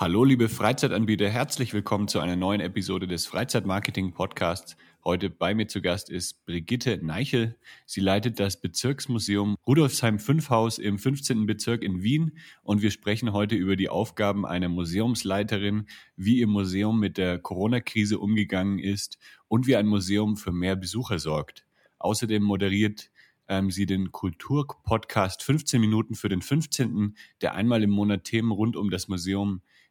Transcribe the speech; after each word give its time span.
Hallo, 0.00 0.22
liebe 0.22 0.48
Freizeitanbieter, 0.48 1.28
herzlich 1.28 1.74
willkommen 1.74 2.06
zu 2.06 2.20
einer 2.20 2.36
neuen 2.36 2.60
Episode 2.60 3.08
des 3.08 3.26
Freizeitmarketing 3.26 4.12
Podcasts. 4.12 4.76
Heute 5.02 5.28
bei 5.28 5.56
mir 5.56 5.66
zu 5.66 5.82
Gast 5.82 6.08
ist 6.08 6.46
Brigitte 6.46 7.04
Neichel. 7.04 7.56
Sie 7.84 8.00
leitet 8.00 8.38
das 8.38 8.60
Bezirksmuseum 8.60 9.56
Rudolfsheim 9.66 10.20
5 10.20 10.50
Haus 10.50 10.78
im 10.78 11.00
15. 11.00 11.46
Bezirk 11.46 11.82
in 11.82 12.00
Wien 12.04 12.38
und 12.62 12.80
wir 12.80 12.92
sprechen 12.92 13.32
heute 13.32 13.56
über 13.56 13.74
die 13.74 13.88
Aufgaben 13.88 14.46
einer 14.46 14.68
Museumsleiterin, 14.68 15.88
wie 16.14 16.38
ihr 16.38 16.46
Museum 16.46 17.00
mit 17.00 17.18
der 17.18 17.40
Corona-Krise 17.40 18.20
umgegangen 18.20 18.78
ist 18.78 19.18
und 19.48 19.66
wie 19.66 19.74
ein 19.74 19.88
Museum 19.88 20.36
für 20.36 20.52
mehr 20.52 20.76
Besucher 20.76 21.18
sorgt. 21.18 21.66
Außerdem 21.98 22.44
moderiert 22.44 23.10
ähm, 23.48 23.72
sie 23.72 23.86
den 23.86 24.12
Kulturpodcast 24.12 25.42
15 25.42 25.80
Minuten 25.80 26.14
für 26.14 26.28
den 26.28 26.40
15., 26.40 27.16
der 27.40 27.56
einmal 27.56 27.82
im 27.82 27.90
Monat 27.90 28.22
Themen 28.22 28.52
rund 28.52 28.76
um 28.76 28.90
das 28.90 29.08
Museum 29.08 29.60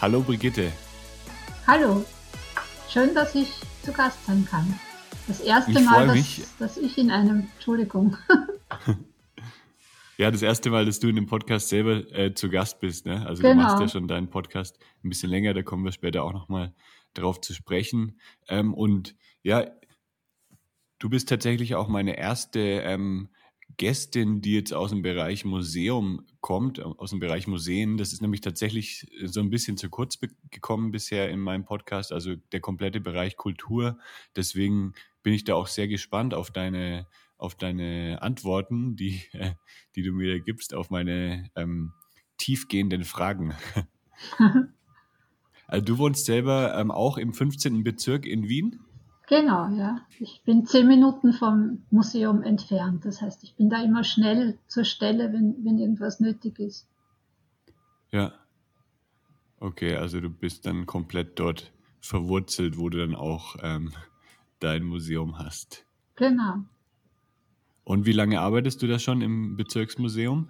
Hallo 0.00 0.20
Brigitte. 0.20 0.72
Hallo, 1.66 2.04
schön, 2.88 3.16
dass 3.16 3.34
ich 3.34 3.48
zu 3.82 3.92
Gast 3.92 4.24
sein 4.26 4.46
kann. 4.48 4.78
Das 5.26 5.40
erste 5.40 5.72
ich 5.72 5.84
Mal, 5.84 6.06
dass, 6.06 6.56
dass, 6.56 6.76
ich 6.76 6.96
in 6.98 7.10
einem, 7.10 7.48
Entschuldigung. 7.56 8.16
ja, 10.16 10.30
das 10.30 10.42
erste 10.42 10.70
Mal, 10.70 10.86
dass 10.86 11.00
du 11.00 11.08
in 11.08 11.16
dem 11.16 11.26
Podcast 11.26 11.68
selber 11.68 11.96
äh, 12.16 12.32
zu 12.32 12.48
Gast 12.48 12.78
bist. 12.78 13.06
Ne? 13.06 13.26
Also 13.26 13.42
genau. 13.42 13.54
du 13.54 13.60
machst 13.60 13.80
ja 13.80 13.88
schon 13.88 14.06
deinen 14.06 14.30
Podcast 14.30 14.78
ein 15.02 15.08
bisschen 15.08 15.30
länger, 15.30 15.52
da 15.52 15.62
kommen 15.62 15.84
wir 15.84 15.90
später 15.90 16.22
auch 16.22 16.32
nochmal 16.32 16.72
drauf 17.14 17.40
zu 17.40 17.52
sprechen. 17.52 18.20
Ähm, 18.46 18.74
und 18.74 19.16
ja, 19.42 19.66
du 21.00 21.08
bist 21.08 21.28
tatsächlich 21.28 21.74
auch 21.74 21.88
meine 21.88 22.16
erste 22.16 22.60
ähm, 22.60 23.30
Gästin, 23.78 24.40
die 24.42 24.54
jetzt 24.54 24.74
aus 24.74 24.90
dem 24.90 25.02
Bereich 25.02 25.44
Museum 25.44 26.26
kommt, 26.40 26.80
aus 26.80 27.10
dem 27.10 27.20
Bereich 27.20 27.46
Museen. 27.46 27.96
Das 27.96 28.12
ist 28.12 28.20
nämlich 28.20 28.40
tatsächlich 28.40 29.06
so 29.24 29.40
ein 29.40 29.50
bisschen 29.50 29.76
zu 29.76 29.88
kurz 29.88 30.18
gekommen 30.50 30.90
bisher 30.90 31.30
in 31.30 31.38
meinem 31.38 31.64
Podcast, 31.64 32.12
also 32.12 32.34
der 32.52 32.60
komplette 32.60 33.00
Bereich 33.00 33.36
Kultur. 33.36 33.98
Deswegen 34.34 34.94
bin 35.22 35.32
ich 35.32 35.44
da 35.44 35.54
auch 35.54 35.68
sehr 35.68 35.86
gespannt 35.86 36.34
auf 36.34 36.50
deine, 36.50 37.06
auf 37.36 37.54
deine 37.54 38.20
Antworten, 38.20 38.96
die, 38.96 39.22
die 39.94 40.02
du 40.02 40.12
mir 40.12 40.40
gibst, 40.40 40.74
auf 40.74 40.90
meine 40.90 41.48
ähm, 41.54 41.92
tiefgehenden 42.36 43.04
Fragen. 43.04 43.54
also 45.68 45.84
du 45.84 45.98
wohnst 45.98 46.26
selber 46.26 46.76
ähm, 46.76 46.90
auch 46.90 47.16
im 47.16 47.32
15. 47.32 47.84
Bezirk 47.84 48.26
in 48.26 48.48
Wien? 48.48 48.80
Genau, 49.28 49.68
ja. 49.68 50.00
Ich 50.18 50.42
bin 50.44 50.64
zehn 50.64 50.88
Minuten 50.88 51.34
vom 51.34 51.82
Museum 51.90 52.42
entfernt. 52.42 53.04
Das 53.04 53.20
heißt, 53.20 53.44
ich 53.44 53.54
bin 53.56 53.68
da 53.68 53.82
immer 53.82 54.02
schnell 54.02 54.58
zur 54.68 54.84
Stelle, 54.84 55.32
wenn, 55.34 55.64
wenn 55.64 55.78
irgendwas 55.78 56.18
nötig 56.18 56.58
ist. 56.58 56.88
Ja. 58.10 58.32
Okay, 59.60 59.96
also 59.96 60.20
du 60.20 60.30
bist 60.30 60.64
dann 60.64 60.86
komplett 60.86 61.38
dort 61.38 61.72
verwurzelt, 62.00 62.78
wo 62.78 62.88
du 62.88 62.98
dann 62.98 63.14
auch 63.14 63.56
ähm, 63.62 63.92
dein 64.60 64.84
Museum 64.84 65.38
hast. 65.38 65.84
Genau. 66.16 66.64
Und 67.84 68.06
wie 68.06 68.12
lange 68.12 68.40
arbeitest 68.40 68.82
du 68.82 68.86
da 68.86 68.98
schon 68.98 69.20
im 69.20 69.56
Bezirksmuseum? 69.56 70.48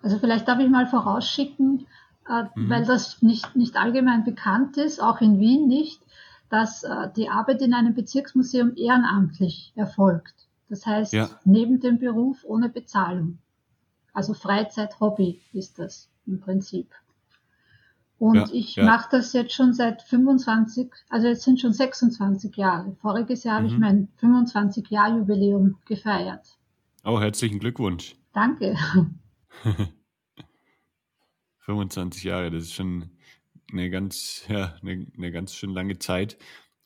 Also 0.00 0.18
vielleicht 0.18 0.46
darf 0.46 0.60
ich 0.60 0.68
mal 0.68 0.86
vorausschicken, 0.86 1.86
äh, 2.28 2.44
mhm. 2.54 2.70
weil 2.70 2.84
das 2.84 3.20
nicht, 3.20 3.56
nicht 3.56 3.76
allgemein 3.76 4.22
bekannt 4.24 4.76
ist, 4.76 5.00
auch 5.00 5.20
in 5.20 5.40
Wien 5.40 5.66
nicht 5.66 6.00
dass 6.52 6.82
äh, 6.82 7.08
die 7.16 7.30
Arbeit 7.30 7.62
in 7.62 7.72
einem 7.72 7.94
Bezirksmuseum 7.94 8.76
ehrenamtlich 8.76 9.72
erfolgt. 9.74 10.34
Das 10.68 10.84
heißt, 10.84 11.14
ja. 11.14 11.30
neben 11.44 11.80
dem 11.80 11.98
Beruf 11.98 12.44
ohne 12.44 12.68
Bezahlung. 12.68 13.38
Also 14.12 14.34
Freizeit, 14.34 15.00
Hobby 15.00 15.40
ist 15.54 15.78
das 15.78 16.10
im 16.26 16.40
Prinzip. 16.40 16.90
Und 18.18 18.34
ja, 18.34 18.46
ich 18.52 18.76
ja. 18.76 18.84
mache 18.84 19.08
das 19.12 19.32
jetzt 19.32 19.54
schon 19.54 19.72
seit 19.72 20.02
25, 20.02 20.92
also 21.08 21.26
jetzt 21.26 21.42
sind 21.42 21.58
schon 21.58 21.72
26 21.72 22.54
Jahre. 22.54 22.94
Voriges 23.00 23.44
Jahr 23.44 23.60
mhm. 23.60 23.64
habe 23.64 23.74
ich 23.74 23.80
mein 23.80 24.08
25 24.16 24.90
Jahr 24.90 25.16
Jubiläum 25.16 25.78
gefeiert. 25.86 26.58
Oh, 27.02 27.18
herzlichen 27.18 27.60
Glückwunsch. 27.60 28.14
Danke. 28.34 28.76
25 31.60 32.24
Jahre, 32.24 32.50
das 32.50 32.64
ist 32.64 32.74
schon 32.74 33.08
eine 33.72 33.90
ganz, 33.90 34.44
ja, 34.48 34.74
eine, 34.82 35.06
eine 35.16 35.32
ganz 35.32 35.54
schön 35.54 35.70
lange 35.70 35.98
Zeit. 35.98 36.38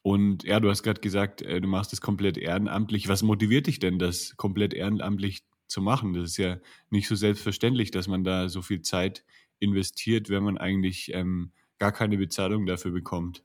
Und 0.02 0.44
ja, 0.44 0.60
du 0.60 0.70
hast 0.70 0.82
gerade 0.82 1.00
gesagt, 1.00 1.42
äh, 1.42 1.60
du 1.60 1.66
machst 1.66 1.92
es 1.92 2.00
komplett 2.00 2.38
ehrenamtlich. 2.38 3.08
Was 3.08 3.22
motiviert 3.22 3.66
dich 3.66 3.80
denn, 3.80 3.98
das 3.98 4.36
komplett 4.36 4.72
ehrenamtlich 4.72 5.44
zu 5.66 5.82
machen? 5.82 6.12
Das 6.12 6.30
ist 6.30 6.36
ja 6.36 6.58
nicht 6.90 7.08
so 7.08 7.16
selbstverständlich, 7.16 7.90
dass 7.90 8.06
man 8.06 8.22
da 8.22 8.48
so 8.48 8.62
viel 8.62 8.82
Zeit 8.82 9.24
investiert, 9.58 10.30
wenn 10.30 10.44
man 10.44 10.58
eigentlich 10.58 11.12
ähm, 11.12 11.50
gar 11.78 11.92
keine 11.92 12.18
Bezahlung 12.18 12.66
dafür 12.66 12.92
bekommt. 12.92 13.42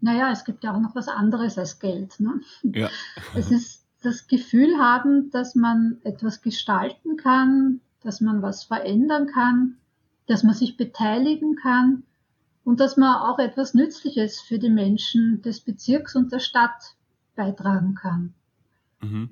Naja, 0.00 0.30
es 0.30 0.44
gibt 0.44 0.62
ja 0.62 0.74
auch 0.74 0.80
noch 0.80 0.94
was 0.94 1.08
anderes 1.08 1.58
als 1.58 1.80
Geld. 1.80 2.20
Ne? 2.20 2.40
Ja. 2.62 2.90
Es 3.34 3.50
ist 3.50 3.86
das 4.02 4.26
Gefühl 4.26 4.78
haben, 4.78 5.30
dass 5.30 5.54
man 5.54 5.98
etwas 6.04 6.42
gestalten 6.42 7.16
kann, 7.16 7.80
dass 8.02 8.20
man 8.20 8.42
was 8.42 8.64
verändern 8.64 9.26
kann, 9.26 9.78
dass 10.26 10.44
man 10.44 10.54
sich 10.54 10.76
beteiligen 10.76 11.56
kann 11.56 12.04
und 12.68 12.80
dass 12.80 12.98
man 12.98 13.16
auch 13.16 13.38
etwas 13.38 13.72
Nützliches 13.72 14.42
für 14.42 14.58
die 14.58 14.68
Menschen 14.68 15.40
des 15.40 15.60
Bezirks 15.60 16.14
und 16.14 16.32
der 16.32 16.38
Stadt 16.38 16.96
beitragen 17.34 17.94
kann. 17.94 18.34
Mhm. 19.00 19.30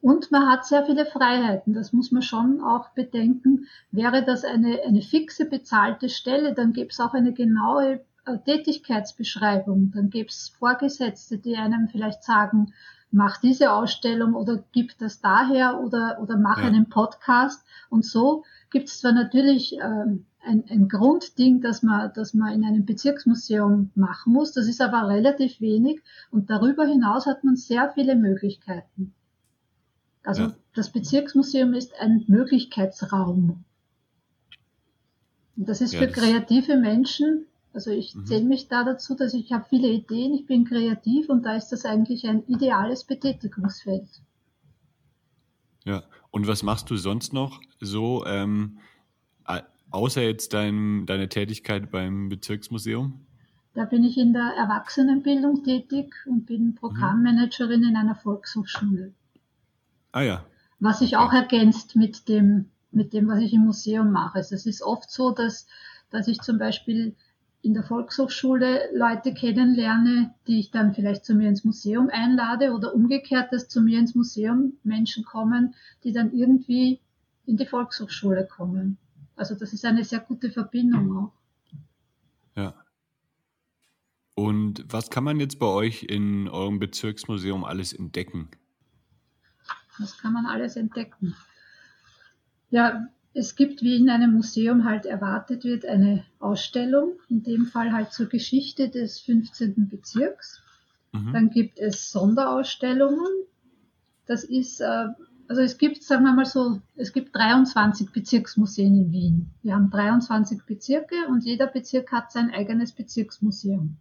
Und 0.00 0.30
man 0.30 0.48
hat 0.48 0.64
sehr 0.64 0.86
viele 0.86 1.04
Freiheiten, 1.04 1.74
das 1.74 1.92
muss 1.92 2.12
man 2.12 2.22
schon 2.22 2.60
auch 2.60 2.90
bedenken. 2.90 3.66
Wäre 3.90 4.24
das 4.24 4.44
eine, 4.44 4.82
eine 4.86 5.02
fixe 5.02 5.46
bezahlte 5.46 6.08
Stelle, 6.08 6.54
dann 6.54 6.72
gäbe 6.72 6.90
es 6.90 7.00
auch 7.00 7.12
eine 7.12 7.32
genaue 7.32 8.04
äh, 8.24 8.38
Tätigkeitsbeschreibung, 8.44 9.90
dann 9.92 10.08
gäbe 10.08 10.28
es 10.28 10.54
Vorgesetzte, 10.56 11.38
die 11.38 11.56
einem 11.56 11.88
vielleicht 11.88 12.22
sagen, 12.22 12.72
mach 13.10 13.38
diese 13.38 13.72
Ausstellung 13.72 14.34
oder 14.34 14.62
gib 14.70 14.96
das 14.98 15.20
daher 15.20 15.80
oder, 15.80 16.18
oder 16.20 16.38
mach 16.38 16.58
ja. 16.58 16.66
einen 16.66 16.88
Podcast. 16.88 17.66
Und 17.90 18.04
so 18.04 18.44
gibt 18.70 18.86
es 18.86 19.00
zwar 19.00 19.12
natürlich 19.12 19.76
ähm, 19.82 20.26
ein, 20.46 20.64
ein 20.70 20.88
Grundding, 20.88 21.60
das 21.60 21.82
man, 21.82 22.10
das 22.14 22.34
man 22.34 22.54
in 22.54 22.64
einem 22.64 22.86
Bezirksmuseum 22.86 23.90
machen 23.94 24.32
muss. 24.32 24.52
Das 24.52 24.66
ist 24.66 24.80
aber 24.80 25.08
relativ 25.08 25.60
wenig 25.60 26.00
und 26.30 26.50
darüber 26.50 26.86
hinaus 26.86 27.26
hat 27.26 27.44
man 27.44 27.56
sehr 27.56 27.90
viele 27.94 28.16
Möglichkeiten. 28.16 29.14
Also 30.22 30.42
ja. 30.42 30.56
das 30.74 30.90
Bezirksmuseum 30.90 31.74
ist 31.74 31.92
ein 32.00 32.24
Möglichkeitsraum. 32.26 33.64
Und 35.56 35.68
das 35.68 35.80
ist 35.80 35.94
ja, 35.94 36.00
für 36.00 36.06
das 36.08 36.16
kreative 36.16 36.76
Menschen, 36.76 37.46
also 37.72 37.90
ich 37.90 38.14
mhm. 38.14 38.26
zähle 38.26 38.44
mich 38.44 38.68
da 38.68 38.84
dazu, 38.84 39.14
dass 39.14 39.34
ich 39.34 39.52
habe 39.52 39.66
viele 39.68 39.88
Ideen, 39.88 40.34
ich 40.34 40.46
bin 40.46 40.64
kreativ 40.64 41.28
und 41.28 41.44
da 41.44 41.56
ist 41.56 41.68
das 41.68 41.84
eigentlich 41.84 42.26
ein 42.26 42.44
ideales 42.46 43.04
Betätigungsfeld. 43.04 44.08
Ja, 45.84 46.02
und 46.30 46.48
was 46.48 46.62
machst 46.62 46.90
du 46.90 46.96
sonst 46.96 47.32
noch 47.32 47.60
so? 47.80 48.26
Ähm, 48.26 48.78
Außer 49.90 50.22
jetzt 50.22 50.52
dein, 50.52 51.06
deine 51.06 51.28
Tätigkeit 51.28 51.90
beim 51.90 52.28
Bezirksmuseum? 52.28 53.26
Da 53.74 53.84
bin 53.84 54.04
ich 54.04 54.16
in 54.16 54.32
der 54.32 54.54
Erwachsenenbildung 54.56 55.62
tätig 55.62 56.14
und 56.26 56.46
bin 56.46 56.74
Programmmanagerin 56.74 57.82
in 57.82 57.96
einer 57.96 58.14
Volkshochschule. 58.14 59.12
Ah 60.12 60.22
ja. 60.22 60.46
Was 60.80 61.00
sich 61.00 61.16
auch 61.16 61.32
ergänzt 61.32 61.94
mit 61.94 62.28
dem, 62.28 62.70
mit 62.90 63.12
dem, 63.12 63.28
was 63.28 63.40
ich 63.40 63.52
im 63.52 63.66
Museum 63.66 64.12
mache. 64.12 64.36
Also 64.36 64.54
es 64.54 64.66
ist 64.66 64.82
oft 64.82 65.10
so, 65.10 65.30
dass, 65.30 65.66
dass 66.10 66.26
ich 66.26 66.40
zum 66.40 66.58
Beispiel 66.58 67.14
in 67.60 67.74
der 67.74 67.82
Volkshochschule 67.82 68.90
Leute 68.94 69.34
kennenlerne, 69.34 70.34
die 70.46 70.60
ich 70.60 70.70
dann 70.70 70.94
vielleicht 70.94 71.24
zu 71.24 71.34
mir 71.34 71.48
ins 71.48 71.64
Museum 71.64 72.08
einlade 72.10 72.72
oder 72.72 72.94
umgekehrt, 72.94 73.52
dass 73.52 73.68
zu 73.68 73.80
mir 73.80 73.98
ins 73.98 74.14
Museum 74.14 74.74
Menschen 74.84 75.24
kommen, 75.24 75.74
die 76.04 76.12
dann 76.12 76.32
irgendwie 76.32 77.00
in 77.44 77.56
die 77.56 77.66
Volkshochschule 77.66 78.46
kommen. 78.46 78.98
Also 79.36 79.54
das 79.54 79.72
ist 79.72 79.84
eine 79.84 80.04
sehr 80.04 80.20
gute 80.20 80.50
Verbindung 80.50 81.16
auch. 81.16 81.32
Ja. 82.56 82.74
Und 84.34 84.84
was 84.88 85.10
kann 85.10 85.24
man 85.24 85.40
jetzt 85.40 85.58
bei 85.58 85.66
euch 85.66 86.02
in 86.02 86.48
eurem 86.48 86.78
Bezirksmuseum 86.78 87.64
alles 87.64 87.92
entdecken? 87.92 88.50
Das 89.98 90.18
kann 90.18 90.32
man 90.32 90.46
alles 90.46 90.76
entdecken. 90.76 91.34
Ja, 92.70 93.08
es 93.32 93.54
gibt, 93.54 93.82
wie 93.82 93.96
in 93.96 94.08
einem 94.08 94.32
Museum 94.32 94.84
halt 94.84 95.04
erwartet 95.04 95.64
wird, 95.64 95.84
eine 95.84 96.24
Ausstellung, 96.38 97.18
in 97.28 97.42
dem 97.42 97.66
Fall 97.66 97.92
halt 97.92 98.12
zur 98.12 98.26
Geschichte 98.26 98.88
des 98.88 99.20
15. 99.20 99.88
Bezirks. 99.88 100.62
Mhm. 101.12 101.32
Dann 101.32 101.50
gibt 101.50 101.78
es 101.78 102.10
Sonderausstellungen. 102.10 103.30
Das 104.26 104.42
ist, 104.44 104.80
äh, 104.80 105.08
also 105.48 105.62
es 105.62 105.78
gibt, 105.78 106.02
sagen 106.02 106.24
wir 106.24 106.32
mal 106.32 106.46
so, 106.46 106.80
es 106.96 107.12
gibt 107.12 107.34
23 107.34 108.12
Bezirksmuseen 108.12 108.94
in 108.96 109.12
Wien. 109.12 109.50
Wir 109.62 109.74
haben 109.74 109.90
23 109.90 110.64
Bezirke 110.64 111.14
und 111.28 111.44
jeder 111.44 111.66
Bezirk 111.66 112.12
hat 112.12 112.32
sein 112.32 112.50
eigenes 112.50 112.92
Bezirksmuseum. 112.92 113.96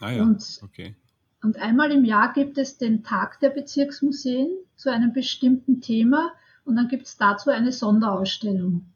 Ah 0.00 0.10
ja, 0.10 0.22
und, 0.22 0.60
okay. 0.62 0.94
Und 1.42 1.56
einmal 1.56 1.90
im 1.92 2.04
Jahr 2.04 2.32
gibt 2.32 2.58
es 2.58 2.78
den 2.78 3.02
Tag 3.02 3.40
der 3.40 3.50
Bezirksmuseen 3.50 4.48
zu 4.76 4.90
einem 4.90 5.12
bestimmten 5.12 5.80
Thema 5.80 6.32
und 6.64 6.76
dann 6.76 6.88
gibt 6.88 7.06
es 7.06 7.16
dazu 7.16 7.50
eine 7.50 7.72
Sonderausstellung. 7.72 8.86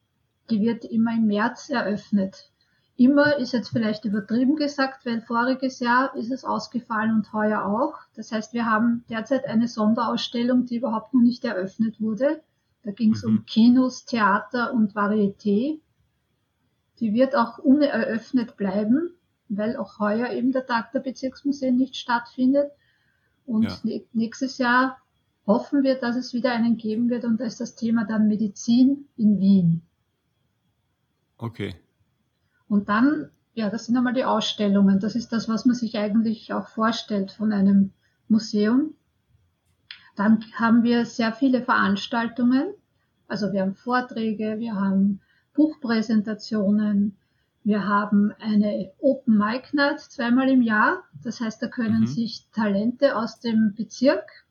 Die 0.51 0.61
wird 0.61 0.85
immer 0.85 1.15
im 1.15 1.27
März 1.27 1.71
eröffnet. 1.71 2.51
Immer 2.99 3.37
ist 3.37 3.53
jetzt 3.53 3.69
vielleicht 3.69 4.07
übertrieben 4.07 4.57
gesagt, 4.57 5.05
weil 5.05 5.21
voriges 5.21 5.81
Jahr 5.81 6.17
ist 6.17 6.33
es 6.33 6.45
ausgefallen 6.45 7.13
und 7.13 7.33
heuer 7.35 7.65
auch. 7.67 7.95
Das 8.15 8.33
heißt, 8.33 8.55
wir 8.55 8.65
haben 8.65 9.05
derzeit 9.11 9.45
eine 9.45 9.69
Sonderausstellung, 9.69 10.65
die 10.65 10.77
überhaupt 10.77 11.13
noch 11.13 11.21
nicht 11.21 11.45
eröffnet 11.45 12.01
wurde. 12.01 12.41
Da 12.85 12.93
ging 12.93 13.13
es 13.13 13.23
mhm. 13.23 13.29
um 13.29 13.47
Kinos, 13.47 14.07
Theater 14.07 14.73
und 14.73 14.95
Varieté. 14.95 15.81
Die 17.01 17.13
wird 17.13 17.37
auch 17.37 17.59
uneröffnet 17.59 18.57
bleiben, 18.57 19.11
weil 19.51 19.77
auch 19.77 19.99
heuer 19.99 20.31
eben 20.31 20.53
der 20.53 20.67
Tag 20.67 20.93
der 20.93 21.01
Bezirksmuseen 21.01 21.77
nicht 21.77 21.97
stattfindet. 21.97 22.71
Und 23.45 23.85
ja. 23.85 24.01
nächstes 24.15 24.57
Jahr 24.57 24.97
hoffen 25.47 25.83
wir, 25.83 25.97
dass 25.97 26.17
es 26.17 26.33
wieder 26.33 26.53
einen 26.53 26.79
geben 26.79 27.11
wird 27.11 27.25
und 27.27 27.41
da 27.41 27.45
ist 27.45 27.61
das 27.61 27.75
Thema 27.75 28.07
dann 28.07 28.27
Medizin 28.27 29.07
in 29.19 29.39
Wien. 29.39 29.83
Okay. 31.37 31.75
Und 32.69 32.89
dann, 32.89 33.31
ja, 33.55 33.71
das 33.71 33.87
sind 33.87 33.97
einmal 33.97 34.15
die 34.15 34.25
Ausstellungen. 34.25 35.01
Das 35.01 35.15
ist 35.15 35.33
das, 35.33 35.49
was 35.49 35.65
man 35.65 35.75
sich 35.75 35.97
eigentlich 35.99 36.53
auch 36.53 36.69
vorstellt 36.69 37.31
von 37.33 37.53
einem 37.53 37.93
Museum. 38.29 38.95
Dann 40.17 40.45
haben 40.55 40.83
wir 40.83 41.05
sehr 41.05 41.33
viele 41.33 41.63
Veranstaltungen. 41.63 42.75
Also 43.29 43.53
wir 43.53 43.63
haben 43.63 43.75
Vorträge, 43.75 44.59
wir 44.59 44.75
haben 44.75 45.21
Buchpräsentationen, 45.55 47.17
wir 47.65 47.87
haben 47.87 48.33
eine 48.39 48.93
Open 48.99 49.37
Mic 49.37 49.75
Night 49.75 50.01
zweimal 50.01 50.49
im 50.49 50.63
Jahr. 50.63 51.03
Das 51.23 51.41
heißt, 51.41 51.61
da 51.63 51.69
können 51.69 52.03
mhm. 52.03 52.07
sich 52.07 52.47
Talente 52.53 53.17
aus 53.17 53.41
dem 53.41 53.75
Bezirk 53.75 54.47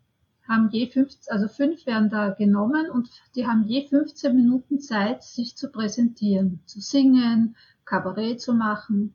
haben 0.48 0.70
je 0.70 0.88
15, 0.88 1.32
also 1.32 1.48
fünf 1.48 1.86
werden 1.86 2.10
da 2.10 2.30
genommen 2.30 2.90
und 2.90 3.10
die 3.36 3.48
haben 3.48 3.64
je 3.64 3.88
15 3.88 4.36
Minuten 4.36 4.80
Zeit, 4.80 5.24
sich 5.24 5.56
zu 5.56 5.72
präsentieren, 5.72 6.60
zu 6.66 6.80
singen, 6.80 7.56
Kabarett 7.86 8.42
zu 8.42 8.54
machen, 8.54 9.14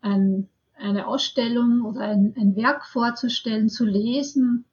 ein, 0.00 0.48
eine 0.76 1.06
Ausstellung 1.06 1.82
oder 1.84 2.02
ein, 2.02 2.34
ein 2.36 2.54
Werk 2.54 2.86
vorzustellen, 2.86 3.68
zu 3.68 3.84
lesen. 3.84 4.64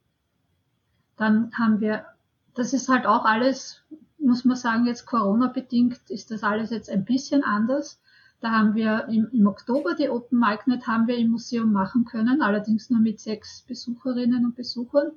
Dann 1.17 1.51
haben 1.53 1.79
wir, 1.79 2.05
das 2.53 2.73
ist 2.73 2.89
halt 2.89 3.05
auch 3.05 3.25
alles, 3.25 3.81
muss 4.19 4.45
man 4.45 4.57
sagen, 4.57 4.85
jetzt 4.85 5.05
Corona-bedingt 5.05 6.09
ist 6.09 6.31
das 6.31 6.43
alles 6.43 6.69
jetzt 6.69 6.89
ein 6.89 7.05
bisschen 7.05 7.43
anders. 7.43 7.99
Da 8.41 8.51
haben 8.51 8.75
wir 8.75 9.07
im, 9.07 9.29
im 9.31 9.47
Oktober 9.47 9.95
die 9.95 10.09
Open 10.09 10.39
Mic 10.39 10.67
Night 10.67 10.87
haben 10.87 11.07
wir 11.07 11.17
im 11.17 11.31
Museum 11.31 11.71
machen 11.71 12.05
können, 12.05 12.41
allerdings 12.41 12.89
nur 12.89 12.99
mit 12.99 13.19
sechs 13.19 13.61
Besucherinnen 13.61 14.45
und 14.45 14.55
Besuchern. 14.55 15.11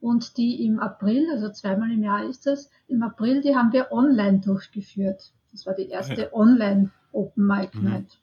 Und 0.00 0.36
die 0.36 0.64
im 0.64 0.80
April, 0.80 1.26
also 1.30 1.50
zweimal 1.50 1.90
im 1.92 2.02
Jahr 2.02 2.24
ist 2.24 2.46
das, 2.46 2.70
im 2.88 3.02
April, 3.02 3.42
die 3.42 3.54
haben 3.54 3.72
wir 3.72 3.92
online 3.92 4.40
durchgeführt. 4.40 5.32
Das 5.52 5.66
war 5.66 5.74
die 5.74 5.88
erste 5.88 6.22
ja. 6.22 6.32
Online 6.32 6.90
Open 7.12 7.46
Mic 7.46 7.74
mhm. 7.74 7.84
Night. 7.84 8.18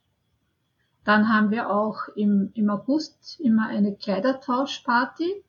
Dann 1.04 1.30
haben 1.30 1.52
wir 1.52 1.70
auch 1.70 2.10
im, 2.16 2.52
im 2.54 2.70
August 2.70 3.40
immer 3.40 3.68
eine 3.68 3.96
Kleidertauschparty. 3.96 5.42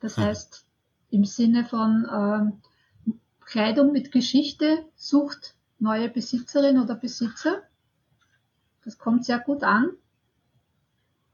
Das 0.00 0.16
hm. 0.16 0.24
heißt, 0.24 0.66
im 1.10 1.24
Sinne 1.24 1.64
von 1.64 2.04
äh, 3.06 3.12
Kleidung 3.44 3.92
mit 3.92 4.10
Geschichte 4.10 4.84
sucht 4.96 5.54
neue 5.78 6.08
Besitzerin 6.08 6.80
oder 6.80 6.96
Besitzer. 6.96 7.62
Das 8.84 8.98
kommt 8.98 9.24
sehr 9.24 9.38
gut 9.38 9.62
an. 9.62 9.90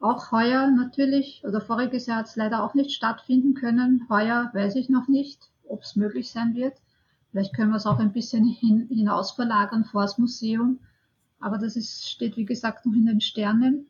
Auch 0.01 0.31
heuer 0.31 0.71
natürlich, 0.71 1.43
oder 1.45 1.61
voriges 1.61 2.07
Jahr 2.07 2.19
hat 2.19 2.27
es 2.27 2.37
leider 2.37 2.63
auch 2.63 2.75
nicht 2.75 2.93
stattfinden 2.93 3.55
können. 3.55 4.07
Heuer 4.09 4.51
weiß 4.53 4.77
ich 4.77 4.89
noch 4.89 5.09
nicht, 5.09 5.51
ob 5.67 5.83
es 5.83 5.97
möglich 5.97 6.31
sein 6.31 6.55
wird. 6.55 6.75
Vielleicht 7.31 7.55
können 7.55 7.71
wir 7.71 7.77
es 7.77 7.87
auch 7.87 7.99
ein 7.99 8.13
bisschen 8.13 8.45
hin, 8.45 8.89
hinaus 8.89 9.33
verlagern 9.33 9.85
vor 9.85 10.03
das 10.03 10.19
Museum. 10.19 10.81
Aber 11.41 11.59
das 11.59 11.77
ist, 11.77 12.09
steht 12.09 12.37
wie 12.37 12.45
gesagt 12.45 12.87
noch 12.87 12.95
in 12.95 13.07
den 13.07 13.21
Sternen. 13.21 13.87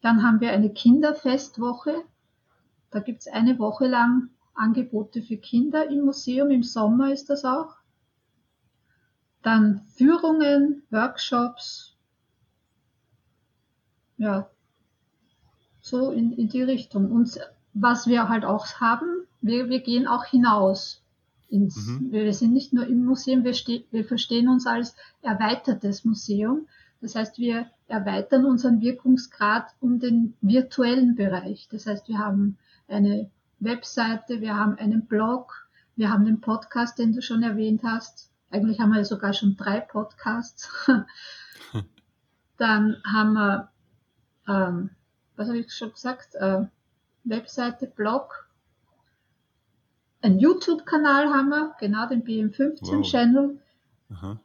Dann 0.00 0.22
haben 0.22 0.40
wir 0.40 0.52
eine 0.52 0.70
Kinderfestwoche. 0.70 2.04
Da 2.90 3.00
gibt 3.00 3.20
es 3.20 3.28
eine 3.28 3.58
Woche 3.58 3.86
lang 3.86 4.30
Angebote 4.54 5.22
für 5.22 5.36
Kinder 5.36 5.88
im 5.88 6.04
Museum. 6.04 6.50
Im 6.50 6.62
Sommer 6.62 7.12
ist 7.12 7.30
das 7.30 7.44
auch. 7.44 7.76
Dann 9.42 9.82
Führungen, 9.96 10.82
Workshops. 10.90 11.96
Ja, 14.18 14.48
so 15.80 16.10
in, 16.10 16.32
in 16.32 16.48
die 16.48 16.62
Richtung. 16.62 17.10
Und 17.10 17.38
was 17.74 18.06
wir 18.06 18.28
halt 18.28 18.44
auch 18.44 18.66
haben, 18.80 19.26
wir, 19.40 19.68
wir 19.68 19.80
gehen 19.80 20.06
auch 20.06 20.24
hinaus. 20.24 21.01
Ins, 21.52 21.76
mhm. 21.86 22.10
Wir 22.10 22.32
sind 22.32 22.52
nicht 22.52 22.72
nur 22.72 22.86
im 22.86 23.04
Museum, 23.04 23.44
wir, 23.44 23.54
wir 23.90 24.04
verstehen 24.04 24.48
uns 24.48 24.66
als 24.66 24.96
erweitertes 25.22 26.04
Museum. 26.04 26.66
Das 27.00 27.14
heißt, 27.14 27.38
wir 27.38 27.66
erweitern 27.88 28.44
unseren 28.44 28.80
Wirkungsgrad 28.80 29.66
um 29.80 30.00
den 30.00 30.34
virtuellen 30.40 31.14
Bereich. 31.14 31.68
Das 31.70 31.86
heißt, 31.86 32.08
wir 32.08 32.18
haben 32.18 32.58
eine 32.88 33.30
Webseite, 33.60 34.40
wir 34.40 34.56
haben 34.56 34.76
einen 34.76 35.06
Blog, 35.06 35.68
wir 35.94 36.10
haben 36.10 36.24
den 36.24 36.40
Podcast, 36.40 36.98
den 36.98 37.12
du 37.12 37.22
schon 37.22 37.42
erwähnt 37.42 37.82
hast. 37.84 38.30
Eigentlich 38.50 38.80
haben 38.80 38.92
wir 38.92 39.04
sogar 39.04 39.32
schon 39.32 39.56
drei 39.56 39.80
Podcasts. 39.80 40.68
Dann 42.56 42.96
haben 43.04 43.32
wir 43.34 43.68
ähm, 44.48 44.90
was 45.36 45.48
habe 45.48 45.58
ich 45.58 45.72
schon 45.72 45.92
gesagt, 45.92 46.34
äh, 46.34 46.64
Webseite, 47.24 47.86
Blog, 47.86 48.48
ein 50.22 50.38
YouTube-Kanal 50.38 51.32
haben 51.32 51.48
wir, 51.48 51.74
genau 51.80 52.06
den 52.08 52.24
BM15-Channel. 52.24 53.58
Wow. 54.08 54.36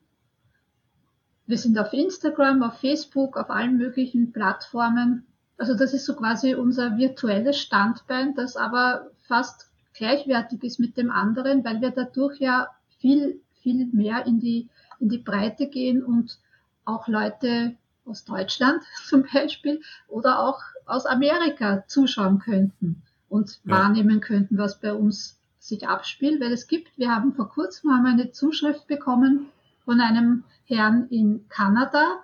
Wir 1.45 1.57
sind 1.57 1.77
auf 1.77 1.93
Instagram, 1.93 2.63
auf 2.63 2.79
Facebook, 2.79 3.37
auf 3.37 3.49
allen 3.49 3.77
möglichen 3.77 4.33
Plattformen. 4.33 5.25
Also 5.57 5.75
das 5.75 5.93
ist 5.93 6.05
so 6.05 6.15
quasi 6.15 6.55
unser 6.55 6.97
virtuelles 6.97 7.57
Standbein, 7.57 8.35
das 8.35 8.57
aber 8.57 9.11
fast 9.27 9.69
gleichwertig 9.93 10.63
ist 10.63 10.79
mit 10.79 10.97
dem 10.97 11.09
anderen, 11.09 11.63
weil 11.63 11.81
wir 11.81 11.91
dadurch 11.91 12.39
ja 12.39 12.67
viel, 12.99 13.39
viel 13.61 13.87
mehr 13.87 14.25
in 14.25 14.39
die, 14.39 14.67
in 14.99 15.09
die 15.09 15.17
Breite 15.19 15.67
gehen 15.67 16.03
und 16.03 16.37
auch 16.85 17.07
Leute 17.07 17.75
aus 18.05 18.25
Deutschland 18.25 18.81
zum 19.07 19.23
Beispiel 19.31 19.81
oder 20.07 20.39
auch 20.39 20.61
aus 20.85 21.05
Amerika 21.05 21.83
zuschauen 21.87 22.39
könnten 22.39 23.01
und 23.29 23.59
ja. 23.63 23.71
wahrnehmen 23.71 24.21
könnten, 24.21 24.57
was 24.57 24.79
bei 24.79 24.93
uns 24.93 25.36
sich 25.67 25.87
abspielt, 25.87 26.41
weil 26.41 26.51
es 26.51 26.67
gibt, 26.67 26.97
wir 26.97 27.13
haben 27.13 27.33
vor 27.33 27.49
kurzem 27.49 27.91
haben 27.91 28.05
eine 28.05 28.31
Zuschrift 28.31 28.87
bekommen 28.87 29.47
von 29.85 30.01
einem 30.01 30.43
Herrn 30.65 31.07
in 31.09 31.47
Kanada, 31.49 32.21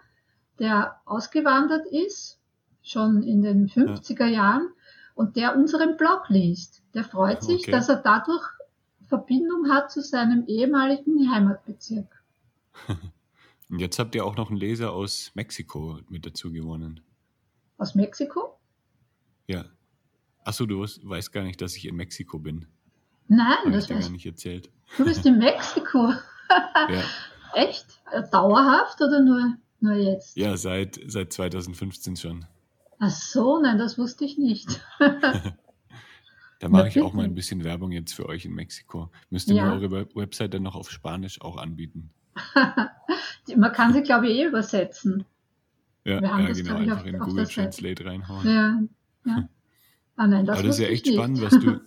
der 0.59 1.00
ausgewandert 1.05 1.85
ist, 1.88 2.39
schon 2.81 3.23
in 3.23 3.41
den 3.41 3.69
50er 3.69 4.25
ja. 4.25 4.27
Jahren, 4.27 4.69
und 5.15 5.35
der 5.35 5.55
unseren 5.55 5.97
Blog 5.97 6.29
liest. 6.29 6.83
Der 6.93 7.03
freut 7.03 7.43
sich, 7.43 7.62
okay. 7.62 7.71
dass 7.71 7.89
er 7.89 7.97
dadurch 7.97 8.43
Verbindung 9.07 9.69
hat 9.69 9.91
zu 9.91 10.01
seinem 10.01 10.45
ehemaligen 10.47 11.31
Heimatbezirk. 11.31 12.23
Und 13.69 13.79
jetzt 13.79 13.97
habt 13.97 14.13
ihr 14.13 14.25
auch 14.25 14.35
noch 14.35 14.50
einen 14.50 14.59
Leser 14.59 14.91
aus 14.91 15.31
Mexiko 15.33 16.00
mit 16.09 16.25
dazu 16.25 16.51
gewonnen. 16.51 17.00
Aus 17.77 17.95
Mexiko? 17.95 18.59
Ja. 19.47 19.65
Achso, 20.43 20.65
du 20.65 20.81
weißt 20.81 21.31
gar 21.31 21.43
nicht, 21.43 21.62
dass 21.62 21.75
ich 21.75 21.88
in 21.88 21.95
Mexiko 21.95 22.38
bin. 22.38 22.67
Nein, 23.35 23.57
Hab 23.65 23.73
das 23.73 23.83
ich 23.83 23.95
dir 23.95 23.99
gar 23.99 24.09
nicht 24.09 24.25
erzählt. 24.25 24.69
Du 24.97 25.05
bist 25.05 25.25
in 25.25 25.39
Mexiko. 25.39 26.09
ja. 26.89 27.03
Echt? 27.53 27.85
Dauerhaft 28.31 29.01
oder 29.01 29.21
nur, 29.21 29.55
nur 29.79 29.93
jetzt? 29.93 30.37
Ja, 30.37 30.55
seit, 30.55 30.99
seit 31.07 31.33
2015 31.33 32.15
schon. 32.15 32.45
Ach 32.99 33.09
so, 33.09 33.59
nein, 33.59 33.77
das 33.79 33.97
wusste 33.97 34.23
ich 34.25 34.37
nicht. 34.37 34.79
da 34.99 36.69
mache 36.69 36.89
ich 36.89 37.01
auch 37.01 37.13
mal 37.13 37.25
ein 37.25 37.33
bisschen 37.33 37.63
Werbung 37.63 37.91
jetzt 37.91 38.13
für 38.13 38.27
euch 38.27 38.45
in 38.45 38.53
Mexiko. 38.53 39.09
Müsst 39.29 39.49
ihr 39.49 39.55
ja. 39.55 39.65
mir 39.65 39.81
eure 39.81 40.15
Website 40.15 40.53
dann 40.53 40.63
noch 40.63 40.75
auf 40.75 40.91
Spanisch 40.91 41.41
auch 41.41 41.57
anbieten. 41.57 42.11
Man 43.55 43.71
kann 43.73 43.93
sie, 43.93 44.03
glaube 44.03 44.27
ich, 44.27 44.37
eh 44.37 44.45
übersetzen. 44.45 45.25
Ja, 46.05 46.21
ja 46.21 46.51
genau, 46.51 46.75
einfach 46.75 47.01
auf, 47.01 47.05
in 47.05 47.19
Google 47.19 47.47
Translate 47.47 48.05
reinhauen. 48.05 48.47
Ja, 48.47 48.79
ja. 49.25 49.49
Ah, 50.15 50.27
nein, 50.27 50.45
das 50.45 50.59
Aber 50.59 50.67
das 50.67 50.77
ist 50.77 50.83
ja 50.83 50.89
echt 50.89 51.07
spannend, 51.07 51.41
was 51.41 51.59
du, 51.59 51.81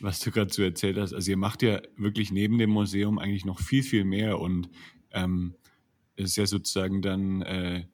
was 0.00 0.20
du 0.20 0.30
gerade 0.30 0.52
so 0.52 0.62
erzählt 0.62 0.98
hast. 0.98 1.12
Also 1.12 1.30
ihr 1.30 1.36
macht 1.36 1.62
ja 1.62 1.80
wirklich 1.96 2.32
neben 2.32 2.58
dem 2.58 2.70
Museum 2.70 3.18
eigentlich 3.18 3.44
noch 3.44 3.60
viel, 3.60 3.82
viel 3.82 4.04
mehr 4.04 4.40
und 4.40 4.68
ähm, 5.12 5.54
es 6.16 6.30
ist 6.30 6.36
ja 6.36 6.46
sozusagen 6.46 7.02
dann 7.02 7.42
äh, 7.42 7.84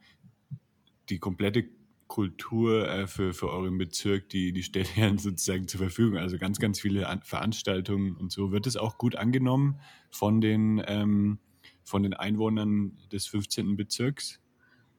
die 1.08 1.18
komplette 1.18 1.68
Kultur 2.06 2.88
äh, 2.88 3.06
für, 3.06 3.32
für 3.32 3.48
euren 3.50 3.78
Bezirk, 3.78 4.28
die, 4.28 4.52
die 4.52 4.62
stellt 4.62 4.96
ja 4.96 5.16
sozusagen 5.16 5.66
zur 5.66 5.80
Verfügung. 5.80 6.18
Also 6.18 6.38
ganz, 6.38 6.58
ganz 6.58 6.78
viele 6.78 7.08
An 7.08 7.22
Veranstaltungen 7.22 8.16
und 8.16 8.30
so. 8.30 8.52
Wird 8.52 8.66
es 8.66 8.76
auch 8.76 8.98
gut 8.98 9.16
angenommen 9.16 9.78
von 10.10 10.40
den, 10.40 10.82
ähm, 10.86 11.38
von 11.82 12.02
den 12.02 12.14
Einwohnern 12.14 12.98
des 13.10 13.26
15. 13.26 13.76
Bezirks? 13.76 14.40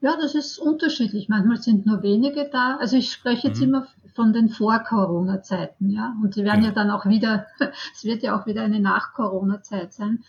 Ja, 0.02 0.18
das 0.20 0.36
ist 0.36 0.58
unterschiedlich. 0.58 1.30
Manchmal 1.30 1.62
sind 1.62 1.86
nur 1.86 2.04
wenige 2.04 2.50
da. 2.52 2.78
Also 2.78 2.98
ich 2.98 3.12
spreche 3.12 3.48
jetzt 3.48 3.60
mhm. 3.60 3.68
immer 3.68 3.88
von 4.14 4.34
den 4.34 4.50
Vor-Corona-Zeiten, 4.50 5.90
ja. 5.90 6.16
Und 6.22 6.36
die 6.36 6.44
werden 6.44 6.62
ja. 6.62 6.70
ja 6.70 6.74
dann 6.74 6.92
auch 6.92 7.06
wieder, 7.06 7.48
es 7.94 8.04
wird 8.04 8.24
ja 8.24 8.40
auch 8.40 8.46
wieder 8.46 8.64
eine 8.64 8.80
Nach-Corona-Zeit 8.80 9.94
sein. 9.94 10.24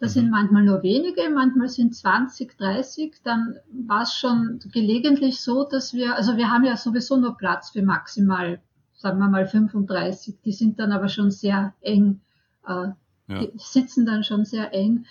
Das 0.00 0.14
mhm. 0.14 0.20
sind 0.20 0.30
manchmal 0.30 0.64
nur 0.64 0.82
wenige, 0.82 1.30
manchmal 1.30 1.68
sind 1.68 1.94
20, 1.94 2.56
30. 2.56 3.20
Dann 3.22 3.56
war 3.86 4.02
es 4.02 4.14
schon 4.14 4.60
gelegentlich 4.72 5.40
so, 5.40 5.64
dass 5.64 5.94
wir, 5.94 6.16
also 6.16 6.36
wir 6.36 6.50
haben 6.50 6.64
ja 6.64 6.76
sowieso 6.76 7.16
nur 7.16 7.36
Platz 7.36 7.70
für 7.70 7.82
maximal, 7.82 8.60
sagen 8.94 9.18
wir 9.18 9.28
mal 9.28 9.46
35. 9.46 10.40
Die 10.44 10.52
sind 10.52 10.78
dann 10.78 10.92
aber 10.92 11.08
schon 11.08 11.30
sehr 11.30 11.74
eng, 11.80 12.20
äh, 12.66 12.88
ja. 13.28 13.46
sitzen 13.56 14.04
dann 14.04 14.24
schon 14.24 14.44
sehr 14.44 14.74
eng. 14.74 15.06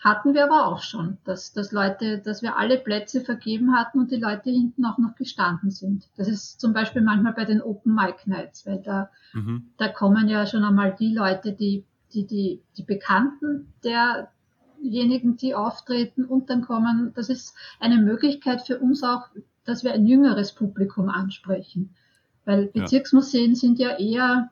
Hatten 0.00 0.34
wir 0.34 0.44
aber 0.44 0.66
auch 0.66 0.82
schon, 0.82 1.16
dass, 1.24 1.52
dass 1.52 1.72
Leute, 1.72 2.18
dass 2.18 2.42
wir 2.42 2.56
alle 2.56 2.78
Plätze 2.78 3.22
vergeben 3.22 3.74
hatten 3.74 3.98
und 3.98 4.10
die 4.10 4.20
Leute 4.20 4.50
hinten 4.50 4.84
auch 4.84 4.98
noch 4.98 5.14
gestanden 5.16 5.70
sind. 5.70 6.08
Das 6.16 6.28
ist 6.28 6.60
zum 6.60 6.74
Beispiel 6.74 7.02
manchmal 7.02 7.32
bei 7.32 7.44
den 7.44 7.62
Open 7.62 7.94
Mic 7.94 8.26
Nights, 8.26 8.66
weil 8.66 8.82
da, 8.82 9.10
mhm. 9.32 9.70
da 9.78 9.88
kommen 9.88 10.28
ja 10.28 10.46
schon 10.46 10.64
einmal 10.64 10.94
die 10.98 11.14
Leute, 11.14 11.52
die, 11.52 11.84
die, 12.12 12.26
die, 12.26 12.62
die 12.76 12.82
Bekannten 12.82 13.72
derjenigen, 13.82 15.38
die 15.38 15.54
auftreten 15.54 16.24
und 16.24 16.50
dann 16.50 16.62
kommen, 16.62 17.12
das 17.14 17.30
ist 17.30 17.54
eine 17.80 17.96
Möglichkeit 17.96 18.66
für 18.66 18.78
uns 18.78 19.02
auch, 19.02 19.28
dass 19.64 19.82
wir 19.82 19.92
ein 19.94 20.06
jüngeres 20.06 20.52
Publikum 20.52 21.08
ansprechen. 21.08 21.94
Weil 22.44 22.66
Bezirksmuseen 22.66 23.50
ja. 23.50 23.56
sind 23.56 23.78
ja 23.78 23.98
eher, 23.98 24.50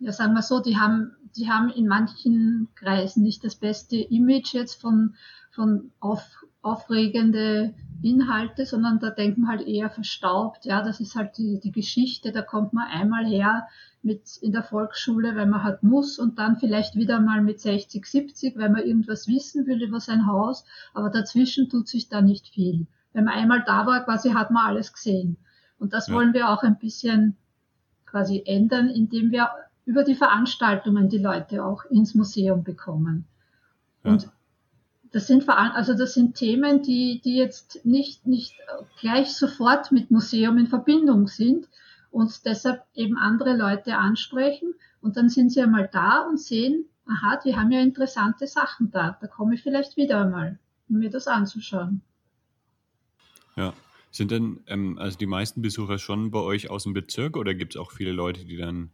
ja 0.00 0.12
sagen 0.12 0.34
wir 0.34 0.42
so, 0.42 0.60
die 0.60 0.78
haben 0.78 1.12
die 1.36 1.50
haben 1.50 1.70
in 1.70 1.86
manchen 1.86 2.68
Kreisen 2.74 3.22
nicht 3.22 3.44
das 3.44 3.56
beste 3.56 3.96
Image 3.96 4.54
jetzt 4.54 4.80
von, 4.80 5.14
von 5.50 5.92
auf, 6.00 6.22
aufregende 6.62 7.74
Inhalte, 8.02 8.66
sondern 8.66 8.98
da 8.98 9.10
denkt 9.10 9.38
man 9.38 9.50
halt 9.50 9.66
eher 9.66 9.90
verstaubt. 9.90 10.64
Ja, 10.64 10.82
das 10.82 11.00
ist 11.00 11.14
halt 11.14 11.36
die, 11.38 11.60
die 11.60 11.72
Geschichte, 11.72 12.32
da 12.32 12.42
kommt 12.42 12.72
man 12.72 12.88
einmal 12.88 13.26
her 13.26 13.68
mit 14.02 14.38
in 14.40 14.52
der 14.52 14.62
Volksschule, 14.62 15.36
weil 15.36 15.46
man 15.46 15.62
halt 15.62 15.82
muss 15.82 16.18
und 16.18 16.38
dann 16.38 16.56
vielleicht 16.56 16.96
wieder 16.96 17.20
mal 17.20 17.42
mit 17.42 17.60
60, 17.60 18.04
70, 18.04 18.56
weil 18.56 18.70
man 18.70 18.82
irgendwas 18.82 19.28
wissen 19.28 19.66
will 19.66 19.82
über 19.82 20.00
sein 20.00 20.26
Haus, 20.26 20.64
aber 20.94 21.10
dazwischen 21.10 21.68
tut 21.68 21.88
sich 21.88 22.08
da 22.08 22.22
nicht 22.22 22.48
viel. 22.48 22.86
Wenn 23.12 23.24
man 23.24 23.34
einmal 23.34 23.62
da 23.66 23.86
war, 23.86 24.04
quasi 24.04 24.30
hat 24.30 24.50
man 24.50 24.66
alles 24.66 24.92
gesehen. 24.92 25.36
Und 25.78 25.92
das 25.92 26.08
ja. 26.08 26.14
wollen 26.14 26.32
wir 26.32 26.48
auch 26.48 26.62
ein 26.62 26.78
bisschen 26.78 27.36
quasi 28.06 28.42
ändern, 28.46 28.88
indem 28.88 29.30
wir 29.30 29.50
über 29.90 30.04
die 30.04 30.14
Veranstaltungen 30.14 31.08
die 31.08 31.18
Leute 31.18 31.64
auch 31.64 31.84
ins 31.86 32.14
Museum 32.14 32.62
bekommen. 32.62 33.24
Ja. 34.04 34.12
Und 34.12 34.30
das 35.10 35.26
sind, 35.26 35.48
also 35.48 35.94
das 35.94 36.14
sind 36.14 36.36
Themen, 36.36 36.82
die, 36.82 37.20
die 37.24 37.36
jetzt 37.36 37.84
nicht, 37.84 38.24
nicht 38.24 38.54
gleich 39.00 39.34
sofort 39.34 39.90
mit 39.90 40.12
Museum 40.12 40.58
in 40.58 40.68
Verbindung 40.68 41.26
sind 41.26 41.68
und 42.12 42.46
deshalb 42.46 42.84
eben 42.94 43.18
andere 43.18 43.56
Leute 43.56 43.96
ansprechen. 43.96 44.74
Und 45.00 45.16
dann 45.16 45.28
sind 45.28 45.50
sie 45.50 45.60
einmal 45.60 45.90
da 45.92 46.20
und 46.20 46.38
sehen, 46.38 46.84
aha, 47.06 47.40
die 47.44 47.56
haben 47.56 47.72
ja 47.72 47.80
interessante 47.80 48.46
Sachen 48.46 48.92
da. 48.92 49.18
Da 49.20 49.26
komme 49.26 49.56
ich 49.56 49.62
vielleicht 49.64 49.96
wieder 49.96 50.20
einmal, 50.20 50.60
um 50.88 51.00
mir 51.00 51.10
das 51.10 51.26
anzuschauen. 51.26 52.00
Ja. 53.56 53.72
Sind 54.12 54.30
denn 54.30 54.60
ähm, 54.68 54.98
also 54.98 55.18
die 55.18 55.26
meisten 55.26 55.62
Besucher 55.62 55.98
schon 55.98 56.30
bei 56.30 56.40
euch 56.40 56.70
aus 56.70 56.84
dem 56.84 56.94
Bezirk 56.94 57.36
oder 57.36 57.54
gibt 57.54 57.74
es 57.74 57.80
auch 57.80 57.90
viele 57.90 58.12
Leute, 58.12 58.44
die 58.44 58.56
dann 58.56 58.90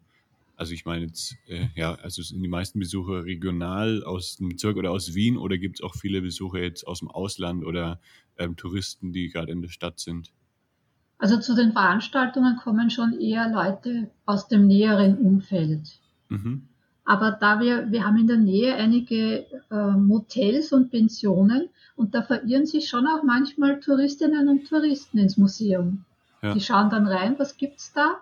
also 0.57 0.73
ich 0.73 0.87
meine 0.87 1.07
jetzt, 1.07 1.37
äh, 1.49 1.69
ja, 1.75 1.95
also 1.97 2.23
sind 2.23 2.43
die 2.43 2.49
meisten 2.49 2.79
Besucher 2.79 3.25
regional 3.25 4.03
aus 4.05 4.37
dem 4.37 4.49
Bezirk 4.49 4.77
oder 4.77 4.91
aus 4.91 5.15
Wien 5.15 5.37
oder 5.37 5.59
gibt 5.59 5.77
es 5.77 5.85
auch 5.85 5.95
viele 5.95 6.23
Besucher 6.23 6.61
jetzt 6.61 6.87
aus 6.87 7.01
dem 7.01 7.11
Ausland 7.11 7.65
oder 7.65 8.01
ähm, 8.39 8.57
Touristen, 8.57 9.13
die 9.13 9.29
gerade 9.29 9.53
in 9.53 9.61
der 9.61 9.69
Stadt 9.69 10.01
sind? 10.01 10.33
Also 11.19 11.39
zu 11.39 11.55
den 11.55 11.73
Veranstaltungen 11.73 12.57
kommen 12.57 12.91
schon 12.91 13.21
eher 13.21 13.51
Leute 13.51 14.11
aus 14.25 14.49
dem 14.49 14.67
näheren 14.67 15.19
Umfeld. 15.19 15.99
Mhm. 16.29 16.69
Aber 17.05 17.33
da 17.33 17.61
wir, 17.61 17.91
wir 17.93 18.05
haben 18.05 18.19
in 18.19 18.27
der 18.27 18.37
Nähe 18.39 18.75
einige 18.75 19.47
äh, 19.71 19.91
Motels 19.93 20.73
und 20.73 20.91
Pensionen 20.91 21.69
und 21.95 22.15
da 22.15 22.23
verirren 22.23 22.67
sich 22.67 22.89
schon 22.89 23.07
auch 23.07 23.23
manchmal 23.23 23.79
Touristinnen 23.81 24.49
und 24.49 24.69
Touristen 24.69 25.19
ins 25.19 25.37
Museum. 25.37 26.05
Ja. 26.43 26.53
Die 26.53 26.61
schauen 26.61 26.91
dann 26.91 27.07
rein, 27.07 27.39
was 27.39 27.57
gibt's 27.57 27.93
da? 27.93 28.17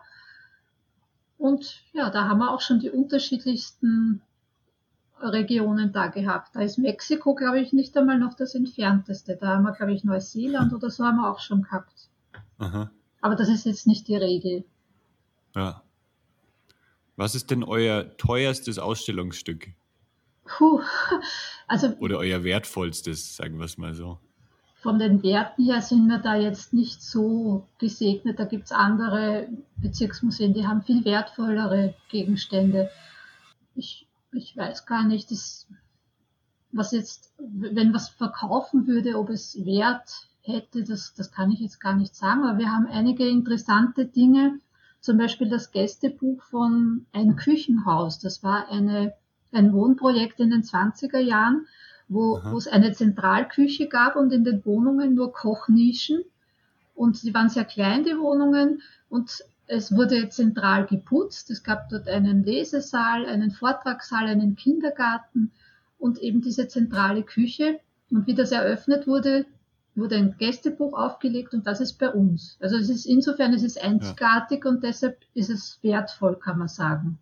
Und 1.38 1.82
ja, 1.92 2.10
da 2.10 2.28
haben 2.28 2.38
wir 2.38 2.50
auch 2.50 2.60
schon 2.60 2.80
die 2.80 2.90
unterschiedlichsten 2.90 4.22
Regionen 5.20 5.92
da 5.92 6.08
gehabt. 6.08 6.54
Da 6.54 6.60
ist 6.60 6.78
Mexiko, 6.78 7.34
glaube 7.34 7.60
ich, 7.60 7.72
nicht 7.72 7.96
einmal 7.96 8.18
noch 8.18 8.34
das 8.34 8.54
entfernteste. 8.54 9.36
Da 9.36 9.48
haben 9.48 9.64
wir, 9.64 9.72
glaube 9.72 9.92
ich, 9.92 10.04
Neuseeland 10.04 10.72
oder 10.72 10.90
so 10.90 11.04
haben 11.04 11.16
wir 11.16 11.30
auch 11.30 11.40
schon 11.40 11.62
gehabt. 11.62 12.08
Aha. 12.58 12.90
Aber 13.20 13.36
das 13.36 13.48
ist 13.48 13.64
jetzt 13.64 13.86
nicht 13.86 14.08
die 14.08 14.16
Regel. 14.16 14.64
Ja. 15.54 15.82
Was 17.16 17.34
ist 17.34 17.50
denn 17.50 17.64
euer 17.64 18.16
teuerstes 18.16 18.78
Ausstellungsstück? 18.78 19.68
Puh, 20.44 20.80
also. 21.68 21.88
Oder 21.98 22.18
euer 22.18 22.44
wertvollstes, 22.44 23.36
sagen 23.36 23.58
wir 23.58 23.64
es 23.64 23.78
mal 23.78 23.94
so 23.94 24.18
von 24.84 24.98
den 24.98 25.22
Werten 25.22 25.64
her 25.64 25.80
sind 25.80 26.06
wir 26.08 26.18
da 26.18 26.36
jetzt 26.36 26.74
nicht 26.74 27.00
so 27.00 27.66
gesegnet. 27.78 28.38
Da 28.38 28.44
gibt 28.44 28.66
es 28.66 28.72
andere 28.72 29.48
Bezirksmuseen, 29.78 30.52
die 30.52 30.66
haben 30.66 30.82
viel 30.82 31.06
wertvollere 31.06 31.94
Gegenstände. 32.10 32.90
Ich, 33.74 34.06
ich 34.32 34.54
weiß 34.54 34.84
gar 34.84 35.06
nicht, 35.06 35.30
das, 35.30 35.66
was 36.70 36.92
jetzt, 36.92 37.32
wenn 37.38 37.94
was 37.94 38.10
verkaufen 38.10 38.86
würde, 38.86 39.18
ob 39.18 39.30
es 39.30 39.56
Wert 39.64 40.28
hätte, 40.42 40.84
das, 40.84 41.14
das 41.14 41.32
kann 41.32 41.50
ich 41.50 41.60
jetzt 41.60 41.80
gar 41.80 41.96
nicht 41.96 42.14
sagen. 42.14 42.44
Aber 42.44 42.58
wir 42.58 42.70
haben 42.70 42.86
einige 42.86 43.26
interessante 43.26 44.04
Dinge, 44.04 44.60
zum 45.00 45.16
Beispiel 45.16 45.48
das 45.48 45.72
Gästebuch 45.72 46.42
von 46.42 47.06
Ein 47.10 47.36
Küchenhaus. 47.36 48.18
Das 48.18 48.42
war 48.42 48.70
eine, 48.70 49.14
ein 49.50 49.72
Wohnprojekt 49.72 50.40
in 50.40 50.50
den 50.50 50.62
20er 50.62 51.20
Jahren 51.20 51.66
wo, 52.08 52.40
wo 52.44 52.58
es 52.58 52.66
eine 52.66 52.92
Zentralküche 52.92 53.88
gab 53.88 54.16
und 54.16 54.32
in 54.32 54.44
den 54.44 54.64
Wohnungen 54.64 55.14
nur 55.14 55.32
Kochnischen. 55.32 56.24
Und 56.94 57.22
die 57.22 57.34
waren 57.34 57.48
sehr 57.48 57.64
klein, 57.64 58.04
die 58.04 58.18
Wohnungen. 58.18 58.82
Und 59.08 59.44
es 59.66 59.94
wurde 59.94 60.28
zentral 60.28 60.86
geputzt. 60.86 61.50
Es 61.50 61.62
gab 61.62 61.88
dort 61.88 62.08
einen 62.08 62.44
Lesesaal, 62.44 63.26
einen 63.26 63.50
Vortragssaal, 63.50 64.26
einen 64.26 64.56
Kindergarten 64.56 65.50
und 65.98 66.18
eben 66.18 66.40
diese 66.40 66.68
zentrale 66.68 67.22
Küche. 67.22 67.80
Und 68.10 68.26
wie 68.26 68.34
das 68.34 68.52
eröffnet 68.52 69.06
wurde, 69.06 69.46
wurde 69.94 70.16
ein 70.16 70.36
Gästebuch 70.38 70.92
aufgelegt 70.92 71.54
und 71.54 71.66
das 71.66 71.80
ist 71.80 71.94
bei 71.94 72.10
uns. 72.10 72.56
Also 72.60 72.76
es 72.76 72.90
ist 72.90 73.06
insofern, 73.06 73.52
es 73.54 73.62
ist 73.62 73.82
einzigartig 73.82 74.64
ja. 74.64 74.70
und 74.70 74.82
deshalb 74.82 75.18
ist 75.34 75.50
es 75.50 75.78
wertvoll, 75.82 76.36
kann 76.36 76.58
man 76.58 76.68
sagen. 76.68 77.18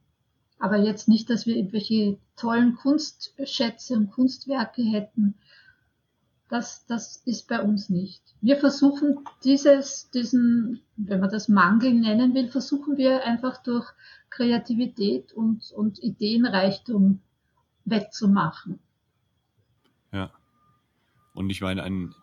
Aber 0.63 0.77
jetzt 0.77 1.09
nicht, 1.09 1.29
dass 1.29 1.45
wir 1.45 1.57
irgendwelche 1.57 2.19
tollen 2.37 2.77
Kunstschätze 2.77 3.95
und 3.95 4.13
Kunstwerke 4.13 4.81
hätten. 4.81 5.35
Das, 6.49 6.87
das 6.87 7.17
ist 7.17 7.49
bei 7.49 7.61
uns 7.61 7.89
nicht. 7.89 8.23
Wir 8.41 8.57
versuchen 8.57 9.25
dieses, 9.43 10.09
diesen, 10.11 10.81
wenn 10.97 11.19
man 11.19 11.31
das 11.31 11.49
Mangel 11.49 11.95
nennen 11.95 12.33
will, 12.37 12.47
versuchen 12.47 12.97
wir 12.97 13.25
einfach 13.25 13.61
durch 13.65 13.91
Kreativität 14.31 15.33
und, 15.33 15.73
und 15.73 16.01
Ideenreichtum 16.01 17.19
wettzumachen. 17.85 18.79
Ja. 20.13 20.31
Und 21.35 21.51
ich 21.51 21.61
meine, 21.61 21.83
ein 21.83 22.15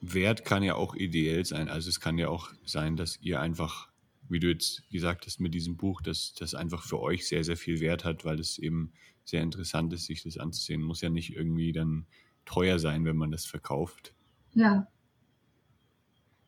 Wert 0.00 0.44
kann 0.44 0.62
ja 0.62 0.76
auch 0.76 0.94
ideell 0.94 1.44
sein. 1.44 1.68
Also 1.68 1.88
es 1.88 1.98
kann 1.98 2.16
ja 2.16 2.28
auch 2.28 2.50
sein, 2.64 2.94
dass 2.94 3.20
ihr 3.22 3.40
einfach 3.40 3.88
wie 4.28 4.40
du 4.40 4.48
jetzt 4.48 4.88
gesagt 4.90 5.26
hast 5.26 5.40
mit 5.40 5.54
diesem 5.54 5.76
Buch, 5.76 6.02
dass 6.02 6.34
das 6.34 6.54
einfach 6.54 6.82
für 6.82 7.00
euch 7.00 7.26
sehr, 7.26 7.44
sehr 7.44 7.56
viel 7.56 7.80
Wert 7.80 8.04
hat, 8.04 8.24
weil 8.24 8.40
es 8.40 8.58
eben 8.58 8.92
sehr 9.24 9.42
interessant 9.42 9.92
ist, 9.92 10.06
sich 10.06 10.22
das 10.22 10.38
anzusehen. 10.38 10.82
Muss 10.82 11.00
ja 11.00 11.10
nicht 11.10 11.34
irgendwie 11.34 11.72
dann 11.72 12.06
teuer 12.44 12.78
sein, 12.78 13.04
wenn 13.04 13.16
man 13.16 13.30
das 13.30 13.44
verkauft. 13.44 14.14
Ja. 14.54 14.86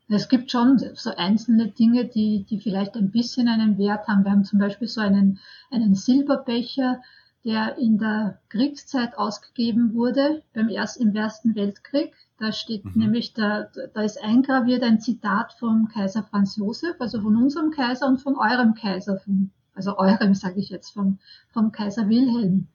Es 0.09 0.29
gibt 0.29 0.51
schon 0.51 0.79
so 0.79 1.11
einzelne 1.17 1.71
Dinge, 1.71 2.07
die, 2.07 2.47
die 2.49 2.61
vielleicht 2.61 2.95
ein 2.97 3.11
bisschen 3.11 3.47
einen 3.47 3.77
Wert 3.77 4.09
haben. 4.09 4.25
Wir 4.25 4.31
haben 4.31 4.45
zum 4.45 4.59
Beispiel 4.59 4.89
so 4.89 5.03
einen, 5.03 5.39
einen 5.71 5.95
Silberbecher, 5.95 7.03
der 7.49 7.79
in 7.79 7.97
der 7.97 8.41
Kriegszeit 8.51 9.17
ausgegeben 9.17 9.95
wurde, 9.95 10.43
beim 10.53 10.69
erst, 10.69 11.01
im 11.01 11.15
Ersten 11.15 11.55
Weltkrieg. 11.55 12.13
Da 12.39 12.53
steht 12.53 12.85
mhm. 12.85 12.93
nämlich, 12.95 13.33
da, 13.33 13.69
da 13.95 14.03
ist 14.03 14.23
eingraviert 14.23 14.83
ein 14.83 15.01
Zitat 15.01 15.55
vom 15.55 15.89
Kaiser 15.89 16.23
Franz 16.25 16.57
Josef, 16.57 16.97
also 17.01 17.23
von 17.23 17.37
unserem 17.37 17.71
Kaiser 17.71 18.07
und 18.07 18.21
von 18.21 18.37
eurem 18.37 18.75
Kaiser, 18.75 19.17
von, 19.17 19.51
also 19.75 19.97
eurem 19.97 20.35
sage 20.35 20.61
ich 20.61 20.69
jetzt, 20.69 20.91
vom, 20.91 21.21
vom 21.49 21.73
Kaiser 21.73 22.11
Wilhelm, 22.11 22.69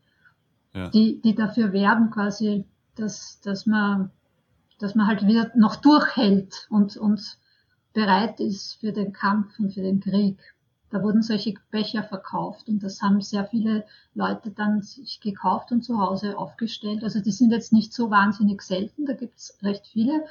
ja. 0.73 0.89
die, 0.89 1.21
die 1.21 1.35
dafür 1.35 1.71
werben 1.71 2.09
quasi, 2.09 2.65
dass, 2.95 3.41
dass 3.41 3.67
man, 3.67 4.09
dass 4.79 4.95
man 4.95 5.05
halt 5.05 5.27
wieder 5.27 5.51
noch 5.55 5.75
durchhält 5.75 6.65
und, 6.71 6.97
und 6.97 7.37
bereit 7.93 8.39
ist 8.39 8.79
für 8.79 8.91
den 8.91 9.13
Kampf 9.13 9.59
und 9.59 9.71
für 9.75 9.83
den 9.83 9.99
Krieg. 9.99 10.39
Da 10.93 11.01
wurden 11.01 11.23
solche 11.23 11.55
Becher 11.71 12.03
verkauft 12.03 12.69
und 12.69 12.83
das 12.83 13.01
haben 13.01 13.19
sehr 13.19 13.45
viele 13.45 13.83
Leute 14.13 14.51
dann 14.51 14.83
sich 14.83 15.19
gekauft 15.19 15.71
und 15.71 15.81
zu 15.81 15.97
Hause 15.97 16.37
aufgestellt. 16.37 17.03
Also 17.03 17.19
die 17.19 17.31
sind 17.31 17.49
jetzt 17.49 17.73
nicht 17.73 17.91
so 17.93 18.11
wahnsinnig 18.11 18.61
selten, 18.61 19.07
da 19.07 19.13
gibt's 19.13 19.57
recht 19.63 19.87
viele, 19.87 20.23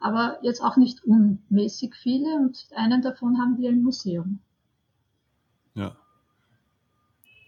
aber 0.00 0.36
jetzt 0.42 0.62
auch 0.62 0.76
nicht 0.76 1.02
unmäßig 1.02 1.94
viele 1.94 2.36
und 2.36 2.66
einen 2.76 3.00
davon 3.00 3.38
haben 3.38 3.56
wir 3.56 3.70
im 3.70 3.82
Museum. 3.82 4.40
Ja. 5.74 5.96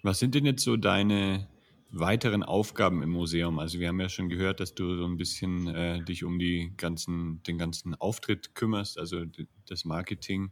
Was 0.02 0.18
sind 0.18 0.35
denn 0.35 0.47
jetzt 0.47 0.64
so 0.64 0.78
deine 0.78 1.47
weiteren 1.90 2.42
Aufgaben 2.42 3.02
im 3.02 3.11
Museum? 3.11 3.59
Also 3.59 3.78
wir 3.78 3.88
haben 3.88 4.00
ja 4.00 4.09
schon 4.09 4.30
gehört, 4.30 4.61
dass 4.61 4.75
du 4.75 4.97
so 4.97 5.04
ein 5.04 5.18
bisschen 5.18 5.66
äh, 5.66 6.02
dich 6.02 6.25
um 6.25 6.38
die 6.38 6.73
ganzen, 6.78 7.42
den 7.42 7.59
ganzen 7.59 7.94
Auftritt 7.94 8.54
kümmerst, 8.54 8.99
also 8.99 9.26
das 9.66 9.85
Marketing. 9.85 10.50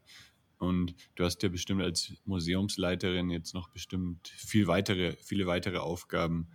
Und 0.63 0.95
du 1.17 1.25
hast 1.25 1.43
ja 1.43 1.49
bestimmt 1.49 1.83
als 1.83 2.13
Museumsleiterin 2.25 3.31
jetzt 3.31 3.53
noch 3.53 3.71
bestimmt 3.71 4.29
viel 4.29 4.69
weitere, 4.69 5.17
viele 5.17 5.47
weitere 5.49 5.79
Aufgaben. 5.79 6.47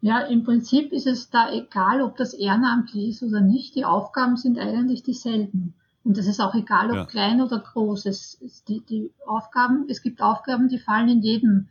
Ja, 0.00 0.20
im 0.20 0.44
Prinzip 0.44 0.92
ist 0.92 1.08
es 1.08 1.30
da 1.30 1.52
egal, 1.52 2.02
ob 2.02 2.16
das 2.16 2.32
ehrenamtlich 2.32 3.08
ist 3.08 3.24
oder 3.24 3.40
nicht. 3.40 3.74
Die 3.74 3.84
Aufgaben 3.84 4.36
sind 4.36 4.56
eigentlich 4.56 5.02
dieselben. 5.02 5.74
Und 6.04 6.16
es 6.16 6.28
ist 6.28 6.38
auch 6.38 6.54
egal, 6.54 6.90
ob 6.90 6.96
ja. 6.96 7.04
klein 7.06 7.42
oder 7.42 7.58
groß. 7.58 8.06
Es, 8.06 8.40
es, 8.40 8.62
die, 8.62 8.82
die 8.82 9.10
Aufgaben, 9.26 9.86
es 9.88 10.00
gibt 10.00 10.22
Aufgaben, 10.22 10.68
die 10.68 10.78
fallen 10.78 11.08
in 11.08 11.22
jedem, 11.22 11.66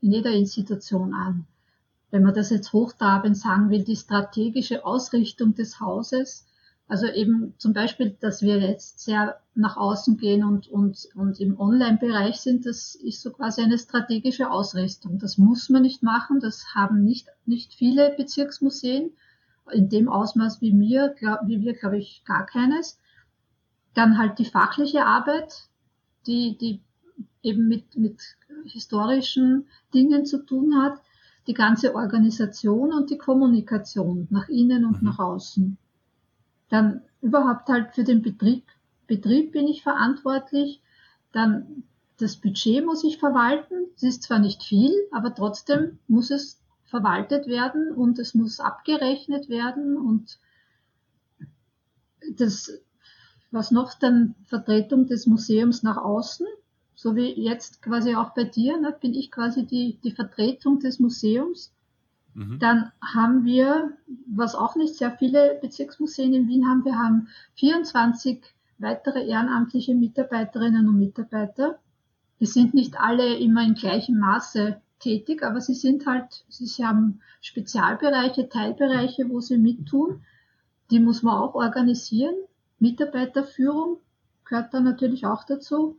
in 0.00 0.12
jeder 0.12 0.30
Institution 0.30 1.12
an. 1.12 1.44
Wenn 2.10 2.22
man 2.22 2.32
das 2.32 2.48
jetzt 2.48 2.72
hochtrabend 2.72 3.36
sagen 3.36 3.68
will, 3.68 3.84
die 3.84 3.96
strategische 3.96 4.86
Ausrichtung 4.86 5.54
des 5.54 5.78
Hauses, 5.78 6.46
also 6.86 7.06
eben 7.06 7.54
zum 7.56 7.72
Beispiel, 7.72 8.16
dass 8.20 8.42
wir 8.42 8.60
jetzt 8.60 9.00
sehr 9.00 9.40
nach 9.54 9.76
außen 9.76 10.18
gehen 10.18 10.44
und, 10.44 10.68
und, 10.68 11.08
und 11.14 11.40
im 11.40 11.58
Online-Bereich 11.58 12.36
sind, 12.36 12.66
das 12.66 12.94
ist 12.94 13.22
so 13.22 13.30
quasi 13.30 13.62
eine 13.62 13.78
strategische 13.78 14.50
Ausrichtung. 14.50 15.18
Das 15.18 15.38
muss 15.38 15.70
man 15.70 15.82
nicht 15.82 16.02
machen, 16.02 16.40
das 16.40 16.74
haben 16.74 17.02
nicht, 17.04 17.28
nicht 17.46 17.72
viele 17.72 18.14
Bezirksmuseen, 18.16 19.12
in 19.72 19.88
dem 19.88 20.10
Ausmaß 20.10 20.60
wie 20.60 20.72
mir, 20.72 21.14
glaub, 21.18 21.40
wie 21.46 21.62
wir, 21.62 21.72
glaube 21.72 21.96
ich, 21.96 22.22
gar 22.26 22.44
keines. 22.44 22.98
Dann 23.94 24.18
halt 24.18 24.38
die 24.38 24.44
fachliche 24.44 25.06
Arbeit, 25.06 25.68
die, 26.26 26.58
die 26.58 26.82
eben 27.42 27.66
mit, 27.66 27.96
mit 27.96 28.20
historischen 28.66 29.66
Dingen 29.94 30.26
zu 30.26 30.44
tun 30.44 30.82
hat, 30.82 31.00
die 31.46 31.54
ganze 31.54 31.94
Organisation 31.94 32.92
und 32.92 33.10
die 33.10 33.18
Kommunikation 33.18 34.26
nach 34.30 34.48
innen 34.48 34.84
und 34.84 35.00
mhm. 35.00 35.08
nach 35.08 35.18
außen. 35.18 35.78
Dann 36.68 37.02
überhaupt 37.20 37.68
halt 37.68 37.94
für 37.94 38.04
den 38.04 38.22
Betrieb, 38.22 38.64
Betrieb 39.06 39.52
bin 39.52 39.68
ich 39.68 39.82
verantwortlich. 39.82 40.80
Dann 41.32 41.84
das 42.18 42.36
Budget 42.36 42.84
muss 42.84 43.04
ich 43.04 43.18
verwalten. 43.18 43.88
Es 43.96 44.02
ist 44.02 44.22
zwar 44.22 44.38
nicht 44.38 44.62
viel, 44.62 44.92
aber 45.10 45.34
trotzdem 45.34 45.98
muss 46.06 46.30
es 46.30 46.60
verwaltet 46.84 47.46
werden 47.46 47.92
und 47.92 48.18
es 48.18 48.34
muss 48.34 48.60
abgerechnet 48.60 49.48
werden 49.48 49.96
und 49.96 50.38
das, 52.36 52.70
was 53.50 53.70
noch 53.70 53.94
dann 53.94 54.34
Vertretung 54.44 55.06
des 55.06 55.26
Museums 55.26 55.82
nach 55.82 55.96
außen, 55.96 56.46
so 56.94 57.16
wie 57.16 57.32
jetzt 57.32 57.82
quasi 57.82 58.14
auch 58.14 58.34
bei 58.34 58.44
dir, 58.44 58.80
ne, 58.80 58.96
bin 58.98 59.12
ich 59.12 59.30
quasi 59.30 59.66
die, 59.66 59.98
die 60.04 60.12
Vertretung 60.12 60.78
des 60.78 61.00
Museums 61.00 61.72
Mhm. 62.34 62.58
Dann 62.58 62.92
haben 63.00 63.44
wir, 63.44 63.96
was 64.26 64.54
auch 64.54 64.76
nicht 64.76 64.96
sehr 64.96 65.12
viele 65.12 65.58
Bezirksmuseen 65.60 66.34
in 66.34 66.48
Wien 66.48 66.68
haben, 66.68 66.84
wir 66.84 66.98
haben 66.98 67.28
24 67.54 68.42
weitere 68.78 69.26
ehrenamtliche 69.26 69.94
Mitarbeiterinnen 69.94 70.88
und 70.88 70.98
Mitarbeiter. 70.98 71.78
Die 72.40 72.46
sind 72.46 72.74
nicht 72.74 72.98
alle 72.98 73.36
immer 73.36 73.62
in 73.62 73.74
gleichem 73.74 74.18
Maße 74.18 74.80
tätig, 74.98 75.42
aber 75.42 75.60
sie 75.60 75.74
sind 75.74 76.06
halt, 76.06 76.44
sie 76.48 76.84
haben 76.84 77.20
Spezialbereiche, 77.40 78.48
Teilbereiche, 78.48 79.28
wo 79.28 79.40
sie 79.40 79.58
mittun. 79.58 80.24
Die 80.90 80.98
muss 81.00 81.22
man 81.22 81.36
auch 81.36 81.54
organisieren. 81.54 82.34
Mitarbeiterführung 82.78 83.98
gehört 84.44 84.74
da 84.74 84.80
natürlich 84.80 85.24
auch 85.24 85.44
dazu. 85.44 85.98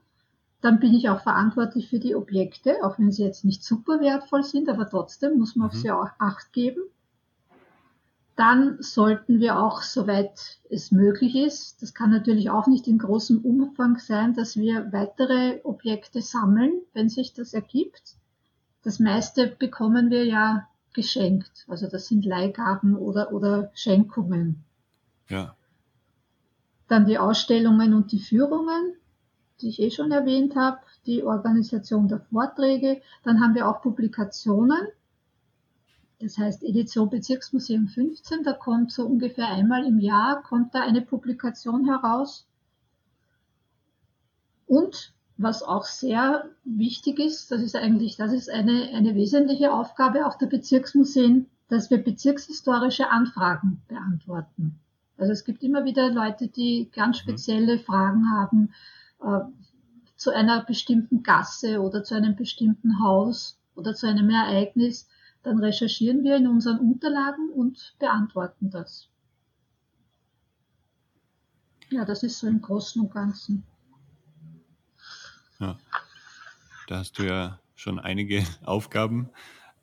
Dann 0.66 0.80
bin 0.80 0.96
ich 0.96 1.10
auch 1.10 1.22
verantwortlich 1.22 1.90
für 1.90 2.00
die 2.00 2.16
Objekte, 2.16 2.84
auch 2.84 2.98
wenn 2.98 3.12
sie 3.12 3.24
jetzt 3.24 3.46
nicht 3.46 3.64
super 3.64 4.02
wertvoll 4.02 4.44
sind, 4.44 4.68
aber 4.68 4.90
trotzdem 4.90 5.38
muss 5.38 5.56
man 5.56 5.68
mhm. 5.68 5.72
auf 5.72 5.80
sie 5.80 5.92
auch 5.92 6.10
Acht 6.18 6.54
geben. 6.54 6.82
Dann 8.36 8.78
sollten 8.80 9.40
wir 9.40 9.60
auch, 9.60 9.84
soweit 9.84 10.58
es 10.72 10.92
möglich 10.92 11.36
ist, 11.36 11.84
das 11.84 11.94
kann 11.94 12.10
natürlich 12.10 12.50
auch 12.50 12.66
nicht 12.66 12.88
in 12.88 12.98
großem 12.98 13.46
Umfang 13.46 14.00
sein, 14.00 14.34
dass 14.34 14.58
wir 14.58 14.92
weitere 14.92 15.60
Objekte 15.64 16.24
sammeln, 16.24 16.82
wenn 16.94 17.10
sich 17.10 17.36
das 17.36 17.54
ergibt. 17.54 18.16
Das 18.82 19.00
meiste 19.00 19.46
bekommen 19.46 20.10
wir 20.10 20.26
ja 20.26 20.68
geschenkt. 20.94 21.66
Also 21.68 21.88
das 21.88 22.08
sind 22.08 22.26
Leihgaben 22.26 22.96
oder, 22.96 23.32
oder 23.34 23.70
Schenkungen. 23.76 24.64
Ja. 25.30 25.56
Dann 26.88 27.06
die 27.06 27.20
Ausstellungen 27.20 27.94
und 27.94 28.12
die 28.12 28.20
Führungen 28.20 28.96
die 29.62 29.70
ich 29.70 29.80
eh 29.80 29.92
schon 29.92 30.12
erwähnt 30.12 30.56
habe, 30.56 30.80
die 31.06 31.24
Organisation 31.24 32.08
der 32.08 32.20
Vorträge. 32.20 33.02
Dann 33.24 33.42
haben 33.42 33.56
wir 33.56 33.68
auch 33.68 33.82
Publikationen. 33.82 34.88
Das 36.20 36.38
heißt 36.38 36.64
Edition 36.64 37.10
Bezirksmuseum 37.10 37.88
15, 37.88 38.44
da 38.44 38.54
kommt 38.54 38.92
so 38.92 39.06
ungefähr 39.06 39.48
einmal 39.48 39.86
im 39.86 40.00
Jahr 40.00 40.42
kommt 40.44 40.74
da 40.74 40.82
eine 40.82 41.02
Publikation 41.02 41.86
heraus. 41.86 42.48
Und 44.66 45.14
was 45.38 45.62
auch 45.62 45.84
sehr 45.84 46.50
wichtig 46.64 47.20
ist, 47.20 47.52
das 47.52 47.62
ist 47.62 47.76
eigentlich, 47.76 48.16
das 48.16 48.32
ist 48.32 48.50
eine, 48.50 48.90
eine 48.94 49.14
wesentliche 49.16 49.74
Aufgabe 49.74 50.26
auch 50.26 50.38
der 50.38 50.48
Bezirksmuseen, 50.48 51.48
dass 51.68 51.90
wir 51.90 51.98
bezirkshistorische 51.98 53.10
Anfragen 53.10 53.82
beantworten. 53.88 54.80
Also 55.18 55.34
es 55.34 55.44
gibt 55.44 55.64
immer 55.64 55.86
wieder 55.86 56.10
Leute, 56.10 56.48
die 56.48 56.90
ganz 56.94 57.18
mhm. 57.18 57.22
spezielle 57.22 57.80
Fragen 57.80 58.32
haben 58.32 58.74
äh, 59.26 59.42
zu 60.16 60.32
einer 60.32 60.64
bestimmten 60.64 61.24
Gasse 61.24 61.82
oder 61.82 62.04
zu 62.04 62.16
einem 62.16 62.36
bestimmten 62.36 63.00
Haus 63.00 63.60
oder 63.76 63.94
zu 63.94 64.08
einem 64.08 64.30
Ereignis, 64.30 65.08
dann 65.44 65.60
recherchieren 65.60 66.24
wir 66.24 66.38
in 66.38 66.48
unseren 66.48 66.80
Unterlagen 66.80 67.50
und 67.50 67.96
beantworten 68.00 68.70
das. 68.70 69.10
Ja, 71.92 72.06
das 72.06 72.24
ist 72.24 72.40
so 72.40 72.48
im 72.48 72.62
Großen 72.62 73.02
und 73.02 73.12
Ganzen. 73.12 73.64
Ja, 75.60 75.78
da 76.88 76.98
hast 76.98 77.20
du 77.20 77.24
ja 77.24 77.60
schon 77.76 78.00
einige 78.00 78.44
Aufgaben. 78.64 79.30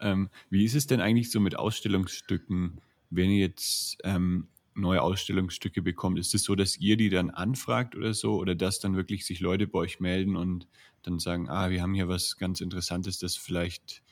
Ähm, 0.00 0.30
wie 0.50 0.64
ist 0.64 0.74
es 0.74 0.86
denn 0.86 1.00
eigentlich 1.00 1.30
so 1.30 1.38
mit 1.38 1.56
Ausstellungsstücken, 1.56 2.80
wenn 3.10 3.30
jetzt 3.30 3.98
ähm, 4.02 4.48
neue 4.74 5.02
Ausstellungsstücke 5.02 5.82
bekommt, 5.82 6.18
ist 6.18 6.34
es 6.34 6.44
so, 6.44 6.54
dass 6.54 6.78
ihr 6.78 6.96
die 6.96 7.10
dann 7.10 7.30
anfragt 7.30 7.94
oder 7.94 8.14
so 8.14 8.36
oder 8.36 8.54
dass 8.54 8.80
dann 8.80 8.96
wirklich 8.96 9.26
sich 9.26 9.40
Leute 9.40 9.66
bei 9.66 9.80
euch 9.80 10.00
melden 10.00 10.36
und 10.36 10.66
dann 11.02 11.18
sagen, 11.18 11.48
ah, 11.48 11.70
wir 11.70 11.82
haben 11.82 11.94
hier 11.94 12.08
was 12.08 12.36
ganz 12.36 12.60
Interessantes, 12.60 13.18
das 13.18 13.36
vielleicht 13.36 14.02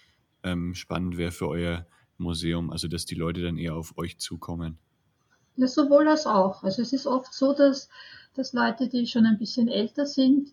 ähm, 0.42 0.74
spannend 0.74 1.16
wäre 1.16 1.32
für 1.32 1.48
euer 1.48 1.86
Museum, 2.18 2.70
also 2.70 2.88
dass 2.88 3.06
die 3.06 3.14
Leute 3.14 3.42
dann 3.42 3.56
eher 3.56 3.74
auf 3.74 3.96
euch 3.96 4.18
zukommen? 4.18 4.78
Ja, 5.56 5.66
sowohl 5.66 6.08
als 6.08 6.26
auch. 6.26 6.62
Also 6.62 6.82
es 6.82 6.92
ist 6.92 7.06
oft 7.06 7.32
so, 7.32 7.52
dass, 7.52 7.88
dass 8.34 8.52
Leute, 8.52 8.88
die 8.88 9.06
schon 9.06 9.26
ein 9.26 9.38
bisschen 9.38 9.68
älter 9.68 10.06
sind, 10.06 10.50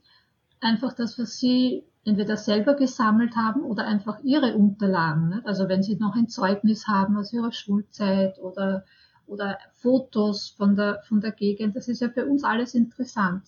einfach 0.60 0.94
das, 0.94 1.20
was 1.20 1.38
sie 1.38 1.84
entweder 2.04 2.38
selber 2.38 2.76
gesammelt 2.76 3.36
haben 3.36 3.62
oder 3.62 3.86
einfach 3.86 4.20
ihre 4.24 4.56
Unterlagen. 4.56 5.30
Ne? 5.30 5.42
Also 5.46 5.68
wenn 5.68 5.84
sie 5.84 5.96
noch 5.96 6.16
ein 6.16 6.30
Zeugnis 6.30 6.88
haben 6.88 7.18
aus 7.18 7.34
ihrer 7.34 7.52
Schulzeit 7.52 8.40
oder 8.40 8.86
oder 9.28 9.60
Fotos 9.74 10.50
von 10.50 10.76
der, 10.76 11.02
von 11.08 11.22
der 11.22 11.32
Gegend. 11.32 11.76
Das 11.76 11.88
ist 11.88 12.02
ja 12.02 12.10
für 12.10 12.26
uns 12.26 12.44
alles 12.44 12.74
interessant. 12.74 13.44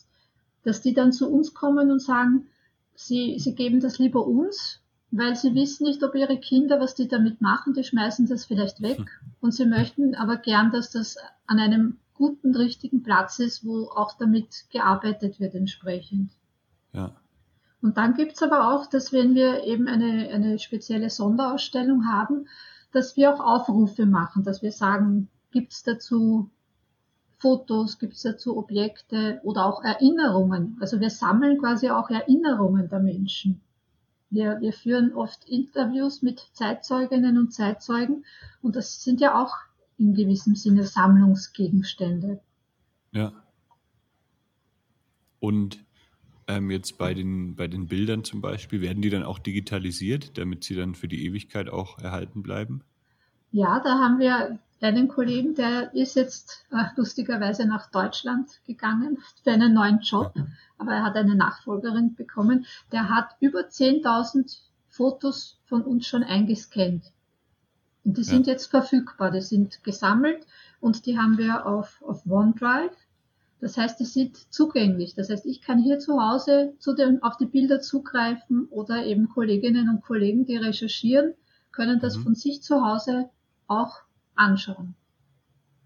Dass 0.63 0.81
die 0.81 0.93
dann 0.93 1.11
zu 1.11 1.29
uns 1.29 1.53
kommen 1.53 1.89
und 1.89 2.01
sagen, 2.01 2.47
sie, 2.95 3.37
sie 3.39 3.55
geben 3.55 3.79
das 3.79 3.97
lieber 3.97 4.27
uns, 4.27 4.81
weil 5.11 5.35
sie 5.35 5.55
wissen 5.55 5.85
nicht, 5.85 6.03
ob 6.03 6.15
ihre 6.15 6.37
Kinder, 6.37 6.79
was 6.79 6.95
die 6.95 7.07
damit 7.07 7.41
machen, 7.41 7.73
die 7.73 7.83
schmeißen 7.83 8.27
das 8.27 8.45
vielleicht 8.45 8.81
weg. 8.81 8.99
Und 9.39 9.53
sie 9.53 9.65
möchten 9.65 10.15
aber 10.15 10.37
gern, 10.37 10.71
dass 10.71 10.91
das 10.91 11.17
an 11.47 11.59
einem 11.59 11.97
guten, 12.13 12.55
richtigen 12.55 13.01
Platz 13.01 13.39
ist, 13.39 13.65
wo 13.65 13.85
auch 13.85 14.17
damit 14.17 14.65
gearbeitet 14.69 15.39
wird 15.39 15.55
entsprechend. 15.55 16.31
Ja. 16.93 17.15
Und 17.81 17.97
dann 17.97 18.13
gibt's 18.13 18.43
aber 18.43 18.73
auch, 18.73 18.87
dass 18.87 19.13
wenn 19.13 19.35
wir 19.35 19.63
eben 19.63 19.87
eine, 19.87 20.29
eine 20.29 20.59
spezielle 20.59 21.09
Sonderausstellung 21.09 22.05
haben, 22.07 22.47
dass 22.91 23.15
wir 23.15 23.33
auch 23.33 23.39
Aufrufe 23.39 24.05
machen, 24.05 24.43
dass 24.43 24.61
wir 24.61 24.73
sagen, 24.73 25.29
gibt 25.51 25.73
es 25.73 25.83
dazu 25.83 26.49
Fotos, 27.37 27.99
gibt 27.99 28.13
es 28.13 28.21
dazu 28.21 28.57
Objekte 28.57 29.39
oder 29.43 29.65
auch 29.65 29.83
Erinnerungen. 29.83 30.77
Also 30.81 30.99
wir 30.99 31.09
sammeln 31.09 31.57
quasi 31.57 31.89
auch 31.89 32.09
Erinnerungen 32.09 32.89
der 32.89 32.99
Menschen. 32.99 33.61
Wir, 34.29 34.59
wir 34.61 34.73
führen 34.73 35.13
oft 35.13 35.47
Interviews 35.47 36.21
mit 36.21 36.39
Zeitzeuginnen 36.53 37.37
und 37.37 37.53
Zeitzeugen 37.53 38.25
und 38.61 38.75
das 38.75 39.03
sind 39.03 39.21
ja 39.21 39.41
auch 39.41 39.55
in 39.97 40.13
gewissem 40.13 40.55
Sinne 40.55 40.85
Sammlungsgegenstände. 40.85 42.39
Ja. 43.11 43.33
Und 45.39 45.83
ähm, 46.47 46.69
jetzt 46.71 46.97
bei 46.97 47.13
den, 47.13 47.55
bei 47.55 47.67
den 47.67 47.87
Bildern 47.87 48.23
zum 48.23 48.41
Beispiel, 48.41 48.81
werden 48.81 49.01
die 49.01 49.09
dann 49.09 49.23
auch 49.23 49.39
digitalisiert, 49.39 50.37
damit 50.37 50.63
sie 50.63 50.75
dann 50.75 50.95
für 50.95 51.07
die 51.07 51.25
Ewigkeit 51.25 51.69
auch 51.69 51.99
erhalten 51.99 52.43
bleiben? 52.43 52.83
Ja, 53.51 53.79
da 53.79 53.99
haben 53.99 54.19
wir 54.19 54.59
einen 54.81 55.07
Kollegen, 55.07 55.55
der 55.55 55.93
ist 55.93 56.15
jetzt 56.15 56.65
äh, 56.71 56.85
lustigerweise 56.95 57.65
nach 57.65 57.89
Deutschland 57.89 58.49
gegangen 58.65 59.17
für 59.43 59.51
einen 59.51 59.73
neuen 59.73 59.99
Job, 59.99 60.33
aber 60.77 60.93
er 60.93 61.03
hat 61.03 61.15
eine 61.15 61.35
Nachfolgerin 61.35 62.15
bekommen. 62.15 62.65
Der 62.91 63.09
hat 63.09 63.35
über 63.39 63.61
10.000 63.61 64.59
Fotos 64.87 65.59
von 65.65 65.81
uns 65.81 66.07
schon 66.07 66.23
eingescannt. 66.23 67.11
Und 68.05 68.17
die 68.17 68.23
sind 68.23 68.47
ja. 68.47 68.53
jetzt 68.53 68.67
verfügbar, 68.67 69.31
die 69.31 69.41
sind 69.41 69.83
gesammelt 69.83 70.45
und 70.79 71.05
die 71.05 71.17
haben 71.17 71.37
wir 71.37 71.65
auf, 71.65 72.01
auf 72.01 72.25
OneDrive. 72.25 72.95
Das 73.59 73.77
heißt, 73.77 73.99
die 73.99 74.05
sind 74.05 74.37
zugänglich. 74.53 75.15
Das 75.15 75.29
heißt, 75.29 75.45
ich 75.45 75.61
kann 75.61 75.79
hier 75.79 75.99
zu 75.99 76.21
Hause 76.21 76.73
zu 76.79 76.93
den, 76.93 77.21
auf 77.21 77.35
die 77.35 77.45
Bilder 77.45 77.81
zugreifen 77.81 78.67
oder 78.69 79.05
eben 79.05 79.27
Kolleginnen 79.27 79.89
und 79.89 80.01
Kollegen, 80.01 80.45
die 80.45 80.55
recherchieren, 80.55 81.33
können 81.71 81.99
das 81.99 82.17
mhm. 82.17 82.23
von 82.23 82.35
sich 82.35 82.63
zu 82.63 82.85
Hause 82.85 83.29
auch 83.69 84.01
anschauen. 84.35 84.95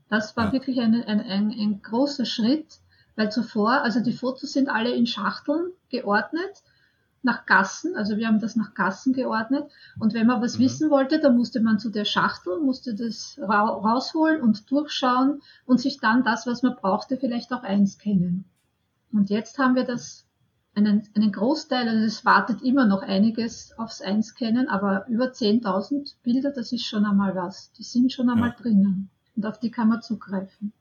Das 0.10 0.36
war 0.38 0.46
ja. 0.46 0.54
wirklich 0.54 0.80
ein, 0.80 0.96
ein, 1.04 1.22
ein, 1.22 1.52
ein 1.52 1.82
großer 1.82 2.26
Schritt, 2.26 2.80
weil 3.16 3.32
zuvor, 3.32 3.82
also 3.82 4.00
die 4.00 4.14
Fotos 4.14 4.54
sind 4.54 4.70
alle 4.70 4.94
in 4.94 5.08
Schachteln 5.08 5.72
geordnet 5.90 6.64
nach 7.24 7.46
Gassen, 7.46 7.96
also 7.96 8.18
wir 8.18 8.28
haben 8.28 8.40
das 8.40 8.56
nach 8.56 8.74
Gassen 8.74 9.14
geordnet. 9.14 9.72
Und 9.98 10.14
wenn 10.14 10.28
man 10.28 10.42
was 10.42 10.58
mhm. 10.58 10.64
wissen 10.64 10.90
wollte, 10.90 11.20
dann 11.20 11.38
musste 11.38 11.62
man 11.62 11.80
zu 11.80 11.90
der 11.90 12.06
Schachtel, 12.06 12.60
musste 12.60 12.94
das 12.94 13.40
ra 13.42 13.62
rausholen 13.62 14.42
und 14.42 14.70
durchschauen 14.70 15.42
und 15.66 15.80
sich 15.80 16.00
dann 16.00 16.24
das, 16.24 16.46
was 16.46 16.64
man 16.64 16.76
brauchte, 16.76 17.18
vielleicht 17.18 17.54
auch 17.54 17.64
einscannen. 17.64 18.44
Und 19.12 19.30
jetzt 19.30 19.58
haben 19.58 19.76
wir 19.76 19.86
das 19.86 20.23
einen, 20.76 21.08
einen 21.16 21.32
Großteil, 21.32 21.88
also 21.88 22.04
es 22.06 22.26
wartet 22.26 22.62
immer 22.62 22.86
noch 22.86 23.04
einiges 23.04 23.78
aufs 23.78 24.02
Einscannen, 24.02 24.68
aber 24.68 25.08
über 25.08 25.26
10.000 25.26 26.16
Bilder, 26.24 26.52
das 26.52 26.72
ist 26.72 26.86
schon 26.86 27.06
einmal 27.06 27.36
was. 27.36 27.72
Die 27.74 27.84
sind 27.84 28.12
schon 28.12 28.30
einmal 28.30 28.50
ja. 28.50 28.56
drinnen 28.56 29.10
und 29.36 29.46
auf 29.46 29.60
die 29.60 29.72
kann 29.72 29.90
man 29.90 30.02
zugreifen. 30.02 30.74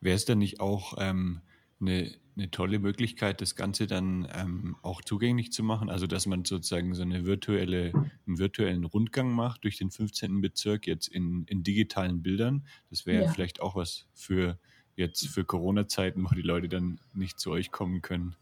Wäre 0.00 0.16
es 0.16 0.26
denn 0.26 0.38
nicht 0.38 0.60
auch 0.60 0.94
ähm, 0.98 1.40
eine, 1.80 2.12
eine 2.36 2.50
tolle 2.50 2.78
Möglichkeit, 2.78 3.40
das 3.40 3.56
Ganze 3.56 3.86
dann 3.86 4.28
ähm, 4.34 4.76
auch 4.82 5.00
zugänglich 5.00 5.52
zu 5.52 5.62
machen? 5.62 5.88
Also, 5.88 6.06
dass 6.06 6.26
man 6.26 6.44
sozusagen 6.44 6.94
so 6.94 7.02
eine 7.02 7.24
virtuelle, 7.24 7.92
einen 8.26 8.38
virtuellen 8.38 8.84
Rundgang 8.84 9.32
macht 9.32 9.64
durch 9.64 9.78
den 9.78 9.90
15. 9.90 10.42
Bezirk 10.42 10.86
jetzt 10.86 11.08
in, 11.08 11.44
in 11.46 11.62
digitalen 11.62 12.22
Bildern. 12.22 12.66
Das 12.90 13.06
wäre 13.06 13.24
ja. 13.24 13.30
vielleicht 13.30 13.60
auch 13.60 13.74
was 13.74 14.06
für 14.12 14.58
jetzt 14.96 15.28
für 15.28 15.44
Corona-Zeiten, 15.44 16.24
wo 16.24 16.34
die 16.34 16.42
Leute 16.42 16.68
dann 16.68 17.00
nicht 17.14 17.38
zu 17.38 17.50
euch 17.50 17.70
kommen 17.70 18.02
können. 18.02 18.36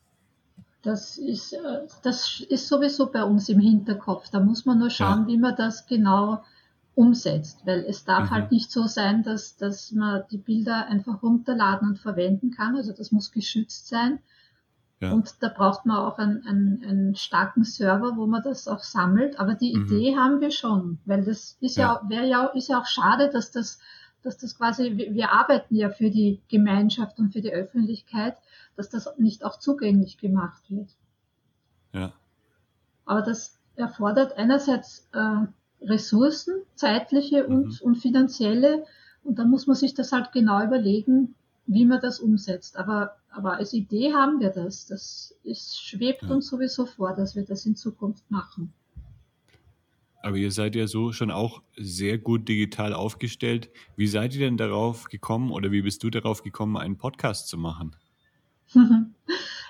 Das 0.85 1.17
ist, 1.17 1.53
äh, 1.55 1.87
das 2.03 2.41
ist 2.49 2.69
sowieso 2.69 3.11
bei 3.11 3.25
uns 3.25 3.49
im 3.49 3.59
Hinterkopf. 3.59 4.31
Da 4.31 4.41
muss 4.41 4.67
man 4.67 4.79
nur 4.79 4.91
schauen, 4.91 5.23
ja. 5.23 5.27
wie 5.29 5.39
man 5.39 5.57
das 5.57 5.87
genau 5.87 6.43
umsetzt, 6.95 7.63
weil 7.65 7.85
es 7.89 8.05
darf 8.05 8.31
mhm. 8.31 8.35
halt 8.35 8.53
nicht 8.53 8.71
so 8.71 8.87
sein, 8.87 9.23
dass, 9.23 9.57
dass 9.57 9.93
man 9.93 10.23
die 10.31 10.39
Bilder 10.39 10.87
einfach 10.87 11.23
runterladen 11.23 11.89
und 11.89 11.99
verwenden 11.99 12.51
kann. 12.51 12.77
Also 12.77 12.93
das 12.93 13.11
muss 13.11 13.33
geschützt 13.33 13.89
sein. 13.89 14.21
Ja. 15.01 15.13
Und 15.13 15.43
da 15.43 15.49
braucht 15.49 15.87
man 15.87 15.97
auch 15.97 16.19
einen, 16.19 16.47
einen, 16.47 16.85
einen 16.85 17.17
starken 17.17 17.65
Server, 17.65 18.17
wo 18.17 18.27
man 18.27 18.43
das 18.43 18.69
auch 18.69 18.83
sammelt. 18.83 19.41
Aber 19.41 19.55
die 19.55 19.75
mhm. 19.75 19.87
Idee 19.87 20.17
haben 20.17 20.41
wir 20.41 20.51
schon, 20.51 20.99
weil 21.05 21.25
das 21.25 21.57
ist 21.61 21.77
ja, 21.77 22.01
ja, 22.03 22.09
wäre 22.09 22.27
ja, 22.27 22.47
ist 22.47 22.69
ja 22.69 22.81
auch 22.81 22.87
schade, 22.87 23.29
dass 23.31 23.51
das, 23.51 23.81
dass 24.25 24.39
das 24.39 24.57
quasi, 24.57 24.97
wir 24.97 25.31
arbeiten 25.31 25.77
ja 25.77 25.91
für 25.91 26.11
die 26.11 26.41
Gemeinschaft 26.49 27.19
und 27.19 27.33
für 27.33 27.41
die 27.41 27.53
Öffentlichkeit 27.53 28.37
dass 28.77 28.91
das 28.91 29.09
nicht 29.19 29.45
auch 29.45 29.59
zugänglich 29.59 30.19
gemacht 30.19 30.63
wird. 30.69 30.89
Ja. 31.93 32.13
Aber 33.05 33.23
das 33.23 33.59
erfordert 33.77 34.37
einerseits 34.37 35.09
äh, 35.13 35.47
Ressourcen, 35.83 36.55
zeitliche 36.75 37.45
mhm. 37.45 37.55
und, 37.55 37.81
und 37.83 37.95
finanzielle, 37.97 38.85
und 39.23 39.39
da 39.39 39.45
muss 39.45 39.67
man 39.67 39.77
sich 39.77 39.95
das 39.95 40.13
halt 40.13 40.33
genau 40.33 40.63
überlegen, 40.63 41.35
wie 41.67 41.87
man 41.87 42.01
das 42.01 42.21
umsetzt. 42.21 42.77
Aber, 42.77 43.17
aber 43.31 43.55
als 43.55 43.73
Idee 43.73 44.13
haben 44.13 44.39
wir 44.41 44.51
das. 44.51 44.87
Das 44.87 45.35
ist, 45.45 45.81
schwebt 45.81 46.23
ja. 46.23 46.29
uns 46.29 46.49
sowieso 46.49 46.85
vor, 46.85 47.15
dass 47.15 47.35
wir 47.35 47.45
das 47.45 47.65
in 47.65 47.75
Zukunft 47.75 48.31
machen. 48.31 48.75
Aber 50.25 50.39
ihr 50.39 50.53
seid 50.53 50.75
ja 50.75 50.87
so 50.87 51.13
schon 51.13 51.31
auch 51.31 51.63
sehr 51.77 52.17
gut 52.17 52.49
digital 52.49 52.95
aufgestellt. 52.95 53.69
Wie 53.95 54.07
seid 54.07 54.33
ihr 54.33 54.41
denn 54.41 54.57
darauf 54.57 55.05
gekommen 55.05 55.51
oder 55.51 55.71
wie 55.71 55.83
bist 55.83 56.03
du 56.03 56.09
darauf 56.09 56.43
gekommen, 56.43 56.79
einen 56.79 56.97
Podcast 56.97 57.47
zu 57.47 57.59
machen? 57.59 57.95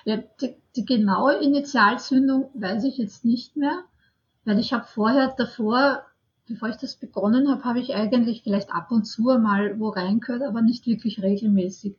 ja, 0.05 0.23
die, 0.39 0.55
die, 0.77 0.85
genaue 0.85 1.43
Initialzündung 1.43 2.51
weiß 2.53 2.85
ich 2.85 2.97
jetzt 2.97 3.25
nicht 3.25 3.57
mehr, 3.57 3.83
weil 4.45 4.57
ich 4.57 4.71
habe 4.71 4.85
vorher 4.87 5.35
davor, 5.37 6.05
bevor 6.47 6.69
ich 6.69 6.77
das 6.77 6.95
begonnen 6.95 7.51
habe, 7.51 7.65
habe 7.65 7.81
ich 7.81 7.93
eigentlich 7.93 8.43
vielleicht 8.43 8.71
ab 8.71 8.91
und 8.91 9.03
zu 9.03 9.23
mal 9.23 9.77
wo 9.77 9.89
reingehört, 9.89 10.43
aber 10.43 10.61
nicht 10.61 10.87
wirklich 10.87 11.21
regelmäßig. 11.21 11.97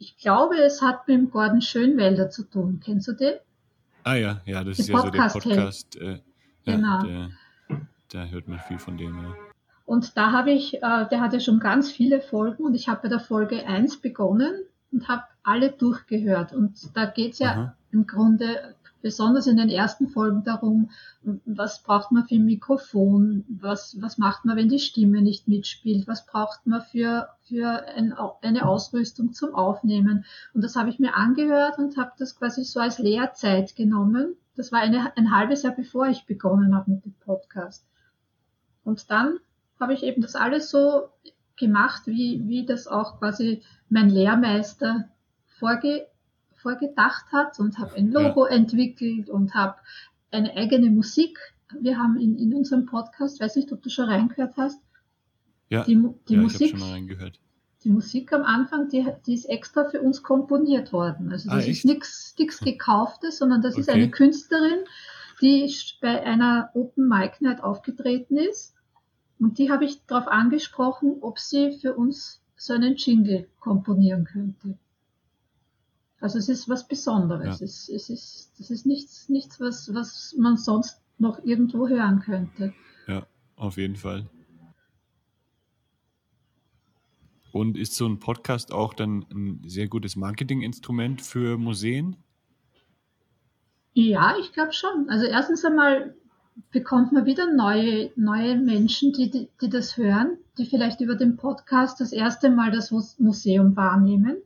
Ich 0.00 0.16
glaube, 0.16 0.56
es 0.56 0.82
hat 0.82 1.06
mit 1.06 1.16
dem 1.16 1.30
Gordon 1.30 1.62
Schönwälder 1.62 2.28
zu 2.28 2.42
tun. 2.42 2.80
Kennst 2.84 3.06
du 3.06 3.12
den? 3.12 3.34
Ah 4.02 4.16
ja, 4.16 4.40
ja, 4.46 4.64
das 4.64 4.78
die 4.78 4.82
ist 4.82 4.88
ja 4.88 5.00
so 5.00 5.10
der 5.10 5.28
Podcast. 5.28 5.94
Äh, 5.94 6.18
ja, 6.64 6.76
genau. 6.76 7.02
Der, 7.04 7.30
da 8.12 8.26
hört 8.26 8.48
man 8.48 8.58
viel 8.58 8.78
von 8.78 8.96
dem, 8.96 9.16
ja. 9.16 9.34
Und 9.84 10.16
da 10.16 10.32
habe 10.32 10.52
ich, 10.52 10.76
äh, 10.76 11.08
der 11.10 11.20
hat 11.20 11.32
ja 11.32 11.40
schon 11.40 11.58
ganz 11.58 11.90
viele 11.90 12.20
Folgen 12.20 12.64
und 12.64 12.74
ich 12.74 12.88
habe 12.88 13.02
bei 13.02 13.08
der 13.08 13.20
Folge 13.20 13.66
1 13.66 14.00
begonnen 14.00 14.54
und 14.92 15.08
habe 15.08 15.24
alle 15.42 15.70
durchgehört. 15.70 16.52
Und 16.52 16.96
da 16.96 17.06
geht's 17.06 17.40
ja 17.40 17.50
Aha. 17.50 17.76
im 17.90 18.06
Grunde 18.06 18.74
besonders 19.02 19.48
in 19.48 19.56
den 19.56 19.68
ersten 19.68 20.08
Folgen 20.08 20.44
darum, 20.44 20.90
was 21.44 21.82
braucht 21.82 22.12
man 22.12 22.24
für 22.24 22.36
ein 22.36 22.44
Mikrofon, 22.44 23.44
was, 23.48 24.00
was 24.00 24.16
macht 24.16 24.44
man, 24.44 24.56
wenn 24.56 24.68
die 24.68 24.78
Stimme 24.78 25.20
nicht 25.20 25.48
mitspielt, 25.48 26.06
was 26.06 26.24
braucht 26.24 26.66
man 26.66 26.82
für, 26.82 27.28
für 27.42 27.84
ein, 27.96 28.14
eine 28.42 28.66
Ausrüstung 28.66 29.32
zum 29.32 29.54
Aufnehmen. 29.54 30.24
Und 30.54 30.62
das 30.62 30.76
habe 30.76 30.88
ich 30.88 31.00
mir 31.00 31.16
angehört 31.16 31.78
und 31.78 31.96
habe 31.96 32.12
das 32.18 32.36
quasi 32.36 32.62
so 32.64 32.78
als 32.78 32.98
Lehrzeit 32.98 33.74
genommen. 33.74 34.36
Das 34.54 34.70
war 34.70 34.80
eine, 34.80 35.16
ein 35.16 35.34
halbes 35.34 35.62
Jahr 35.62 35.74
bevor 35.74 36.06
ich 36.06 36.26
begonnen 36.26 36.74
habe 36.74 36.92
mit 36.92 37.04
dem 37.04 37.14
Podcast. 37.14 37.84
Und 38.84 39.10
dann 39.10 39.38
habe 39.80 39.94
ich 39.94 40.02
eben 40.02 40.22
das 40.22 40.34
alles 40.34 40.70
so 40.70 41.08
gemacht, 41.56 42.02
wie, 42.06 42.42
wie 42.46 42.64
das 42.66 42.86
auch 42.86 43.18
quasi 43.18 43.62
mein 43.88 44.10
Lehrmeister 44.10 45.08
vorge, 45.58 46.06
vorgedacht 46.54 47.26
hat 47.32 47.58
und 47.58 47.78
habe 47.78 47.94
ein 47.96 48.10
Logo 48.10 48.46
ja. 48.46 48.52
entwickelt 48.52 49.28
und 49.28 49.54
habe 49.54 49.76
eine 50.30 50.54
eigene 50.56 50.90
Musik. 50.90 51.38
Wir 51.80 51.98
haben 51.98 52.18
in, 52.18 52.36
in 52.36 52.54
unserem 52.54 52.86
Podcast, 52.86 53.40
weiß 53.40 53.56
nicht, 53.56 53.72
ob 53.72 53.82
du 53.82 53.90
schon 53.90 54.08
reingehört 54.08 54.56
hast, 54.56 54.80
ja, 55.68 55.84
die, 55.84 56.02
die 56.28 56.34
ja, 56.34 56.40
Musik. 56.40 56.76
Die 57.84 57.90
Musik 57.90 58.32
am 58.32 58.42
Anfang, 58.42 58.88
die, 58.90 59.04
die 59.26 59.34
ist 59.34 59.46
extra 59.46 59.88
für 59.88 60.00
uns 60.00 60.22
komponiert 60.22 60.92
worden. 60.92 61.32
Also 61.32 61.50
das 61.50 61.64
ah, 61.64 61.68
ist 61.68 61.84
nichts 61.84 62.34
gekauftes, 62.64 63.38
sondern 63.38 63.60
das 63.60 63.72
okay. 63.72 63.80
ist 63.80 63.90
eine 63.90 64.08
Künstlerin, 64.08 64.84
die 65.42 65.74
bei 66.00 66.22
einer 66.24 66.70
Open 66.74 67.08
Mic 67.08 67.36
Night 67.40 67.62
aufgetreten 67.62 68.36
ist. 68.36 68.74
Und 69.38 69.58
die 69.58 69.70
habe 69.70 69.84
ich 69.84 70.06
darauf 70.06 70.28
angesprochen, 70.28 71.16
ob 71.20 71.38
sie 71.38 71.72
für 71.72 71.94
uns 71.94 72.40
so 72.56 72.72
einen 72.72 72.94
Jingle 72.94 73.48
komponieren 73.58 74.24
könnte. 74.24 74.78
Also 76.20 76.38
es 76.38 76.48
ist 76.48 76.68
was 76.68 76.86
Besonderes. 76.86 77.58
Ja. 77.58 77.64
Es, 77.64 77.88
es, 77.88 78.08
ist, 78.08 78.52
das 78.58 78.70
ist 78.70 78.86
nichts, 78.86 79.28
nichts 79.28 79.58
was, 79.58 79.92
was 79.92 80.36
man 80.38 80.56
sonst 80.56 81.00
noch 81.18 81.44
irgendwo 81.44 81.88
hören 81.88 82.20
könnte. 82.20 82.72
Ja, 83.08 83.26
auf 83.56 83.76
jeden 83.76 83.96
Fall. 83.96 84.30
Und 87.50 87.76
ist 87.76 87.96
so 87.96 88.06
ein 88.06 88.20
Podcast 88.20 88.72
auch 88.72 88.94
dann 88.94 89.26
ein 89.30 89.62
sehr 89.66 89.88
gutes 89.88 90.14
Marketinginstrument 90.14 91.20
für 91.20 91.58
Museen? 91.58 92.16
Ja, 93.94 94.36
ich 94.40 94.52
glaube 94.52 94.72
schon. 94.72 95.08
Also 95.08 95.26
erstens 95.26 95.64
einmal 95.64 96.14
bekommt 96.70 97.12
man 97.12 97.26
wieder 97.26 97.52
neue, 97.52 98.10
neue 98.16 98.56
Menschen, 98.56 99.12
die, 99.12 99.30
die, 99.30 99.48
die 99.60 99.68
das 99.68 99.96
hören, 99.96 100.38
die 100.58 100.66
vielleicht 100.66 101.00
über 101.00 101.14
den 101.14 101.36
Podcast 101.36 102.00
das 102.00 102.12
erste 102.12 102.50
Mal 102.50 102.70
das 102.70 102.90
Museum 103.18 103.76
wahrnehmen. 103.76 104.36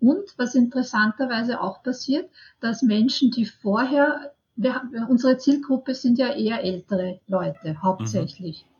Und 0.00 0.34
was 0.36 0.54
interessanterweise 0.54 1.60
auch 1.60 1.82
passiert, 1.82 2.28
dass 2.60 2.82
Menschen, 2.82 3.30
die 3.30 3.46
vorher, 3.46 4.32
wir, 4.56 4.82
unsere 5.08 5.38
Zielgruppe 5.38 5.94
sind 5.94 6.18
ja 6.18 6.34
eher 6.34 6.62
ältere 6.62 7.20
Leute 7.26 7.80
hauptsächlich. 7.82 8.64
Mhm. 8.64 8.74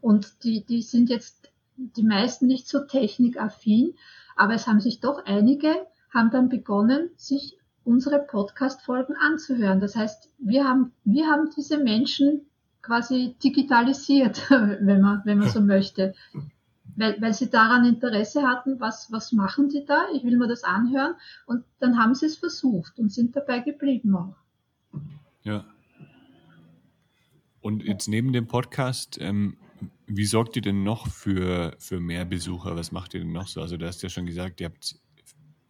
Und 0.00 0.44
die, 0.44 0.64
die 0.64 0.82
sind 0.82 1.10
jetzt 1.10 1.50
die 1.76 2.02
meisten 2.02 2.46
nicht 2.46 2.68
so 2.68 2.80
technikaffin, 2.80 3.94
aber 4.36 4.54
es 4.54 4.66
haben 4.66 4.80
sich 4.80 5.00
doch 5.00 5.24
einige, 5.24 5.74
haben 6.12 6.30
dann 6.30 6.48
begonnen, 6.48 7.10
sich 7.16 7.58
unsere 7.84 8.20
Podcast-Folgen 8.20 9.14
anzuhören. 9.16 9.80
Das 9.80 9.96
heißt, 9.96 10.32
wir 10.38 10.64
haben, 10.64 10.92
wir 11.04 11.26
haben 11.26 11.50
diese 11.56 11.78
Menschen 11.78 12.46
quasi 12.82 13.36
digitalisiert, 13.42 14.50
wenn 14.50 15.00
man, 15.00 15.22
wenn 15.24 15.38
man 15.38 15.48
so 15.48 15.60
möchte. 15.60 16.14
Weil, 16.96 17.20
weil 17.20 17.32
sie 17.32 17.48
daran 17.48 17.84
Interesse 17.84 18.42
hatten, 18.42 18.80
was, 18.80 19.10
was 19.10 19.32
machen 19.32 19.68
die 19.68 19.84
da? 19.86 20.06
Ich 20.14 20.24
will 20.24 20.36
mir 20.36 20.48
das 20.48 20.64
anhören. 20.64 21.14
Und 21.46 21.64
dann 21.78 21.98
haben 21.98 22.14
sie 22.14 22.26
es 22.26 22.36
versucht 22.36 22.98
und 22.98 23.12
sind 23.12 23.36
dabei 23.36 23.60
geblieben 23.60 24.14
auch. 24.16 24.36
Ja. 25.42 25.64
Und 27.60 27.84
jetzt 27.84 28.08
neben 28.08 28.32
dem 28.32 28.46
Podcast, 28.46 29.18
ähm, 29.20 29.56
wie 30.06 30.24
sorgt 30.24 30.56
ihr 30.56 30.62
denn 30.62 30.82
noch 30.82 31.06
für, 31.06 31.76
für 31.78 32.00
mehr 32.00 32.24
Besucher? 32.24 32.74
Was 32.76 32.90
macht 32.90 33.14
ihr 33.14 33.20
denn 33.20 33.32
noch 33.32 33.46
so? 33.46 33.60
Also 33.60 33.76
du 33.76 33.86
hast 33.86 34.02
ja 34.02 34.08
schon 34.08 34.26
gesagt, 34.26 34.60
ihr 34.60 34.66
habt, 34.66 34.96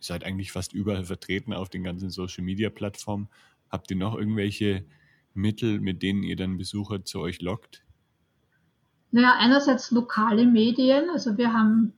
seid 0.01 0.25
eigentlich 0.25 0.53
fast 0.53 0.73
überall 0.73 1.05
vertreten 1.05 1.53
auf 1.53 1.69
den 1.69 1.85
ganzen 1.85 2.11
Social-Media-Plattformen. 2.11 3.29
Habt 3.71 3.91
ihr 3.91 3.97
noch 3.97 4.17
irgendwelche 4.17 4.85
Mittel, 5.35 5.81
mit 5.81 6.03
denen 6.03 6.23
ihr 6.23 6.37
dann 6.37 6.59
Besucher 6.59 7.05
zu 7.05 7.21
euch 7.21 7.41
lockt? 7.41 7.85
Naja, 9.13 9.35
einerseits 9.39 9.91
lokale 9.91 10.47
Medien. 10.47 11.11
Also 11.11 11.37
wir 11.37 11.53
haben, 11.53 11.93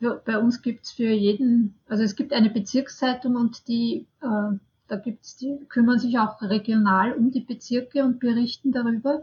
bei 0.00 0.38
uns 0.38 0.62
gibt 0.62 0.84
es 0.84 0.92
für 0.92 1.10
jeden, 1.10 1.74
also 1.88 2.02
es 2.02 2.16
gibt 2.16 2.32
eine 2.32 2.50
Bezirkszeitung 2.50 3.36
und 3.36 3.68
die, 3.68 4.06
äh, 4.22 4.56
da 4.88 4.96
gibt's, 4.96 5.36
die 5.36 5.58
kümmern 5.68 5.98
sich 5.98 6.18
auch 6.18 6.40
regional 6.42 7.12
um 7.12 7.30
die 7.30 7.40
Bezirke 7.40 8.04
und 8.04 8.20
berichten 8.20 8.72
darüber. 8.72 9.22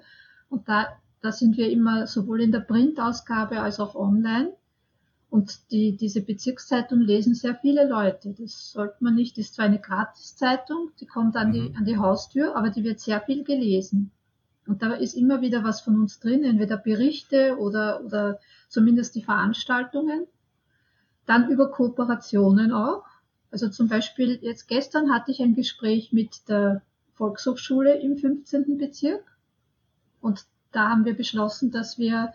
Und 0.50 0.70
da, 0.70 0.88
da 1.22 1.32
sind 1.32 1.58
wir 1.58 1.70
immer 1.70 2.08
sowohl 2.08 2.42
in 2.42 2.52
der 2.52 2.62
Printausgabe 2.62 3.60
als 3.60 3.80
auch 3.80 3.96
online. 3.96 4.54
Und 5.30 5.72
die, 5.72 5.98
diese 5.98 6.22
Bezirkszeitung 6.22 7.02
lesen 7.02 7.36
sehr 7.36 7.56
viele 7.56 7.88
Leute. 7.88 8.34
Das 8.38 8.72
sollte 8.72 9.04
man 9.04 9.16
nicht, 9.16 9.38
das 9.38 9.46
ist 9.46 9.56
zwar 9.56 9.66
eine 9.66 9.80
Gratiszeitung, 9.80 10.92
die 11.00 11.06
kommt 11.06 11.36
an 11.36 11.52
die, 11.52 11.70
mhm. 11.70 11.76
an 11.76 11.86
die 11.86 11.98
Haustür, 11.98 12.56
aber 12.56 12.70
die 12.70 12.84
wird 12.84 13.00
sehr 13.00 13.22
viel 13.22 13.44
gelesen. 13.44 14.12
Und 14.66 14.82
da 14.82 14.94
ist 14.94 15.14
immer 15.14 15.42
wieder 15.42 15.64
was 15.64 15.82
von 15.82 16.00
uns 16.00 16.20
drin, 16.20 16.44
entweder 16.44 16.78
Berichte 16.78 17.58
oder, 17.58 18.04
oder 18.04 18.40
zumindest 18.70 19.16
die 19.16 19.24
Veranstaltungen. 19.24 20.26
Dann 21.26 21.50
über 21.50 21.72
Kooperationen 21.72 22.72
auch. 22.72 23.06
Also 23.52 23.70
zum 23.70 23.88
Beispiel 23.88 24.40
jetzt 24.42 24.68
gestern 24.68 25.12
hatte 25.12 25.32
ich 25.32 25.42
ein 25.42 25.56
Gespräch 25.56 26.12
mit 26.12 26.48
der 26.50 26.82
Volkshochschule 27.14 28.00
im 28.00 28.18
15. 28.18 28.78
Bezirk. 28.78 29.24
Und 30.22 30.46
da 30.72 30.90
haben 30.90 31.06
wir 31.06 31.16
beschlossen, 31.16 31.72
dass 31.72 31.98
wir 31.98 32.34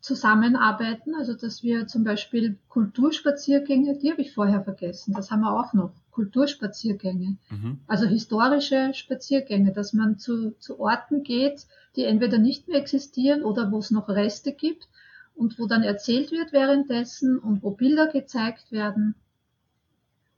zusammenarbeiten, 0.00 1.14
also 1.14 1.34
dass 1.34 1.62
wir 1.62 1.86
zum 1.86 2.04
Beispiel 2.04 2.56
Kulturspaziergänge, 2.68 3.98
die 3.98 4.10
habe 4.10 4.22
ich 4.22 4.32
vorher 4.32 4.62
vergessen, 4.62 5.14
das 5.14 5.30
haben 5.30 5.40
wir 5.40 5.58
auch 5.58 5.72
noch, 5.72 5.90
Kulturspaziergänge, 6.16 7.36
mhm. 7.50 7.80
also 7.86 8.06
historische 8.06 8.94
Spaziergänge, 8.94 9.72
dass 9.72 9.92
man 9.92 10.18
zu, 10.18 10.52
zu 10.58 10.80
Orten 10.80 11.22
geht, 11.22 11.66
die 11.94 12.04
entweder 12.04 12.38
nicht 12.38 12.68
mehr 12.68 12.78
existieren 12.78 13.42
oder 13.42 13.70
wo 13.70 13.78
es 13.78 13.90
noch 13.90 14.08
Reste 14.08 14.52
gibt 14.52 14.88
und 15.34 15.58
wo 15.58 15.66
dann 15.66 15.82
erzählt 15.82 16.32
wird 16.32 16.54
währenddessen 16.54 17.38
und 17.38 17.62
wo 17.62 17.70
Bilder 17.70 18.06
gezeigt 18.06 18.72
werden. 18.72 19.14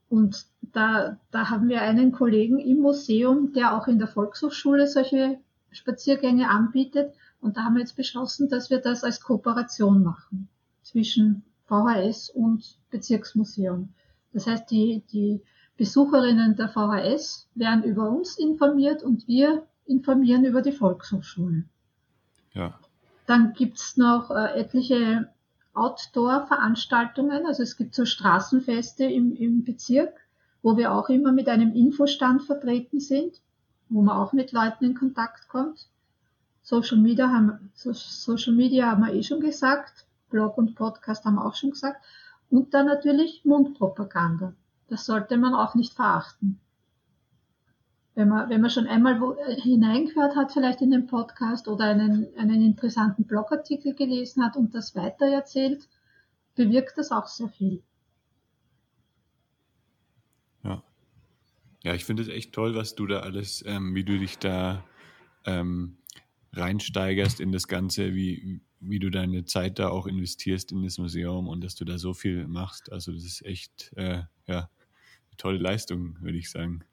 Und 0.08 0.46
da, 0.62 1.18
da 1.30 1.48
haben 1.48 1.68
wir 1.68 1.82
einen 1.82 2.10
Kollegen 2.10 2.58
im 2.58 2.80
Museum, 2.80 3.52
der 3.52 3.76
auch 3.76 3.86
in 3.86 4.00
der 4.00 4.08
Volkshochschule 4.08 4.88
solche 4.88 5.38
Spaziergänge 5.70 6.48
anbietet 6.48 7.12
und 7.40 7.56
da 7.56 7.64
haben 7.64 7.74
wir 7.74 7.80
jetzt 7.80 7.96
beschlossen, 7.96 8.48
dass 8.48 8.70
wir 8.70 8.78
das 8.78 9.04
als 9.04 9.20
Kooperation 9.20 10.02
machen 10.02 10.48
zwischen 10.82 11.44
VHS 11.66 12.30
und 12.30 12.78
Bezirksmuseum. 12.90 13.90
Das 14.32 14.46
heißt, 14.46 14.70
die, 14.70 15.02
die 15.12 15.40
Besucherinnen 15.76 16.56
der 16.56 16.68
VHS 16.68 17.48
werden 17.54 17.84
über 17.84 18.10
uns 18.10 18.38
informiert 18.38 19.02
und 19.02 19.28
wir 19.28 19.66
informieren 19.86 20.44
über 20.44 20.62
die 20.62 20.72
Volkshochschule. 20.72 21.64
Ja. 22.52 22.78
Dann 23.26 23.52
gibt's 23.52 23.96
noch 23.96 24.30
äh, 24.30 24.58
etliche 24.58 25.28
Outdoor-Veranstaltungen. 25.74 27.46
Also 27.46 27.62
es 27.62 27.76
gibt 27.76 27.94
so 27.94 28.04
Straßenfeste 28.04 29.04
im, 29.04 29.34
im 29.36 29.64
Bezirk, 29.64 30.14
wo 30.62 30.76
wir 30.76 30.92
auch 30.92 31.08
immer 31.08 31.32
mit 31.32 31.48
einem 31.48 31.74
Infostand 31.74 32.42
vertreten 32.42 33.00
sind, 33.00 33.40
wo 33.88 34.02
man 34.02 34.16
auch 34.16 34.32
mit 34.32 34.52
Leuten 34.52 34.84
in 34.84 34.94
Kontakt 34.94 35.48
kommt. 35.48 35.88
Social 36.68 36.98
Media 36.98 37.30
haben, 37.30 37.70
Social 37.72 38.52
Media 38.52 38.90
haben 38.90 39.02
wir 39.02 39.14
eh 39.14 39.22
schon 39.22 39.40
gesagt, 39.40 40.06
Blog 40.28 40.58
und 40.58 40.74
Podcast 40.74 41.24
haben 41.24 41.36
wir 41.36 41.46
auch 41.46 41.54
schon 41.54 41.70
gesagt. 41.70 42.04
Und 42.50 42.74
dann 42.74 42.84
natürlich 42.84 43.42
Mundpropaganda. 43.46 44.52
Das 44.88 45.06
sollte 45.06 45.38
man 45.38 45.54
auch 45.54 45.74
nicht 45.74 45.94
verachten. 45.94 46.60
Wenn 48.14 48.28
man, 48.28 48.50
wenn 48.50 48.60
man 48.60 48.68
schon 48.68 48.86
einmal 48.86 49.18
wo, 49.18 49.32
äh, 49.32 49.58
hineingehört 49.58 50.36
hat, 50.36 50.52
vielleicht 50.52 50.82
in 50.82 50.90
den 50.90 51.06
Podcast 51.06 51.68
oder 51.68 51.84
einen, 51.86 52.26
einen 52.36 52.60
interessanten 52.60 53.24
Blogartikel 53.24 53.94
gelesen 53.94 54.44
hat 54.44 54.54
und 54.54 54.74
das 54.74 54.94
weitererzählt, 54.94 55.88
bewirkt 56.54 56.98
das 56.98 57.12
auch 57.12 57.28
sehr 57.28 57.48
viel. 57.48 57.82
Ja. 60.64 60.82
Ja, 61.82 61.94
ich 61.94 62.04
finde 62.04 62.24
es 62.24 62.28
echt 62.28 62.52
toll, 62.52 62.74
was 62.74 62.94
du 62.94 63.06
da 63.06 63.20
alles, 63.20 63.64
ähm, 63.66 63.94
wie 63.94 64.04
du 64.04 64.18
dich 64.18 64.38
da 64.38 64.84
ähm, 65.46 65.97
reinsteigerst 66.58 67.40
in 67.40 67.52
das 67.52 67.68
Ganze, 67.68 68.14
wie, 68.14 68.60
wie 68.80 68.98
du 68.98 69.10
deine 69.10 69.44
Zeit 69.44 69.78
da 69.78 69.88
auch 69.88 70.06
investierst 70.06 70.72
in 70.72 70.82
das 70.82 70.98
Museum 70.98 71.48
und 71.48 71.62
dass 71.62 71.74
du 71.74 71.84
da 71.84 71.98
so 71.98 72.14
viel 72.14 72.46
machst. 72.46 72.92
Also 72.92 73.12
das 73.12 73.24
ist 73.24 73.44
echt 73.44 73.92
äh, 73.96 74.22
ja, 74.46 74.58
eine 74.58 75.36
tolle 75.36 75.58
Leistung, 75.58 76.16
würde 76.20 76.38
ich 76.38 76.50
sagen. 76.50 76.84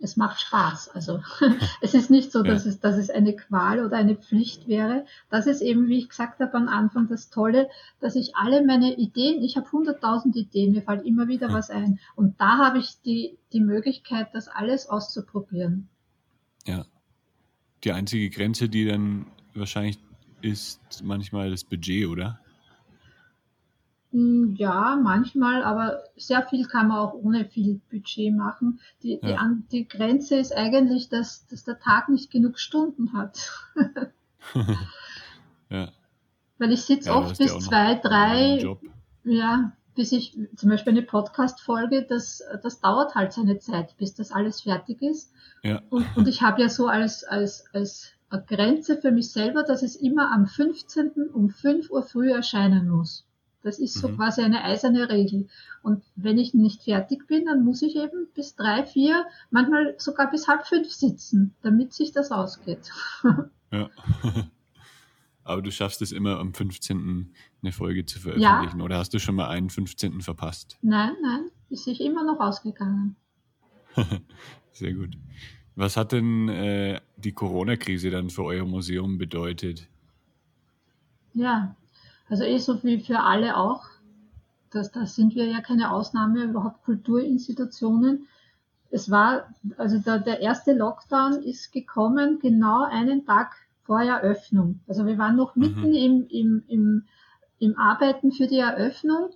Es 0.00 0.16
macht 0.16 0.40
Spaß. 0.40 0.90
Also 0.90 1.20
es 1.80 1.94
ist 1.94 2.08
nicht 2.08 2.30
so, 2.30 2.42
dass, 2.42 2.64
ja. 2.64 2.70
es, 2.70 2.80
dass 2.80 2.96
es 2.96 3.10
eine 3.10 3.34
Qual 3.34 3.84
oder 3.84 3.96
eine 3.96 4.14
Pflicht 4.14 4.68
wäre. 4.68 5.04
Das 5.28 5.46
ist 5.46 5.60
eben, 5.60 5.88
wie 5.88 5.98
ich 5.98 6.08
gesagt 6.08 6.38
habe 6.38 6.54
am 6.54 6.68
Anfang, 6.68 7.08
das 7.08 7.30
Tolle, 7.30 7.68
dass 7.98 8.14
ich 8.14 8.36
alle 8.36 8.64
meine 8.64 8.96
Ideen, 8.96 9.42
ich 9.42 9.56
habe 9.56 9.70
hunderttausend 9.72 10.36
Ideen, 10.36 10.72
mir 10.72 10.82
fällt 10.82 11.04
immer 11.04 11.26
wieder 11.26 11.48
ja. 11.48 11.54
was 11.54 11.70
ein. 11.70 11.98
Und 12.14 12.40
da 12.40 12.58
habe 12.58 12.78
ich 12.78 13.00
die, 13.02 13.38
die 13.52 13.60
Möglichkeit, 13.60 14.28
das 14.34 14.46
alles 14.46 14.88
auszuprobieren. 14.88 15.88
Ja, 16.64 16.86
die 17.84 17.92
einzige 17.92 18.30
Grenze, 18.30 18.68
die 18.68 18.86
dann 18.86 19.26
wahrscheinlich 19.54 19.98
ist 20.40 21.02
manchmal 21.02 21.50
das 21.50 21.64
Budget, 21.64 22.06
oder? 22.06 22.40
Hm, 24.12 24.54
ja, 24.56 24.98
manchmal, 25.02 25.62
aber 25.62 26.02
sehr 26.16 26.42
viel 26.46 26.66
kann 26.66 26.88
man 26.88 26.98
auch 26.98 27.14
ohne 27.14 27.44
viel 27.44 27.80
Budget 27.90 28.34
machen. 28.34 28.80
Die, 29.02 29.18
ja. 29.22 29.48
die, 29.48 29.68
die 29.70 29.88
Grenze 29.88 30.36
ist 30.36 30.56
eigentlich, 30.56 31.08
dass, 31.08 31.46
dass 31.46 31.64
der 31.64 31.78
Tag 31.78 32.08
nicht 32.08 32.30
genug 32.30 32.58
Stunden 32.58 33.12
hat. 33.12 33.52
ja. 35.70 35.90
Weil 36.58 36.72
ich 36.72 36.82
sitze 36.82 37.10
ja, 37.10 37.16
oft 37.16 37.36
bis 37.36 37.58
zwei, 37.58 37.96
drei, 37.96 38.64
ja, 39.24 39.72
bis 39.98 40.12
ich 40.12 40.38
zum 40.54 40.70
Beispiel 40.70 40.92
eine 40.92 41.02
Podcast-Folge, 41.02 42.06
das, 42.08 42.40
das 42.62 42.80
dauert 42.80 43.16
halt 43.16 43.32
seine 43.32 43.58
Zeit, 43.58 43.96
bis 43.96 44.14
das 44.14 44.30
alles 44.30 44.60
fertig 44.60 45.02
ist. 45.02 45.32
Ja. 45.64 45.82
Und, 45.90 46.06
und 46.16 46.28
ich 46.28 46.40
habe 46.40 46.62
ja 46.62 46.68
so 46.68 46.86
als, 46.86 47.24
als, 47.24 47.64
als 47.72 48.12
Grenze 48.46 48.96
für 48.96 49.10
mich 49.10 49.32
selber, 49.32 49.64
dass 49.64 49.82
es 49.82 49.96
immer 49.96 50.30
am 50.30 50.46
15. 50.46 51.30
um 51.34 51.50
5 51.50 51.90
Uhr 51.90 52.04
früh 52.04 52.30
erscheinen 52.30 52.88
muss. 52.88 53.26
Das 53.64 53.80
ist 53.80 53.94
so 53.94 54.06
mhm. 54.06 54.18
quasi 54.18 54.42
eine 54.42 54.62
eiserne 54.62 55.10
Regel. 55.10 55.48
Und 55.82 56.04
wenn 56.14 56.38
ich 56.38 56.54
nicht 56.54 56.84
fertig 56.84 57.26
bin, 57.26 57.46
dann 57.46 57.64
muss 57.64 57.82
ich 57.82 57.96
eben 57.96 58.28
bis 58.36 58.54
drei, 58.54 58.86
vier, 58.86 59.26
manchmal 59.50 59.96
sogar 59.98 60.30
bis 60.30 60.46
halb 60.46 60.64
fünf 60.64 60.92
sitzen, 60.92 61.56
damit 61.62 61.92
sich 61.92 62.12
das 62.12 62.30
ausgeht. 62.30 62.92
Ja. 63.72 63.90
Aber 65.48 65.62
du 65.62 65.72
schaffst 65.72 66.02
es 66.02 66.12
immer 66.12 66.38
am 66.38 66.52
15. 66.52 67.32
eine 67.62 67.72
Folge 67.72 68.04
zu 68.04 68.20
veröffentlichen. 68.20 68.78
Ja. 68.78 68.84
Oder 68.84 68.98
hast 68.98 69.14
du 69.14 69.18
schon 69.18 69.34
mal 69.34 69.48
einen 69.48 69.70
15. 69.70 70.20
verpasst? 70.20 70.78
Nein, 70.82 71.14
nein, 71.22 71.50
ist 71.70 71.84
sich 71.84 72.00
immer 72.02 72.22
noch 72.22 72.38
ausgegangen. 72.38 73.16
Sehr 74.72 74.92
gut. 74.92 75.16
Was 75.74 75.96
hat 75.96 76.12
denn 76.12 76.48
äh, 76.48 77.00
die 77.16 77.32
Corona-Krise 77.32 78.10
dann 78.10 78.30
für 78.30 78.44
euer 78.44 78.66
Museum 78.66 79.16
bedeutet? 79.16 79.88
Ja, 81.32 81.74
also 82.28 82.44
eh 82.44 82.58
so 82.58 82.82
wie 82.82 83.00
für 83.00 83.20
alle 83.20 83.56
auch. 83.56 83.86
Das, 84.70 84.92
da 84.92 85.06
sind 85.06 85.34
wir 85.34 85.46
ja 85.46 85.62
keine 85.62 85.92
Ausnahme, 85.92 86.44
überhaupt 86.44 86.84
Kulturinstitutionen. 86.84 88.28
Es 88.90 89.10
war, 89.10 89.54
also 89.78 89.98
der, 89.98 90.18
der 90.18 90.40
erste 90.40 90.74
Lockdown 90.74 91.42
ist 91.42 91.72
gekommen 91.72 92.38
genau 92.38 92.84
einen 92.84 93.24
Tag 93.24 93.56
vor 93.88 94.02
Eröffnung. 94.02 94.80
Also 94.86 95.06
wir 95.06 95.16
waren 95.16 95.34
noch 95.34 95.56
mitten 95.56 95.88
mhm. 95.88 95.94
im, 95.94 96.26
im, 96.28 96.64
im, 96.68 97.06
im 97.58 97.78
Arbeiten 97.78 98.32
für 98.32 98.46
die 98.46 98.58
Eröffnung 98.58 99.30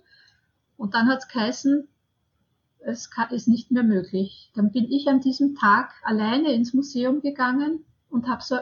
und 0.77 0.93
dann 0.93 1.07
hat 1.07 1.19
es 1.23 1.27
geheißen, 1.27 1.87
es 2.85 3.09
ist 3.31 3.47
nicht 3.47 3.71
mehr 3.71 3.81
möglich. 3.81 4.51
Dann 4.53 4.71
bin 4.71 4.91
ich 4.91 5.07
an 5.07 5.21
diesem 5.21 5.55
Tag 5.55 5.91
alleine 6.03 6.53
ins 6.53 6.71
Museum 6.75 7.21
gegangen 7.21 7.83
und 8.09 8.27
habe 8.27 8.43
so 8.43 8.57
äh, 8.57 8.61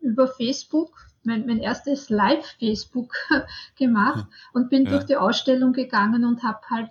über 0.00 0.26
Facebook 0.26 0.90
mein, 1.22 1.46
mein 1.46 1.60
erstes 1.60 2.10
Live-Facebook 2.10 3.14
gemacht 3.78 4.26
und 4.52 4.68
bin 4.68 4.84
ja. 4.84 4.90
durch 4.90 5.04
die 5.04 5.16
Ausstellung 5.16 5.72
gegangen 5.72 6.24
und 6.24 6.42
habe 6.42 6.60
halt 6.68 6.90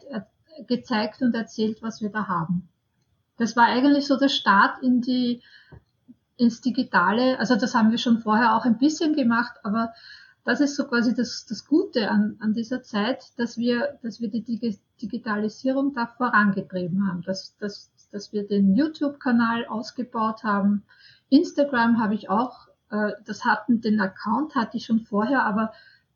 gezeigt 0.68 1.22
und 1.22 1.36
erzählt, 1.36 1.82
was 1.82 2.02
wir 2.02 2.10
da 2.10 2.28
haben. 2.30 2.70
Das 3.38 3.58
war 3.58 3.66
eigentlich 3.66 4.08
so 4.08 4.18
der 4.18 4.30
Start 4.30 4.82
in 4.82 5.02
die, 5.02 5.42
ins 6.38 6.62
Digitale. 6.62 7.40
Also 7.40 7.56
das 7.56 7.76
haben 7.76 7.92
wir 7.92 7.98
schon 7.98 8.20
vorher 8.20 8.56
auch 8.56 8.66
ein 8.66 8.78
bisschen 8.78 9.16
gemacht, 9.16 9.54
aber 9.64 9.94
das 10.46 10.60
ist 10.60 10.76
so 10.76 10.86
quasi 10.86 11.16
das, 11.16 11.46
das 11.48 11.66
Gute 11.66 12.10
an, 12.10 12.38
an 12.40 12.54
dieser 12.54 12.84
Zeit, 12.84 13.24
dass 13.38 13.58
wir, 13.58 13.98
dass 14.02 14.20
wir 14.20 14.30
die 14.30 14.78
Digitalisierung 15.02 15.94
da 15.94 16.08
vorangetrieben 16.08 17.08
haben, 17.08 17.22
dass, 17.22 17.56
dass, 17.58 17.92
dass 18.12 18.34
wir 18.34 18.48
den 18.48 18.76
YouTube-Kanal 18.76 19.66
ausgebaut 19.68 20.44
haben. 20.44 20.84
Instagram 21.30 22.02
habe 22.02 22.16
ich 22.16 22.30
auch, 22.30 22.68
äh, 22.90 23.12
das 23.26 23.46
hatten, 23.46 23.80
den 23.80 24.02
Account 24.02 24.56
hatte 24.56 24.78
ich 24.78 24.86
schon 24.86 25.02
vorher, 25.02 25.46
aber 25.46 25.72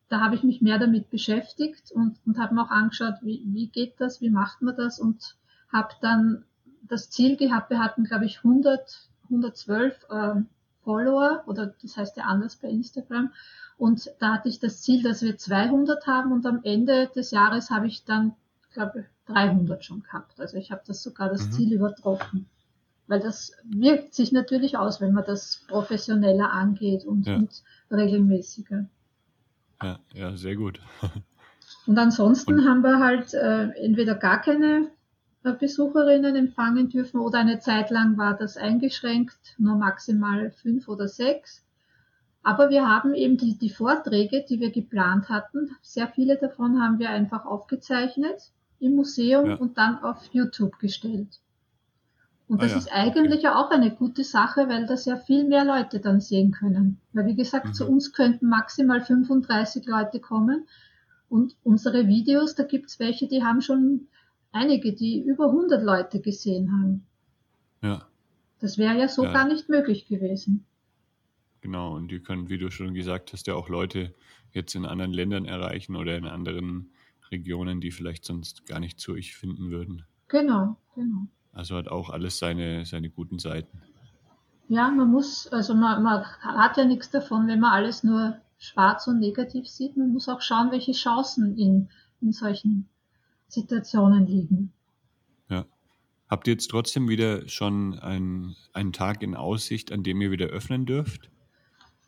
da 0.10 0.20
habe 0.22 0.36
ich 0.36 0.44
mich 0.44 0.62
mehr 0.62 0.80
damit 0.80 1.10
beschäftigt 1.10 1.92
und, 1.92 2.18
und 2.26 2.38
habe 2.38 2.56
mir 2.56 2.64
auch 2.64 2.72
angeschaut, 2.72 3.16
wie, 3.22 3.44
wie 3.46 3.68
geht 3.68 3.96
das, 4.00 4.22
wie 4.22 4.30
macht 4.30 4.62
man 4.62 4.76
das 4.76 5.00
und 5.00 5.38
habe 5.72 5.90
dann 6.02 6.44
das 6.84 7.10
Ziel 7.10 7.36
gehabt, 7.36 7.70
wir 7.70 7.80
hatten, 7.80 8.06
glaube 8.06 8.26
ich, 8.26 8.38
100, 8.38 9.10
112 9.30 10.06
äh, 10.10 10.34
Follower 10.84 11.44
oder 11.48 11.74
das 11.82 11.98
heißt 11.98 12.18
ja 12.18 12.24
anders 12.24 12.56
bei 12.56 12.70
Instagram 12.70 13.32
und 13.78 14.10
da 14.20 14.34
hatte 14.34 14.50
ich 14.50 14.60
das 14.60 14.82
Ziel, 14.82 15.04
dass 15.04 15.22
wir 15.22 15.38
200 15.38 16.08
haben 16.08 16.32
und 16.32 16.46
am 16.46 16.62
Ende 16.64 17.08
des 17.16 17.32
Jahres 17.32 17.70
habe 17.70 17.88
ich 17.88 18.06
dann, 18.06 18.34
glaube 18.74 19.02
ich, 19.02 19.06
300 19.34 19.84
schon 19.86 20.02
gehabt. 20.02 20.40
Also 20.40 20.58
ich 20.58 20.72
habe 20.72 20.82
das 20.86 21.04
sogar 21.04 21.30
das 21.30 21.48
mhm. 21.48 21.52
Ziel 21.52 21.74
übertroffen. 21.74 22.48
Weil 23.06 23.20
das 23.22 23.54
wirkt 23.64 24.14
sich 24.14 24.32
natürlich 24.32 24.78
aus, 24.78 25.00
wenn 25.00 25.14
man 25.14 25.24
das 25.26 25.64
professioneller 25.68 26.52
angeht 26.52 27.06
und, 27.06 27.26
ja. 27.26 27.38
und 27.38 27.64
regelmäßiger. 27.90 28.86
Ja, 29.82 30.00
ja, 30.14 30.36
sehr 30.36 30.56
gut. 30.56 30.82
und 31.88 31.98
ansonsten 31.98 32.60
und, 32.60 32.68
haben 32.68 32.82
wir 32.82 33.00
halt 33.00 33.34
äh, 33.34 33.70
entweder 33.78 34.16
gar 34.16 34.42
keine 34.42 34.90
Besucherinnen 35.44 36.36
empfangen 36.36 36.90
dürfen 36.90 37.20
oder 37.20 37.40
eine 37.40 37.60
Zeit 37.60 37.90
lang 37.90 38.18
war 38.18 38.36
das 38.36 38.58
eingeschränkt, 38.58 39.56
nur 39.58 39.76
maximal 39.76 40.52
fünf 40.52 40.88
oder 40.88 41.08
sechs. 41.08 41.64
Aber 42.44 42.70
wir 42.70 42.88
haben 42.88 43.14
eben 43.14 43.38
die, 43.38 43.58
die 43.58 43.70
Vorträge, 43.70 44.46
die 44.50 44.60
wir 44.60 44.72
geplant 44.72 45.30
hatten, 45.30 45.76
sehr 45.82 46.08
viele 46.08 46.38
davon 46.38 46.82
haben 46.82 47.00
wir 47.00 47.10
einfach 47.10 47.46
aufgezeichnet 47.46 48.52
im 48.80 48.96
Museum 48.96 49.50
ja. 49.50 49.56
und 49.56 49.78
dann 49.78 50.04
auf 50.04 50.24
YouTube 50.32 50.80
gestellt. 50.80 51.40
Und 52.48 52.62
das 52.62 52.72
ah, 52.72 52.76
ja. 52.76 52.80
ist 52.80 52.94
eigentlich 52.94 53.46
okay. 53.46 53.56
auch 53.56 53.72
eine 53.72 53.94
gute 53.94 54.24
Sache, 54.24 54.70
weil 54.70 54.86
das 54.86 55.06
ja 55.06 55.18
viel 55.18 55.44
mehr 55.44 55.66
Leute 55.66 56.00
dann 56.00 56.22
sehen 56.22 56.52
können. 56.52 57.02
Weil 57.12 57.26
wie 57.26 57.36
gesagt, 57.36 57.66
mhm. 57.66 57.74
zu 57.74 57.88
uns 57.88 58.14
könnten 58.14 58.48
maximal 58.48 59.02
35 59.02 59.86
Leute 59.86 60.20
kommen. 60.20 60.66
Und 61.30 61.58
unsere 61.64 62.08
Videos, 62.08 62.56
da 62.56 62.64
gibt's 62.64 63.00
welche, 63.00 63.28
die 63.28 63.44
haben 63.44 63.62
schon 63.62 64.08
einige, 64.58 64.94
die 64.94 65.22
über 65.22 65.48
100 65.48 65.84
Leute 65.84 66.20
gesehen 66.20 66.72
haben. 66.72 67.06
Ja. 67.82 68.08
Das 68.60 68.78
wäre 68.78 68.98
ja 68.98 69.08
so 69.08 69.24
ja. 69.24 69.34
gar 69.34 69.48
nicht 69.48 69.70
möglich 69.70 70.08
gewesen. 70.08 70.66
Genau, 71.62 71.96
und 71.96 72.10
die 72.10 72.20
können, 72.20 72.50
wie 72.50 72.58
du 72.58 72.72
schon 72.72 72.94
gesagt 72.94 73.34
hast, 73.34 73.48
ja 73.48 73.56
auch 73.56 73.70
Leute 73.70 74.14
jetzt 74.52 74.76
in 74.76 74.86
anderen 74.86 75.14
Ländern 75.14 75.46
erreichen 75.46 75.96
oder 75.96 76.18
in 76.18 76.26
anderen 76.26 76.92
Regionen, 77.32 77.82
die 77.82 77.92
vielleicht 77.92 78.26
sonst 78.26 78.66
gar 78.66 78.80
nicht 78.80 79.00
zu 79.00 79.14
euch 79.14 79.36
finden 79.36 79.70
würden. 79.70 80.06
Genau, 80.28 80.78
genau. 80.96 81.28
Also 81.52 81.76
hat 81.76 81.88
auch 81.88 82.10
alles 82.10 82.40
seine, 82.40 82.86
seine 82.86 83.10
guten 83.10 83.40
Seiten. 83.40 83.82
Ja, 84.70 84.90
man 84.90 85.10
muss, 85.10 85.48
also 85.48 85.74
man, 85.74 86.04
man 86.04 86.26
hat 86.42 86.78
ja 86.78 86.86
nichts 86.86 87.10
davon, 87.10 87.48
wenn 87.48 87.60
man 87.60 87.72
alles 87.72 88.04
nur 88.04 88.38
schwarz 88.58 89.08
und 89.08 89.20
negativ 89.20 89.68
sieht. 89.68 89.98
Man 89.98 90.12
muss 90.12 90.28
auch 90.28 90.42
schauen, 90.42 90.72
welche 90.72 90.92
Chancen 90.92 91.58
in, 91.58 91.90
in 92.22 92.32
solchen 92.32 92.90
Situationen 93.48 94.26
liegen. 94.28 94.72
Ja. 95.50 95.66
Habt 96.30 96.48
ihr 96.48 96.54
jetzt 96.54 96.70
trotzdem 96.70 97.08
wieder 97.08 97.48
schon 97.48 97.98
ein, 98.00 98.56
einen 98.74 98.94
Tag 98.94 99.24
in 99.24 99.36
Aussicht, 99.36 99.92
an 99.92 100.04
dem 100.04 100.22
ihr 100.22 100.32
wieder 100.32 100.48
öffnen 100.48 100.86
dürft? 100.86 101.30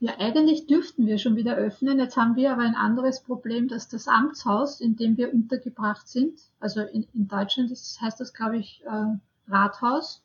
Ja, 0.02 0.13
eigentlich 0.17 0.65
dürften 0.65 1.08
wir 1.08 1.17
schon 1.17 1.36
wieder 1.36 1.56
öffnen. 1.56 1.99
Jetzt 1.99 2.15
haben 2.15 2.38
wir 2.38 2.54
aber 2.54 2.62
ein 2.62 2.75
anderes 2.75 3.21
Problem, 3.21 3.67
dass 3.67 3.89
das 3.89 4.08
Amtshaus, 4.08 4.80
in 4.80 4.95
dem 4.95 5.17
wir 5.17 5.34
untergebracht 5.34 6.08
sind, 6.08 6.39
also 6.62 6.82
in, 6.82 7.06
in 7.13 7.28
Deutschland 7.28 7.69
das 7.69 7.99
heißt 7.99 8.19
das, 8.19 8.34
glaube 8.34 8.58
ich, 8.58 8.82
äh, 8.86 9.52
Rathaus. 9.52 10.21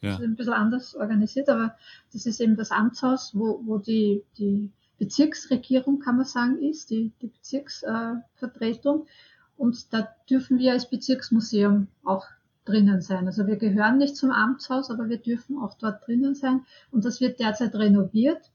Ja. 0.00 0.10
Das 0.10 0.20
ist 0.20 0.24
ein 0.24 0.36
bisschen 0.36 0.52
anders 0.52 0.94
organisiert, 0.94 1.48
aber 1.48 1.74
das 2.12 2.26
ist 2.26 2.40
eben 2.40 2.56
das 2.56 2.70
Amtshaus, 2.70 3.32
wo, 3.34 3.60
wo 3.64 3.78
die, 3.78 4.22
die 4.38 4.70
Bezirksregierung, 4.98 5.98
kann 5.98 6.16
man 6.16 6.26
sagen, 6.26 6.62
ist, 6.62 6.90
die, 6.90 7.12
die 7.20 7.28
Bezirksvertretung. 7.28 9.06
Und 9.56 9.92
da 9.92 10.08
dürfen 10.28 10.58
wir 10.58 10.72
als 10.72 10.88
Bezirksmuseum 10.90 11.88
auch 12.04 12.26
drinnen 12.64 13.00
sein. 13.00 13.26
Also 13.26 13.46
wir 13.46 13.56
gehören 13.56 13.98
nicht 13.98 14.16
zum 14.16 14.30
Amtshaus, 14.30 14.90
aber 14.90 15.08
wir 15.08 15.18
dürfen 15.18 15.58
auch 15.58 15.74
dort 15.74 16.06
drinnen 16.06 16.34
sein. 16.34 16.64
Und 16.90 17.04
das 17.04 17.20
wird 17.20 17.40
derzeit 17.40 17.74
renoviert. 17.74 18.50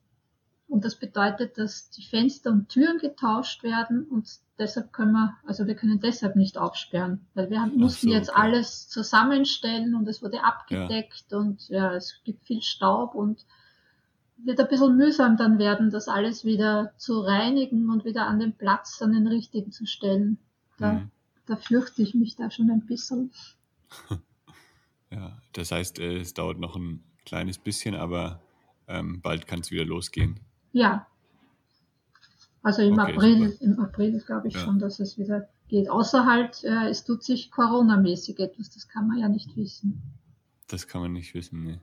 Und 0.68 0.86
das 0.86 0.96
bedeutet, 0.96 1.58
dass 1.58 1.90
die 1.90 2.04
Fenster 2.04 2.52
und 2.52 2.70
Türen 2.70 2.98
getauscht 2.98 3.62
werden 3.62 4.06
und 4.06 4.26
deshalb 4.58 4.94
können 4.94 5.12
wir, 5.12 5.36
also 5.46 5.68
wir 5.68 5.76
können 5.76 6.00
deshalb 6.00 6.38
nicht 6.38 6.58
aufsperren, 6.58 7.28
weil 7.34 7.50
wir 7.50 7.62
haben, 7.62 7.76
mussten 7.76 8.08
so, 8.08 8.14
jetzt 8.14 8.30
okay. 8.30 8.40
alles 8.40 8.88
zusammenstellen 8.88 9.96
und 9.96 10.08
es 10.08 10.24
wurde 10.24 10.46
abgedeckt 10.46 11.26
ja. 11.30 11.38
und 11.38 11.68
ja, 11.68 11.94
es 11.94 12.22
gibt 12.24 12.46
viel 12.46 12.62
Staub 12.62 13.16
und 13.16 13.46
wird 14.38 14.62
ein 14.62 14.68
bisschen 14.70 14.96
mühsam 14.96 15.36
dann 15.36 15.60
werden, 15.60 15.90
das 15.90 16.08
alles 16.08 16.46
wieder 16.46 16.94
zu 16.96 17.20
reinigen 17.20 17.90
und 17.90 18.06
wieder 18.06 18.28
an 18.28 18.40
den 18.40 18.54
Platz, 18.54 19.02
an 19.02 19.12
den 19.12 19.28
richtigen 19.28 19.74
zu 19.74 19.86
stellen. 19.86 20.38
Da, 20.82 20.94
mhm. 20.94 21.12
da 21.46 21.56
fürchte 21.56 22.02
ich 22.02 22.14
mich 22.14 22.36
da 22.36 22.52
schon 22.52 22.70
ein 22.70 22.86
bisschen. 22.86 23.32
Ja, 25.14 25.38
das 25.52 25.74
heißt, 25.74 26.00
äh, 26.00 26.20
es 26.20 26.34
dauert 26.34 26.58
noch 26.58 26.78
ein 26.78 27.04
kleines 27.26 27.58
bisschen, 27.58 27.96
aber 27.96 28.42
ähm, 28.88 29.20
bald 29.22 29.46
kann 29.46 29.60
es 29.60 29.70
wieder 29.70 29.84
losgehen. 29.84 30.40
Ja. 30.72 31.06
Also 32.64 32.82
im 32.82 32.94
okay, 32.94 33.14
April, 33.14 33.50
super. 33.50 33.64
im 33.66 33.80
April 33.80 34.24
glaube 34.26 34.48
ich 34.48 34.54
ja. 34.54 34.62
schon, 34.62 34.80
dass 34.80 35.02
es 35.02 35.18
wieder 35.18 35.50
geht. 35.68 35.90
Außer 35.90 36.26
halt, 36.26 36.64
äh, 36.64 36.88
es 36.88 37.04
tut 37.04 37.24
sich 37.24 37.52
Corona-mäßig 37.52 38.40
etwas, 38.40 38.70
das 38.70 38.88
kann 38.88 39.08
man 39.08 39.18
ja 39.18 39.28
nicht 39.28 39.56
wissen. 39.58 40.02
Das 40.68 40.88
kann 40.88 41.02
man 41.02 41.12
nicht 41.12 41.34
wissen, 41.34 41.64
ne. 41.64 41.82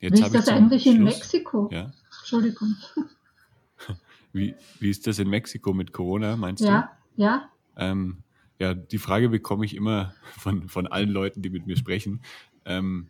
Jetzt 0.00 0.18
wie 0.18 0.24
ist 0.24 0.34
das 0.34 0.48
eigentlich 0.48 0.82
Schluss, 0.82 0.94
in 0.94 1.04
Mexiko? 1.04 1.68
Ja. 1.70 1.92
Entschuldigung. 2.20 2.74
Wie, 4.32 4.54
wie 4.78 4.90
ist 4.90 5.08
das 5.08 5.18
in 5.18 5.28
Mexiko 5.28 5.72
mit 5.72 5.92
Corona, 5.92 6.36
meinst 6.36 6.62
ja, 6.62 6.96
du? 7.16 7.22
Ja, 7.22 7.26
ja. 7.26 7.50
Ähm, 7.80 8.22
ja, 8.60 8.74
die 8.74 8.98
Frage 8.98 9.30
bekomme 9.30 9.64
ich 9.64 9.74
immer 9.74 10.14
von, 10.38 10.68
von 10.68 10.86
allen 10.86 11.10
Leuten, 11.10 11.42
die 11.42 11.50
mit 11.50 11.66
mir 11.66 11.76
sprechen. 11.76 12.22
Ähm, 12.64 13.08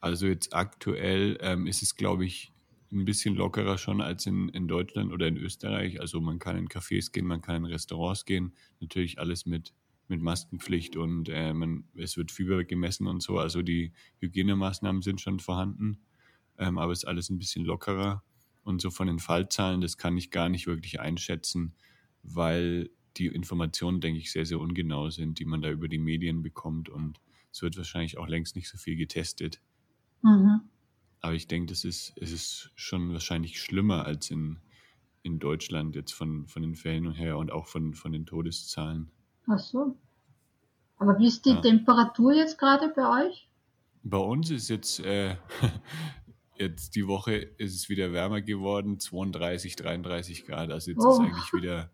also 0.00 0.26
jetzt 0.26 0.54
aktuell 0.54 1.36
ähm, 1.40 1.66
ist 1.66 1.82
es, 1.82 1.96
glaube 1.96 2.24
ich, 2.24 2.52
ein 2.92 3.04
bisschen 3.04 3.34
lockerer 3.34 3.78
schon 3.78 4.00
als 4.00 4.26
in, 4.26 4.48
in 4.50 4.68
Deutschland 4.68 5.12
oder 5.12 5.26
in 5.26 5.36
Österreich. 5.36 6.00
Also 6.00 6.20
man 6.20 6.38
kann 6.38 6.56
in 6.56 6.68
Cafés 6.68 7.10
gehen, 7.10 7.26
man 7.26 7.40
kann 7.40 7.56
in 7.56 7.64
Restaurants 7.64 8.24
gehen. 8.24 8.52
Natürlich 8.80 9.18
alles 9.18 9.46
mit, 9.46 9.72
mit 10.08 10.20
Maskenpflicht 10.20 10.96
und 10.96 11.28
äh, 11.28 11.52
man, 11.52 11.84
es 11.96 12.16
wird 12.16 12.30
Fieber 12.30 12.64
gemessen 12.64 13.06
und 13.06 13.22
so. 13.22 13.38
Also 13.38 13.62
die 13.62 13.92
Hygienemaßnahmen 14.20 15.02
sind 15.02 15.20
schon 15.20 15.40
vorhanden, 15.40 16.00
ähm, 16.58 16.78
aber 16.78 16.92
es 16.92 17.00
ist 17.00 17.08
alles 17.08 17.30
ein 17.30 17.38
bisschen 17.38 17.64
lockerer. 17.64 18.22
Und 18.62 18.80
so 18.80 18.90
von 18.90 19.08
den 19.08 19.18
Fallzahlen, 19.18 19.80
das 19.80 19.96
kann 19.96 20.16
ich 20.16 20.30
gar 20.30 20.48
nicht 20.48 20.66
wirklich 20.66 21.00
einschätzen, 21.00 21.74
weil 22.22 22.90
die 23.18 23.26
Informationen, 23.26 24.00
denke 24.00 24.18
ich, 24.18 24.32
sehr, 24.32 24.46
sehr 24.46 24.60
ungenau 24.60 25.10
sind, 25.10 25.38
die 25.38 25.44
man 25.44 25.62
da 25.62 25.70
über 25.70 25.88
die 25.88 25.98
Medien 25.98 26.42
bekommt. 26.42 26.88
Und 26.88 27.20
es 27.52 27.62
wird 27.62 27.76
wahrscheinlich 27.76 28.18
auch 28.18 28.28
längst 28.28 28.56
nicht 28.56 28.68
so 28.68 28.78
viel 28.78 28.96
getestet. 28.96 29.60
Mhm. 30.22 30.60
Aber 31.20 31.34
ich 31.34 31.46
denke, 31.46 31.72
das 31.72 31.84
ist, 31.84 32.14
es 32.16 32.32
ist 32.32 32.70
schon 32.74 33.12
wahrscheinlich 33.12 33.60
schlimmer 33.60 34.06
als 34.06 34.30
in, 34.30 34.58
in 35.22 35.38
Deutschland 35.38 35.94
jetzt 35.94 36.12
von, 36.12 36.46
von 36.48 36.62
den 36.62 36.74
Fällen 36.74 37.12
her 37.12 37.38
und 37.38 37.52
auch 37.52 37.66
von, 37.66 37.94
von 37.94 38.12
den 38.12 38.26
Todeszahlen. 38.26 39.10
Ach 39.46 39.58
so. 39.58 39.96
Aber 40.98 41.18
wie 41.18 41.26
ist 41.26 41.46
die 41.46 41.50
ja. 41.50 41.60
Temperatur 41.60 42.32
jetzt 42.32 42.58
gerade 42.58 42.92
bei 42.94 43.26
euch? 43.26 43.48
Bei 44.02 44.18
uns 44.18 44.50
ist 44.50 44.68
jetzt, 44.68 45.00
äh, 45.00 45.36
jetzt 46.58 46.96
die 46.96 47.06
Woche 47.06 47.34
ist 47.34 47.74
es 47.74 47.88
wieder 47.88 48.12
wärmer 48.12 48.40
geworden, 48.40 48.98
32, 48.98 49.76
33 49.76 50.46
Grad. 50.46 50.70
Also 50.70 50.90
jetzt 50.90 51.04
oh. 51.04 51.12
ist 51.12 51.20
eigentlich 51.20 51.52
wieder, 51.52 51.90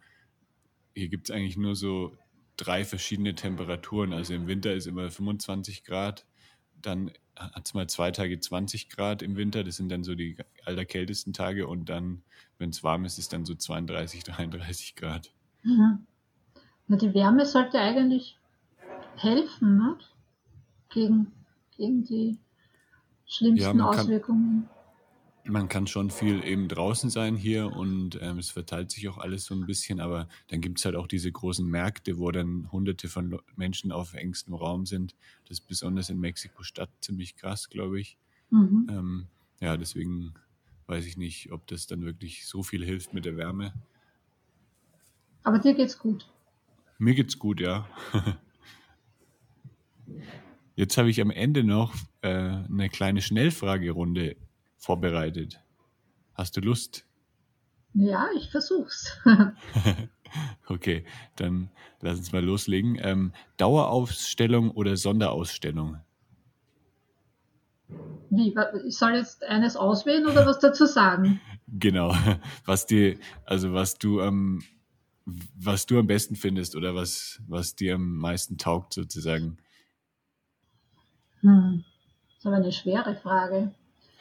hier 0.99 1.09
gibt 1.09 1.31
es 1.31 1.35
eigentlich 1.35 1.57
nur 1.57 1.77
so 1.77 2.17
drei 2.57 2.85
verschiedene 2.85 3.35
Temperaturen. 3.35 4.13
Also 4.13 4.35
im 4.35 4.47
Winter 4.47 4.75
ist 4.75 4.87
immer 4.87 5.11
25 5.11 5.85
Grad, 5.85 6.27
dann 6.83 7.11
hat 7.37 7.67
es 7.67 7.75
mal 7.75 7.89
zwei 7.89 8.11
Tage 8.11 8.39
20 8.39 8.89
Grad 8.89 9.23
im 9.23 9.37
Winter, 9.37 9.63
das 9.63 9.77
sind 9.77 9.91
dann 9.91 10.03
so 10.03 10.15
die 10.15 10.37
allerkältesten 10.65 11.33
Tage 11.33 11.69
und 11.69 11.89
dann, 11.89 12.23
wenn 12.59 12.71
es 12.71 12.83
warm 12.83 13.05
ist, 13.05 13.19
ist 13.19 13.33
dann 13.33 13.45
so 13.45 13.55
32, 13.55 14.25
33 14.25 14.97
Grad. 14.97 15.33
Mhm. 15.63 16.07
Na, 16.89 16.97
die 16.97 17.15
Wärme 17.15 17.47
sollte 17.47 17.79
eigentlich 17.79 18.39
helfen, 19.17 19.77
ne? 19.77 19.99
Gegen, 20.91 21.33
gegen 21.77 22.05
die 22.05 22.39
schlimmsten 23.27 23.79
ja, 23.79 23.85
Auswirkungen. 23.85 24.69
Man 25.49 25.69
kann 25.69 25.87
schon 25.87 26.11
viel 26.11 26.45
eben 26.45 26.69
draußen 26.69 27.11
sein 27.11 27.37
hier 27.37 27.73
und 27.73 28.19
ähm, 28.21 28.39
es 28.39 28.51
verteilt 28.51 28.91
sich 28.91 29.09
auch 29.09 29.19
alles 29.19 29.45
so 29.45 29.55
ein 29.55 29.67
bisschen, 29.67 30.01
aber 30.01 30.29
dann 30.49 30.61
gibt 30.61 30.79
es 30.79 30.85
halt 30.85 30.97
auch 30.97 31.07
diese 31.07 31.31
großen 31.31 31.67
Märkte, 31.67 32.19
wo 32.19 32.31
dann 32.31 32.71
hunderte 32.71 33.09
von 33.09 33.39
Menschen 33.57 33.93
auf 33.93 34.15
engstem 34.15 34.55
Raum 34.55 34.87
sind. 34.87 35.15
Das 35.49 35.59
ist 35.61 35.67
besonders 35.67 36.11
in 36.11 36.21
Mexiko-Stadt 36.21 36.91
ziemlich 37.01 37.37
krass, 37.37 37.69
glaube 37.69 38.01
ich. 38.01 38.19
Mhm. 38.51 38.87
Ähm, 38.91 39.27
ja, 39.61 39.77
deswegen 39.77 40.35
weiß 40.87 41.07
ich 41.07 41.17
nicht, 41.17 41.53
ob 41.53 41.67
das 41.67 41.87
dann 41.87 42.05
wirklich 42.05 42.47
so 42.47 42.63
viel 42.63 42.85
hilft 42.85 43.15
mit 43.15 43.25
der 43.25 43.37
Wärme. 43.37 43.73
Aber 45.43 45.59
dir 45.59 45.75
geht's 45.75 45.99
gut. 45.99 46.29
Mir 46.99 47.15
geht's 47.15 47.39
gut, 47.39 47.61
ja. 47.61 47.89
Jetzt 50.77 50.97
habe 50.97 51.11
ich 51.11 51.21
am 51.21 51.31
Ende 51.31 51.65
noch 51.65 51.95
äh, 52.23 52.29
eine 52.29 52.89
kleine 52.89 53.21
Schnellfragerunde 53.21 54.37
vorbereitet. 54.79 55.61
Hast 56.35 56.57
du 56.57 56.61
Lust? 56.61 57.05
Ja, 57.95 58.29
ich 58.37 58.51
versuch's. 58.51 59.19
okay, 60.69 61.05
dann 61.37 61.71
lass 62.01 62.19
uns 62.19 62.33
mal 62.33 62.45
loslegen. 62.45 62.99
Ähm, 63.01 63.33
Dauerausstellung 63.57 64.71
oder 64.71 64.97
Sonderausstellung? 64.97 65.99
Wie? 68.31 68.55
Ich 68.87 68.99
soll 68.99 69.15
jetzt 69.15 69.43
eines 69.45 69.77
auswählen 69.77 70.27
oder 70.27 70.47
was 70.47 70.59
dazu 70.59 70.87
sagen? 70.87 71.41
genau. 71.69 72.15
Was 72.65 72.87
dir, 72.87 73.19
also 73.45 73.73
was 73.73 73.97
du 73.97 74.21
am, 74.21 74.63
was 75.25 75.87
du 75.87 75.99
am 75.99 76.07
besten 76.07 76.37
findest 76.37 76.77
oder 76.77 76.95
was, 76.95 77.41
was 77.47 77.75
dir 77.75 77.95
am 77.95 78.17
meisten 78.17 78.59
taugt 78.59 78.93
sozusagen. 78.93 79.59
Hm. 81.41 81.85
Das 82.29 82.39
ist 82.39 82.47
aber 82.47 82.57
eine 82.57 82.73
schwere 82.73 83.15
Frage. 83.17 83.75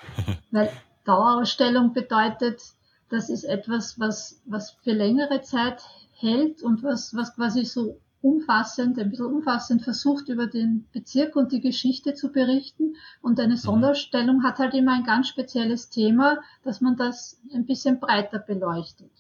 Weil 0.52 0.72
Dauerausstellung 1.06 1.94
bedeutet, 1.94 2.62
das 3.10 3.30
ist 3.30 3.44
etwas, 3.44 4.00
was, 4.00 4.42
was 4.46 4.72
für 4.84 4.92
längere 4.92 5.42
Zeit 5.42 5.82
hält 6.14 6.62
und 6.62 6.84
was, 6.84 7.16
was 7.16 7.36
quasi 7.36 7.64
so 7.64 8.00
umfassend, 8.22 9.00
ein 9.00 9.10
bisschen 9.10 9.28
umfassend 9.28 9.84
versucht, 9.84 10.28
über 10.28 10.48
den 10.48 10.86
Bezirk 10.92 11.36
und 11.36 11.52
die 11.52 11.62
Geschichte 11.62 12.14
zu 12.14 12.32
berichten. 12.32 12.96
Und 13.22 13.40
eine 13.40 13.54
mhm. 13.54 13.58
Sonderausstellung 13.58 14.44
hat 14.44 14.60
halt 14.60 14.74
immer 14.74 14.94
ein 14.94 15.04
ganz 15.04 15.30
spezielles 15.30 15.90
Thema, 15.90 16.40
dass 16.64 16.82
man 16.82 16.98
das 16.98 17.40
ein 17.54 17.66
bisschen 17.66 18.00
breiter 18.00 18.40
beleuchtet. 18.40 19.12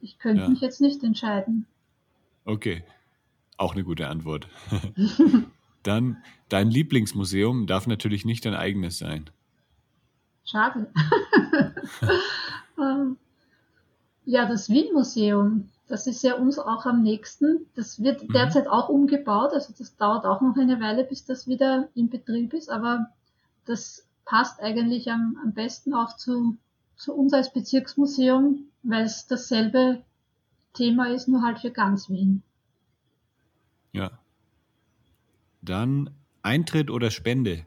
Ich 0.00 0.18
könnte 0.18 0.42
ja. 0.42 0.48
mich 0.48 0.60
jetzt 0.60 0.80
nicht 0.80 1.02
entscheiden. 1.02 1.66
Okay, 2.44 2.82
auch 3.56 3.74
eine 3.74 3.84
gute 3.84 4.08
Antwort. 4.08 4.48
Dann, 5.82 6.22
dein 6.48 6.70
Lieblingsmuseum 6.70 7.66
darf 7.66 7.86
natürlich 7.86 8.24
nicht 8.24 8.44
dein 8.44 8.54
eigenes 8.54 8.98
sein. 8.98 9.30
Schade. 10.50 10.90
Ähm, 12.80 13.16
ja, 14.24 14.46
das 14.46 14.68
Wien-Museum, 14.68 15.68
das 15.88 16.06
ist 16.06 16.22
ja 16.22 16.34
uns 16.34 16.58
auch 16.58 16.86
am 16.86 17.02
nächsten. 17.02 17.66
Das 17.74 18.02
wird 18.02 18.22
mhm. 18.22 18.32
derzeit 18.32 18.68
auch 18.68 18.88
umgebaut, 18.88 19.52
also 19.52 19.74
das 19.76 19.96
dauert 19.96 20.24
auch 20.24 20.40
noch 20.40 20.56
eine 20.56 20.80
Weile, 20.80 21.04
bis 21.04 21.24
das 21.24 21.48
wieder 21.48 21.88
in 21.94 22.08
Betrieb 22.08 22.52
ist, 22.54 22.70
aber 22.70 23.08
das 23.64 24.06
passt 24.24 24.60
eigentlich 24.60 25.10
am, 25.10 25.38
am 25.42 25.52
besten 25.52 25.94
auch 25.94 26.16
zu, 26.16 26.56
zu 26.96 27.14
uns 27.14 27.32
als 27.32 27.52
Bezirksmuseum, 27.52 28.68
weil 28.82 29.04
es 29.04 29.26
dasselbe 29.26 30.04
Thema 30.74 31.08
ist, 31.08 31.26
nur 31.28 31.42
halt 31.42 31.58
für 31.58 31.70
ganz 31.70 32.08
Wien. 32.08 32.42
Ja. 33.92 34.10
Dann 35.62 36.10
Eintritt 36.42 36.90
oder 36.90 37.10
Spende? 37.10 37.66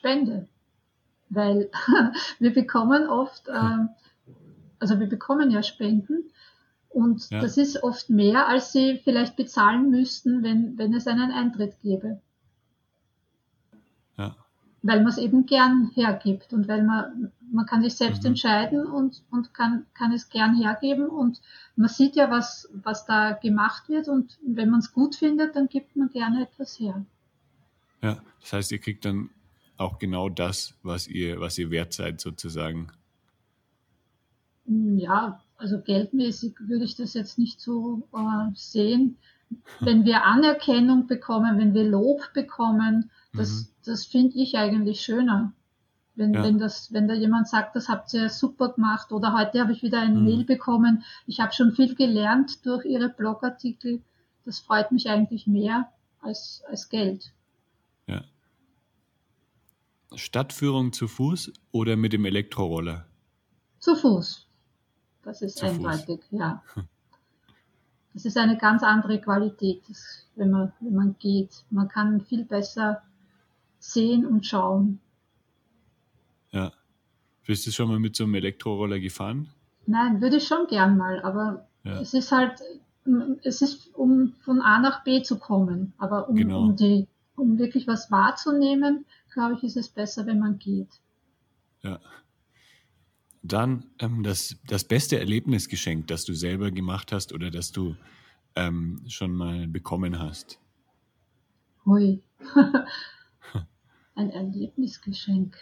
Spende. 0.00 0.48
Weil 1.28 1.70
wir 2.38 2.54
bekommen 2.54 3.06
oft, 3.06 3.48
äh, 3.48 3.86
also 4.78 4.98
wir 4.98 5.08
bekommen 5.08 5.50
ja 5.50 5.62
Spenden 5.62 6.30
und 6.88 7.28
ja. 7.30 7.40
das 7.40 7.58
ist 7.58 7.82
oft 7.82 8.08
mehr, 8.08 8.48
als 8.48 8.72
sie 8.72 9.00
vielleicht 9.04 9.36
bezahlen 9.36 9.90
müssten, 9.90 10.42
wenn, 10.42 10.76
wenn 10.78 10.94
es 10.94 11.06
einen 11.06 11.30
Eintritt 11.30 11.80
gäbe. 11.82 12.20
Ja. 14.16 14.34
Weil 14.82 15.00
man 15.02 15.08
es 15.08 15.18
eben 15.18 15.44
gern 15.44 15.90
hergibt 15.94 16.54
und 16.54 16.66
weil 16.66 16.82
man, 16.82 17.30
man 17.52 17.66
kann 17.66 17.82
sich 17.82 17.94
selbst 17.94 18.22
mhm. 18.22 18.30
entscheiden 18.30 18.86
und, 18.86 19.22
und 19.30 19.52
kann, 19.52 19.84
kann 19.92 20.12
es 20.12 20.30
gern 20.30 20.56
hergeben 20.56 21.08
und 21.08 21.42
man 21.76 21.90
sieht 21.90 22.16
ja, 22.16 22.30
was, 22.30 22.70
was 22.72 23.04
da 23.04 23.32
gemacht 23.32 23.90
wird 23.90 24.08
und 24.08 24.38
wenn 24.42 24.70
man 24.70 24.80
es 24.80 24.92
gut 24.92 25.14
findet, 25.14 25.54
dann 25.54 25.68
gibt 25.68 25.94
man 25.94 26.08
gerne 26.08 26.42
etwas 26.42 26.80
her. 26.80 27.04
Ja, 28.02 28.18
das 28.40 28.52
heißt, 28.54 28.72
ihr 28.72 28.78
kriegt 28.78 29.04
dann 29.04 29.28
auch 29.80 29.98
genau 29.98 30.28
das, 30.28 30.74
was 30.82 31.08
ihr, 31.08 31.40
was 31.40 31.58
ihr 31.58 31.70
wert 31.70 31.92
seid, 31.92 32.20
sozusagen. 32.20 32.92
Ja, 34.66 35.40
also 35.56 35.80
geldmäßig 35.80 36.54
würde 36.60 36.84
ich 36.84 36.96
das 36.96 37.14
jetzt 37.14 37.38
nicht 37.38 37.60
so 37.60 38.08
äh, 38.14 38.54
sehen. 38.54 39.16
Wenn 39.80 40.04
wir 40.04 40.24
Anerkennung 40.24 41.06
bekommen, 41.06 41.58
wenn 41.58 41.74
wir 41.74 41.84
Lob 41.84 42.32
bekommen, 42.34 43.10
das, 43.32 43.50
mhm. 43.50 43.66
das 43.84 44.06
finde 44.06 44.36
ich 44.38 44.56
eigentlich 44.56 45.00
schöner. 45.00 45.52
Wenn, 46.14 46.34
ja. 46.34 46.42
wenn, 46.44 46.58
das, 46.58 46.92
wenn 46.92 47.08
da 47.08 47.14
jemand 47.14 47.48
sagt, 47.48 47.74
das 47.74 47.88
habt 47.88 48.12
ihr 48.12 48.28
super 48.28 48.70
gemacht 48.74 49.10
oder 49.10 49.32
heute 49.32 49.60
habe 49.60 49.72
ich 49.72 49.82
wieder 49.82 50.00
ein 50.00 50.18
mhm. 50.18 50.24
Mail 50.24 50.44
bekommen, 50.44 51.04
ich 51.26 51.40
habe 51.40 51.52
schon 51.52 51.72
viel 51.72 51.94
gelernt 51.94 52.64
durch 52.66 52.84
Ihre 52.84 53.08
Blogartikel, 53.08 54.02
das 54.44 54.60
freut 54.60 54.92
mich 54.92 55.08
eigentlich 55.08 55.46
mehr 55.46 55.88
als, 56.20 56.62
als 56.68 56.88
Geld. 56.90 57.32
Stadtführung 60.14 60.92
zu 60.92 61.08
Fuß 61.08 61.52
oder 61.72 61.96
mit 61.96 62.12
dem 62.12 62.24
Elektroroller? 62.24 63.06
Zu 63.78 63.96
Fuß. 63.96 64.46
Das 65.22 65.42
ist 65.42 65.58
zu 65.58 65.66
eindeutig, 65.66 66.20
Fuß. 66.30 66.38
ja. 66.38 66.62
Das 68.12 68.24
ist 68.24 68.36
eine 68.36 68.58
ganz 68.58 68.82
andere 68.82 69.20
Qualität, 69.20 69.82
wenn 70.34 70.50
man, 70.50 70.72
wenn 70.80 70.94
man 70.94 71.16
geht. 71.18 71.64
Man 71.70 71.88
kann 71.88 72.20
viel 72.20 72.44
besser 72.44 73.02
sehen 73.78 74.26
und 74.26 74.44
schauen. 74.46 75.00
Ja. 76.50 76.72
Bist 77.46 77.66
du 77.66 77.70
schon 77.70 77.88
mal 77.88 77.98
mit 77.98 78.16
so 78.16 78.24
einem 78.24 78.34
Elektroroller 78.34 79.00
gefahren? 79.00 79.48
Nein, 79.86 80.20
würde 80.20 80.36
ich 80.36 80.46
schon 80.46 80.66
gern 80.68 80.96
mal, 80.96 81.22
aber 81.22 81.66
ja. 81.84 82.00
es 82.00 82.14
ist 82.14 82.32
halt, 82.32 82.60
es 83.42 83.62
ist, 83.62 83.94
um 83.94 84.34
von 84.40 84.60
A 84.60 84.78
nach 84.78 85.02
B 85.04 85.22
zu 85.22 85.38
kommen, 85.38 85.92
aber 85.98 86.28
um, 86.28 86.36
genau. 86.36 86.60
um, 86.62 86.76
die, 86.76 87.08
um 87.40 87.58
wirklich 87.58 87.86
was 87.86 88.10
wahrzunehmen, 88.10 89.06
glaube 89.32 89.54
ich, 89.54 89.64
ist 89.64 89.76
es 89.76 89.88
besser, 89.88 90.26
wenn 90.26 90.38
man 90.38 90.58
geht. 90.58 91.00
Ja. 91.82 91.98
Dann 93.42 93.86
ähm, 93.98 94.22
das, 94.22 94.56
das 94.66 94.84
beste 94.84 95.18
Erlebnisgeschenk, 95.18 96.06
das 96.08 96.24
du 96.24 96.34
selber 96.34 96.70
gemacht 96.70 97.10
hast 97.12 97.32
oder 97.32 97.50
das 97.50 97.72
du 97.72 97.96
ähm, 98.54 99.02
schon 99.08 99.32
mal 99.32 99.66
bekommen 99.66 100.18
hast. 100.18 100.58
Hui. 101.86 102.22
Ein 104.14 104.30
Erlebnisgeschenk. 104.30 105.56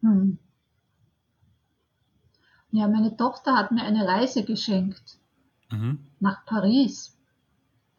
Hm. 0.00 0.38
Ja, 2.72 2.88
meine 2.88 3.16
Tochter 3.16 3.54
hat 3.54 3.70
mir 3.70 3.82
eine 3.82 4.06
Reise 4.06 4.44
geschenkt 4.44 5.18
mhm. 5.70 6.00
nach 6.18 6.44
Paris 6.46 7.16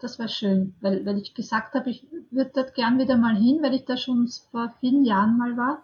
das 0.04 0.20
war 0.20 0.28
schön, 0.28 0.76
weil, 0.82 1.06
weil 1.06 1.18
ich 1.18 1.34
gesagt 1.34 1.76
habe, 1.76 1.90
ich 1.90 2.06
würde 2.30 2.52
dort 2.54 2.76
gern 2.76 3.00
wieder 3.00 3.18
mal 3.18 3.36
hin, 3.36 3.60
weil 3.62 3.74
ich 3.74 3.86
da 3.86 3.96
schon 3.96 4.28
vor 4.52 4.74
vielen 4.82 5.06
Jahren 5.06 5.38
mal 5.38 5.56
war. 5.56 5.84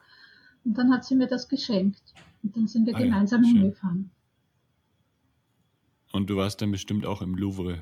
Und 0.65 0.78
dann 0.78 0.91
hat 0.91 1.05
sie 1.05 1.15
mir 1.15 1.28
das 1.28 1.47
geschenkt. 1.47 2.13
Und 2.43 2.55
dann 2.55 2.67
sind 2.67 2.86
wir 2.86 2.95
ah, 2.95 2.99
gemeinsam 2.99 3.43
ja, 3.43 3.49
hingefahren. 3.49 4.11
Und 6.11 6.30
du 6.30 6.36
warst 6.36 6.61
dann 6.61 6.72
bestimmt 6.72 7.05
auch 7.05 7.22
im 7.22 7.36
Louvre? 7.36 7.82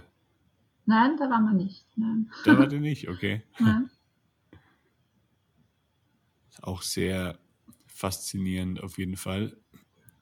Nein, 0.85 1.17
da 1.17 1.29
waren 1.29 1.45
wir 1.45 1.53
nicht. 1.53 1.85
Nein. 1.95 2.29
Da 2.45 2.57
war 2.57 2.67
du 2.67 2.79
nicht, 2.79 3.09
okay. 3.09 3.41
Nein. 3.59 3.89
Auch 6.61 6.83
sehr 6.83 7.39
faszinierend 7.87 8.83
auf 8.83 8.99
jeden 8.99 9.17
Fall, 9.17 9.57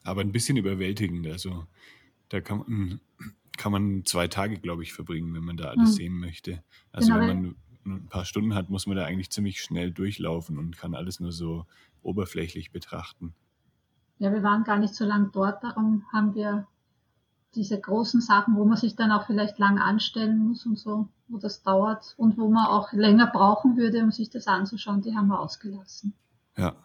aber 0.03 0.22
ein 0.22 0.32
bisschen 0.32 0.55
überwältigend. 0.55 1.28
Also 1.28 1.66
da 2.30 2.39
kann 2.39 2.59
man 2.59 3.01
kann 3.58 3.72
man 3.72 4.06
zwei 4.06 4.28
Tage, 4.28 4.60
glaube 4.60 4.84
ich, 4.84 4.93
verbringen, 4.93 5.34
wenn 5.34 5.43
man 5.43 5.58
da 5.58 5.66
alles 5.66 5.91
mhm. 5.91 5.95
sehen 5.95 6.20
möchte. 6.20 6.64
Also 6.91 7.14
genau. 7.14 7.28
wenn 7.28 7.41
man 7.43 7.56
ein 7.86 8.08
paar 8.08 8.26
Stunden 8.26 8.56
hat, 8.56 8.70
muss 8.70 8.88
man 8.88 8.97
da 8.97 9.06
eigentlich 9.06 9.30
ziemlich 9.30 9.62
schnell 9.62 9.91
durchlaufen 9.91 10.58
und 10.58 10.78
kann 10.78 10.95
alles 10.95 11.20
nur 11.20 11.32
so 11.32 11.66
oberflächlich 12.01 12.72
betrachten. 12.72 13.34
Ja, 14.18 14.32
wir 14.32 14.43
waren 14.43 14.64
gar 14.64 14.80
nicht 14.80 14.95
so 14.95 15.06
lang 15.06 15.32
dort, 15.32 15.64
darum 15.64 16.03
haben 16.12 16.36
wir 16.36 16.68
diese 17.56 17.80
großen 17.80 18.22
Sachen, 18.22 18.56
wo 18.56 18.66
man 18.66 18.78
sich 18.78 18.95
dann 18.95 19.12
auch 19.12 19.26
vielleicht 19.26 19.60
lang 19.60 19.80
anstellen 19.80 20.39
muss 20.39 20.66
und 20.66 20.78
so, 20.78 21.10
wo 21.28 21.38
das 21.38 21.64
dauert 21.64 22.14
und 22.18 22.38
wo 22.38 22.49
man 22.49 22.66
auch 22.66 22.91
länger 22.91 23.28
brauchen 23.28 23.78
würde, 23.78 24.03
um 24.03 24.12
sich 24.12 24.30
das 24.30 24.47
anzuschauen, 24.47 25.01
die 25.01 25.16
haben 25.16 25.28
wir 25.28 25.39
ausgelassen. 25.39 26.14
Ja. 26.58 26.76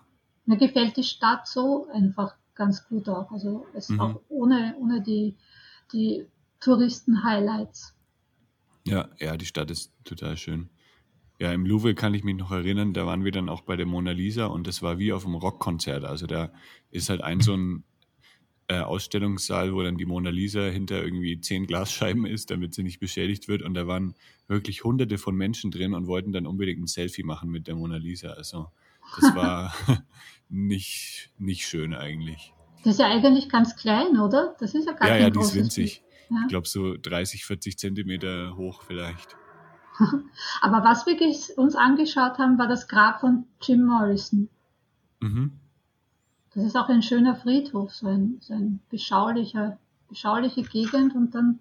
Mir 0.47 0.57
gefällt 0.57 0.97
die 0.97 1.05
Stadt 1.05 1.47
so 1.47 1.89
einfach 1.93 2.35
ganz 2.55 2.87
gut 2.89 3.09
auch. 3.09 3.31
Also 3.31 3.67
es 3.75 3.89
mhm. 3.89 4.01
auch 4.01 4.21
ohne, 4.29 4.77
ohne 4.79 5.01
die, 5.03 5.37
die 5.93 6.27
Touristen-Highlights. 6.61 7.95
Ja, 8.87 9.09
ja, 9.19 9.37
die 9.37 9.47
Stadt 9.47 9.71
ist 9.71 9.93
total 10.05 10.37
schön. 10.37 10.71
ja, 11.39 11.53
im 11.53 11.65
Louvre 11.65 11.95
kann 11.95 12.15
ich 12.15 12.23
mich 12.23 12.37
noch 12.37 12.51
erinnern, 12.51 12.93
da 12.93 13.07
waren 13.07 13.25
wir 13.25 13.33
dann 13.33 13.49
auch 13.49 13.63
bei 13.63 13.77
der 13.77 13.87
Mona 13.87 14.11
Lisa 14.13 14.47
und 14.47 14.67
das 14.67 14.83
war 14.83 14.99
wie 14.99 15.13
auf 15.13 15.25
einem 15.25 15.37
Rockkonzert. 15.37 16.05
Also 16.05 16.27
da 16.27 16.53
ist 16.91 17.09
halt 17.09 17.23
ein 17.23 17.41
so 17.41 17.55
ein 17.55 17.85
äh, 18.71 18.81
Ausstellungssaal, 18.81 19.75
wo 19.75 19.83
dann 19.83 19.97
die 19.97 20.07
Mona 20.07 20.31
Lisa 20.31 20.63
hinter 20.63 21.03
irgendwie 21.03 21.41
zehn 21.41 21.67
Glasscheiben 21.67 22.25
ist, 22.25 22.51
damit 22.51 22.73
sie 22.75 22.83
nicht 22.83 23.01
beschädigt 23.01 23.49
wird. 23.49 23.63
Und 23.63 23.75
da 23.75 23.87
waren 23.87 24.15
wirklich 24.47 24.85
hunderte 24.85 25.19
von 25.19 25.35
Menschen 25.35 25.71
drin 25.71 25.93
und 25.95 26.07
wollten 26.07 26.31
dann 26.31 26.47
unbedingt 26.47 26.81
ein 26.81 26.87
Selfie 26.87 27.25
machen 27.25 27.51
mit 27.51 27.67
der 27.67 27.75
Mona 27.75 27.97
Lisa. 27.97 28.31
Also 28.31 28.69
das 29.21 29.35
war 29.35 29.75
nicht, 30.49 31.31
nicht 31.39 31.67
schön 31.67 31.95
eigentlich. 31.95 32.53
Das 32.85 32.95
ist 32.95 33.01
ja 33.01 33.07
eigentlich 33.07 33.49
ganz 33.49 33.77
klein, 33.77 34.19
oder? 34.21 34.55
Das 34.61 34.75
ist 34.75 34.87
ja 34.87 34.93
gar 34.93 35.09
Ja, 35.09 35.17
ja, 35.17 35.31
die 35.31 35.41
ist 35.41 35.55
winzig. 35.55 36.03
Ja. 36.31 36.39
Ich 36.43 36.49
glaube 36.49 36.69
so 36.69 36.97
30, 36.97 37.45
40 37.45 37.79
Zentimeter 37.79 38.57
hoch 38.57 38.83
vielleicht. 38.83 39.37
Aber 40.61 40.85
was 40.85 41.07
wir 41.07 41.17
uns 41.59 41.75
angeschaut 41.75 42.39
haben, 42.39 42.59
war 42.59 42.69
das 42.69 42.89
Grab 42.89 43.21
von 43.21 43.45
Jim 43.61 43.85
Morrison. 43.85 44.49
Mhm. 45.21 45.53
Das 46.55 46.65
ist 46.65 46.77
auch 46.77 46.89
ein 46.89 47.03
schöner 47.03 47.37
Friedhof, 47.37 47.95
so 47.95 48.09
ein, 48.09 48.39
so 48.41 48.55
ein 48.55 48.81
beschaulicher, 48.91 49.79
beschauliche 50.09 50.63
Gegend. 50.63 51.15
Und 51.15 51.35
dann 51.35 51.61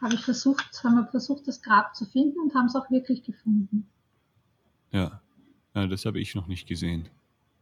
habe 0.00 0.14
ich 0.14 0.20
versucht, 0.20 0.82
haben 0.84 0.96
wir 0.96 1.06
versucht, 1.06 1.48
das 1.48 1.62
Grab 1.62 1.96
zu 1.96 2.04
finden 2.04 2.38
und 2.38 2.54
haben 2.54 2.66
es 2.66 2.76
auch 2.76 2.90
wirklich 2.90 3.24
gefunden. 3.24 3.88
Ja, 4.92 5.20
ja 5.74 5.86
das 5.86 6.04
habe 6.04 6.20
ich 6.20 6.34
noch 6.34 6.46
nicht 6.46 6.68
gesehen. 6.68 7.08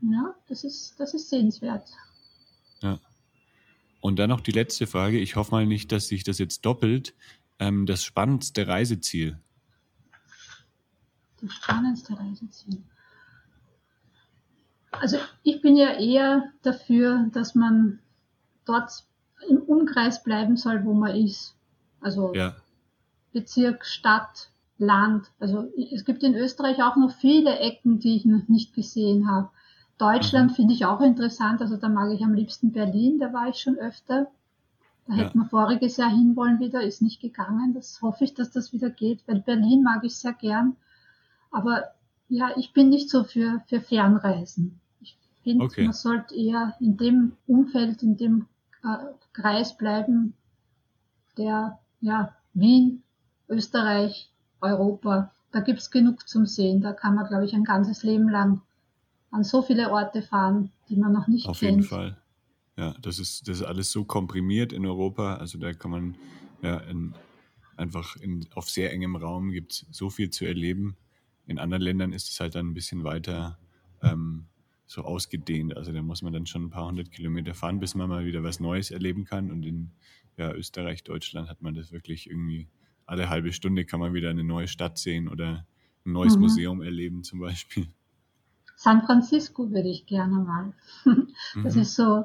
Ja, 0.03 0.35
das 0.49 0.65
ist, 0.65 0.99
das 0.99 1.15
ist 1.15 1.31
sehenswert. 1.31 1.89
Und 4.01 4.19
dann 4.19 4.31
noch 4.31 4.41
die 4.41 4.53
letzte 4.53 4.87
Frage. 4.87 5.19
Ich 5.19 5.37
hoffe 5.37 5.53
mal 5.53 5.67
nicht, 5.67 5.91
dass 5.93 6.09
sich 6.09 6.25
das 6.25 6.39
jetzt 6.39 6.65
doppelt. 6.65 7.15
Ähm, 7.59 7.87
das 7.87 8.05
spannendste 8.05 8.69
Reiseziel. 8.69 9.39
Das 11.41 11.53
spannendste 11.53 12.19
Reiseziel. 12.19 12.83
Also 14.91 15.19
ich 15.43 15.61
bin 15.61 15.77
ja 15.77 15.99
eher 15.99 16.53
dafür, 16.63 17.29
dass 17.33 17.55
man 17.55 17.99
dort 18.65 19.05
im 19.49 19.59
Umkreis 19.59 20.23
bleiben 20.23 20.57
soll, 20.57 20.85
wo 20.85 20.95
man 20.95 21.15
ist. 21.17 21.55
Also 22.01 22.35
ja. 22.35 22.57
Bezirk, 23.33 23.85
Stadt, 23.85 24.51
Land. 24.79 25.31
Also 25.39 25.71
es 25.93 26.05
gibt 26.05 26.23
in 26.23 26.35
Österreich 26.35 26.83
auch 26.83 26.97
noch 26.97 27.15
viele 27.15 27.59
Ecken, 27.59 27.99
die 27.99 28.17
ich 28.17 28.25
noch 28.25 28.49
nicht 28.49 28.75
gesehen 28.75 29.31
habe. 29.31 29.51
Deutschland 29.99 30.53
mhm. 30.53 30.55
finde 30.55 30.75
ich 30.75 30.85
auch 30.85 31.01
interessant. 31.01 31.61
Also 31.61 31.77
da 31.77 31.89
mag 31.89 32.13
ich 32.13 32.23
am 32.23 32.35
liebsten 32.35 32.73
Berlin, 32.73 33.19
da 33.19 33.33
war 33.33 33.49
ich 33.49 33.57
schon 33.57 33.77
öfter. 33.77 34.29
Da 35.07 35.15
ja. 35.15 35.25
hätten 35.25 35.39
wir 35.39 35.47
voriges 35.47 35.97
Jahr 35.97 36.11
hinwollen 36.11 36.61
wieder, 36.61 36.83
ist 36.83 37.03
nicht 37.03 37.21
gegangen. 37.21 37.75
Das 37.75 38.03
hoffe 38.03 38.25
ich, 38.25 38.35
dass 38.35 38.51
das 38.51 38.73
wieder 38.73 38.91
geht, 38.91 39.27
weil 39.27 39.41
Berlin 39.41 39.83
mag 39.83 40.05
ich 40.05 40.17
sehr 40.17 40.33
gern. 40.33 40.77
Aber 41.51 41.85
ja, 42.29 42.51
ich 42.57 42.73
bin 42.73 42.89
nicht 42.89 43.09
so 43.09 43.25
für, 43.25 43.63
für 43.69 43.81
Fernreisen 43.81 44.81
finde, 45.47 45.65
okay. 45.65 45.85
man 45.85 45.93
sollte 45.93 46.35
eher 46.35 46.75
in 46.81 46.97
dem 46.97 47.37
Umfeld, 47.47 48.03
in 48.03 48.17
dem 48.17 48.47
äh, 48.83 48.97
Kreis 49.33 49.77
bleiben, 49.77 50.35
der 51.39 51.79
ja 52.01 52.35
Wien, 52.53 53.05
Österreich, 53.49 54.29
Europa, 54.61 55.31
da 55.53 55.61
gibt 55.61 55.79
es 55.79 55.93
genug 55.93 56.27
zum 56.27 56.47
Sehen. 56.47 56.81
Da 56.81 56.93
kann 56.93 57.15
man, 57.15 57.29
glaube 57.29 57.45
ich, 57.45 57.55
ein 57.55 57.63
ganzes 57.63 58.03
Leben 58.03 58.29
lang 58.29 58.61
an 59.37 59.45
so 59.45 59.63
viele 59.63 59.91
Orte 59.91 60.23
fahren, 60.23 60.73
die 60.89 60.97
man 60.97 61.13
noch 61.13 61.29
nicht 61.29 61.47
Auf 61.47 61.61
kennt. 61.61 61.73
Auf 61.73 61.77
jeden 61.77 61.89
Fall. 61.89 62.17
Ja, 62.77 62.95
das 63.01 63.19
ist, 63.19 63.49
das 63.49 63.59
ist 63.59 63.63
alles 63.63 63.91
so 63.91 64.05
komprimiert 64.05 64.73
in 64.73 64.85
Europa. 64.85 65.37
Also 65.37 65.59
da 65.59 65.73
kann 65.73 65.91
man 65.91 66.17
ja 66.63 66.79
in, 66.79 67.15
einfach 67.77 68.17
in, 68.17 68.47
auf 68.55 68.69
sehr 68.69 68.93
engem 68.93 69.17
Raum 69.17 69.51
gibt 69.51 69.87
so 69.91 70.11
viel 70.11 70.31
zu 70.31 70.45
erleben. 70.45 70.97
In 71.47 71.59
anderen 71.59 71.83
Ländern 71.83 72.13
ist 72.13 72.31
es 72.31 72.41
halt 72.41 72.55
dann 72.55 72.69
ein 72.69 72.75
bisschen 72.75 73.05
weiter 73.05 73.59
ähm, 74.03 74.47
so 74.87 75.03
ausgedehnt. 75.03 75.77
Also 75.77 75.93
da 75.93 76.03
muss 76.03 76.23
man 76.23 76.33
dann 76.33 76.47
schon 76.47 76.65
ein 76.65 76.71
paar 76.71 76.87
hundert 76.87 77.11
Kilometer 77.13 77.55
fahren, 77.55 77.79
bis 77.79 77.95
man 77.95 78.09
mal 78.09 78.25
wieder 78.25 78.43
was 78.43 78.61
Neues 78.61 78.91
erleben 78.91 79.25
kann. 79.25 79.51
Und 79.51 79.65
in 79.65 79.91
ja, 80.37 80.53
Österreich, 80.53 81.05
Deutschland 81.05 81.49
hat 81.49 81.63
man 81.63 81.75
das 81.75 81.93
wirklich 81.93 82.29
irgendwie 82.29 82.69
alle 83.07 83.29
halbe 83.29 83.53
Stunde 83.53 83.85
kann 83.85 84.01
man 84.01 84.15
wieder 84.15 84.31
eine 84.31 84.45
neue 84.45 84.67
Stadt 84.67 84.99
sehen 84.99 85.29
oder 85.29 85.67
ein 86.05 86.13
neues 86.13 86.35
mhm. 86.35 86.43
Museum 86.43 86.83
erleben 86.83 87.23
zum 87.23 87.39
Beispiel. 87.39 87.87
San 88.77 89.03
Francisco 89.03 89.71
würde 89.71 89.89
ich 89.89 90.07
gerne 90.07 90.37
mal. 90.37 90.73
Das 91.65 91.75
mhm. 91.75 91.83
ist 91.83 91.95
so, 91.97 92.25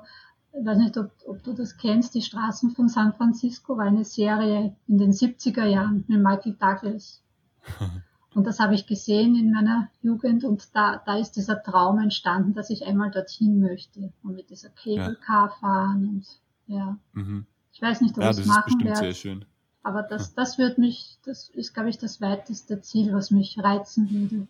ich 0.54 0.66
weiß 0.66 0.78
nicht, 0.78 0.98
ob, 0.98 1.12
ob, 1.26 1.42
du 1.44 1.54
das 1.54 1.78
kennst, 1.78 2.14
die 2.14 2.22
Straßen 2.22 2.72
von 2.72 2.90
San 2.90 3.14
Francisco 3.14 3.78
war 3.78 3.86
eine 3.86 4.04
Serie 4.04 4.76
in 4.88 4.98
den 4.98 5.12
70er 5.12 5.66
Jahren 5.66 6.04
mit 6.08 6.22
Michael 6.22 6.58
Douglas. 6.60 7.24
Und 8.34 8.48
das 8.48 8.60
habe 8.60 8.76
ich 8.76 8.88
gesehen 8.88 9.36
in 9.36 9.52
meiner 9.52 9.90
Jugend 10.02 10.46
und 10.46 10.74
da, 10.74 11.02
da 11.06 11.18
ist 11.18 11.34
dieser 11.34 11.62
Traum 11.62 12.00
entstanden, 12.00 12.54
dass 12.54 12.70
ich 12.70 12.86
einmal 12.86 13.12
dorthin 13.12 13.60
möchte 13.60 14.14
und 14.24 14.36
mit 14.36 14.50
dieser 14.50 14.70
Cable 14.70 15.18
Car 15.18 15.50
ja. 15.50 15.56
fahren 15.60 16.08
und 16.08 16.26
ja. 16.66 16.98
Mhm. 17.12 17.46
Ich 17.74 17.82
weiß 17.82 18.00
nicht, 18.00 18.18
ob 18.18 18.24
ja, 18.24 18.32
ich 18.32 18.40
es 18.40 18.46
machen 18.46 18.82
werde. 18.86 19.00
Sehr 19.00 19.14
schön. 19.14 19.46
Aber 19.84 20.02
das, 20.02 20.34
das 20.36 20.58
wird 20.58 20.78
mich, 20.78 21.18
das 21.26 21.50
ist, 21.50 21.74
glaube 21.74 21.90
ich, 21.90 21.98
das 21.98 22.22
weiteste 22.22 22.80
Ziel, 22.80 23.12
was 23.12 23.32
mich 23.32 23.60
reizen 23.60 24.10
würde. 24.10 24.48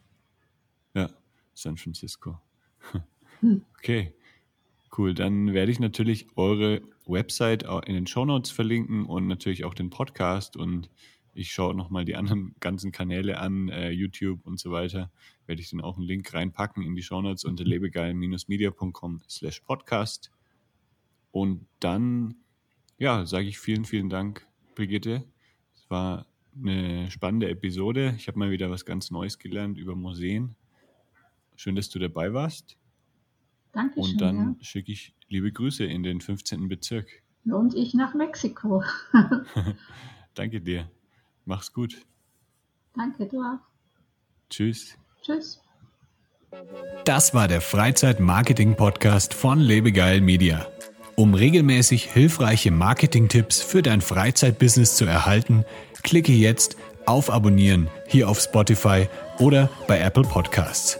San 1.54 1.78
Francisco. 1.78 2.40
Hm. 3.42 3.66
Okay, 3.78 4.14
cool. 4.98 5.14
Dann 5.14 5.54
werde 5.54 5.72
ich 5.72 5.80
natürlich 5.80 6.28
eure 6.36 6.82
Website 7.06 7.64
in 7.86 7.96
den 7.96 8.08
Show 8.08 8.26
Notes 8.26 8.52
verlinken 8.52 9.06
und 9.06 9.28
natürlich 9.28 9.66
auch 9.66 9.74
den 9.74 9.90
Podcast 9.90 10.58
und 10.58 10.90
ich 11.34 11.52
schaue 11.52 11.74
nochmal 11.76 12.06
die 12.06 12.16
anderen 12.16 12.56
ganzen 12.60 12.92
Kanäle 12.92 13.40
an, 13.40 13.70
äh, 13.70 13.90
YouTube 13.92 14.46
und 14.46 14.60
so 14.60 14.72
weiter. 14.72 15.12
Werde 15.46 15.62
ich 15.62 15.70
dann 15.70 15.82
auch 15.82 15.98
einen 15.98 16.06
Link 16.06 16.34
reinpacken 16.34 16.84
in 16.84 16.96
die 16.96 17.02
Shownotes 17.02 17.46
unter 17.46 17.64
lebegeil-media.com 17.64 19.22
slash 19.30 19.62
podcast. 19.62 20.32
Und 21.32 21.66
dann, 21.80 22.36
ja, 22.98 23.26
sage 23.26 23.48
ich 23.48 23.60
vielen, 23.60 23.86
vielen 23.86 24.10
Dank, 24.10 24.46
Brigitte. 24.76 25.24
Es 25.74 25.90
war 25.90 26.28
eine 26.56 27.10
spannende 27.10 27.50
Episode. 27.50 28.14
Ich 28.18 28.28
habe 28.28 28.38
mal 28.38 28.52
wieder 28.52 28.70
was 28.70 28.86
ganz 28.86 29.10
Neues 29.12 29.40
gelernt 29.40 29.78
über 29.78 29.96
Museen. 29.96 30.56
Schön, 31.62 31.76
dass 31.76 31.90
du 31.90 32.00
dabei 32.00 32.34
warst. 32.34 32.76
Danke. 33.72 34.00
Und 34.00 34.20
dann 34.20 34.36
ja. 34.36 34.66
schicke 34.66 34.92
ich 34.92 35.14
liebe 35.28 35.52
Grüße 35.52 35.86
in 35.86 36.02
den 36.02 36.20
15. 36.20 36.68
Bezirk. 36.68 37.08
Und 37.46 37.76
ich 37.76 37.94
nach 37.94 38.16
Mexiko. 38.16 38.84
Danke 40.34 40.60
dir. 40.60 40.90
Mach's 41.46 41.72
gut. 41.72 42.04
Danke, 42.96 43.28
du 43.28 43.42
auch. 43.42 43.60
Tschüss. 44.50 44.98
Tschüss. 45.22 45.62
Das 47.06 47.36
war 47.36 47.48
der 47.48 47.62
Freizeit-Marketing-Podcast 47.62 49.36
von 49.36 49.60
Lebegeil 49.60 50.20
Media. 50.20 50.66
Um 51.16 51.36
regelmäßig 51.36 52.12
hilfreiche 52.12 52.72
Marketing-Tipps 52.72 53.62
für 53.62 53.84
dein 53.84 54.02
Freizeitbusiness 54.02 54.96
zu 54.96 55.06
erhalten, 55.06 55.64
klicke 56.02 56.34
jetzt 56.34 56.76
auf 57.06 57.30
Abonnieren 57.30 57.88
hier 58.08 58.30
auf 58.30 58.40
Spotify 58.40 59.08
oder 59.38 59.70
bei 59.88 60.00
Apple 60.00 60.24
Podcasts. 60.24 61.00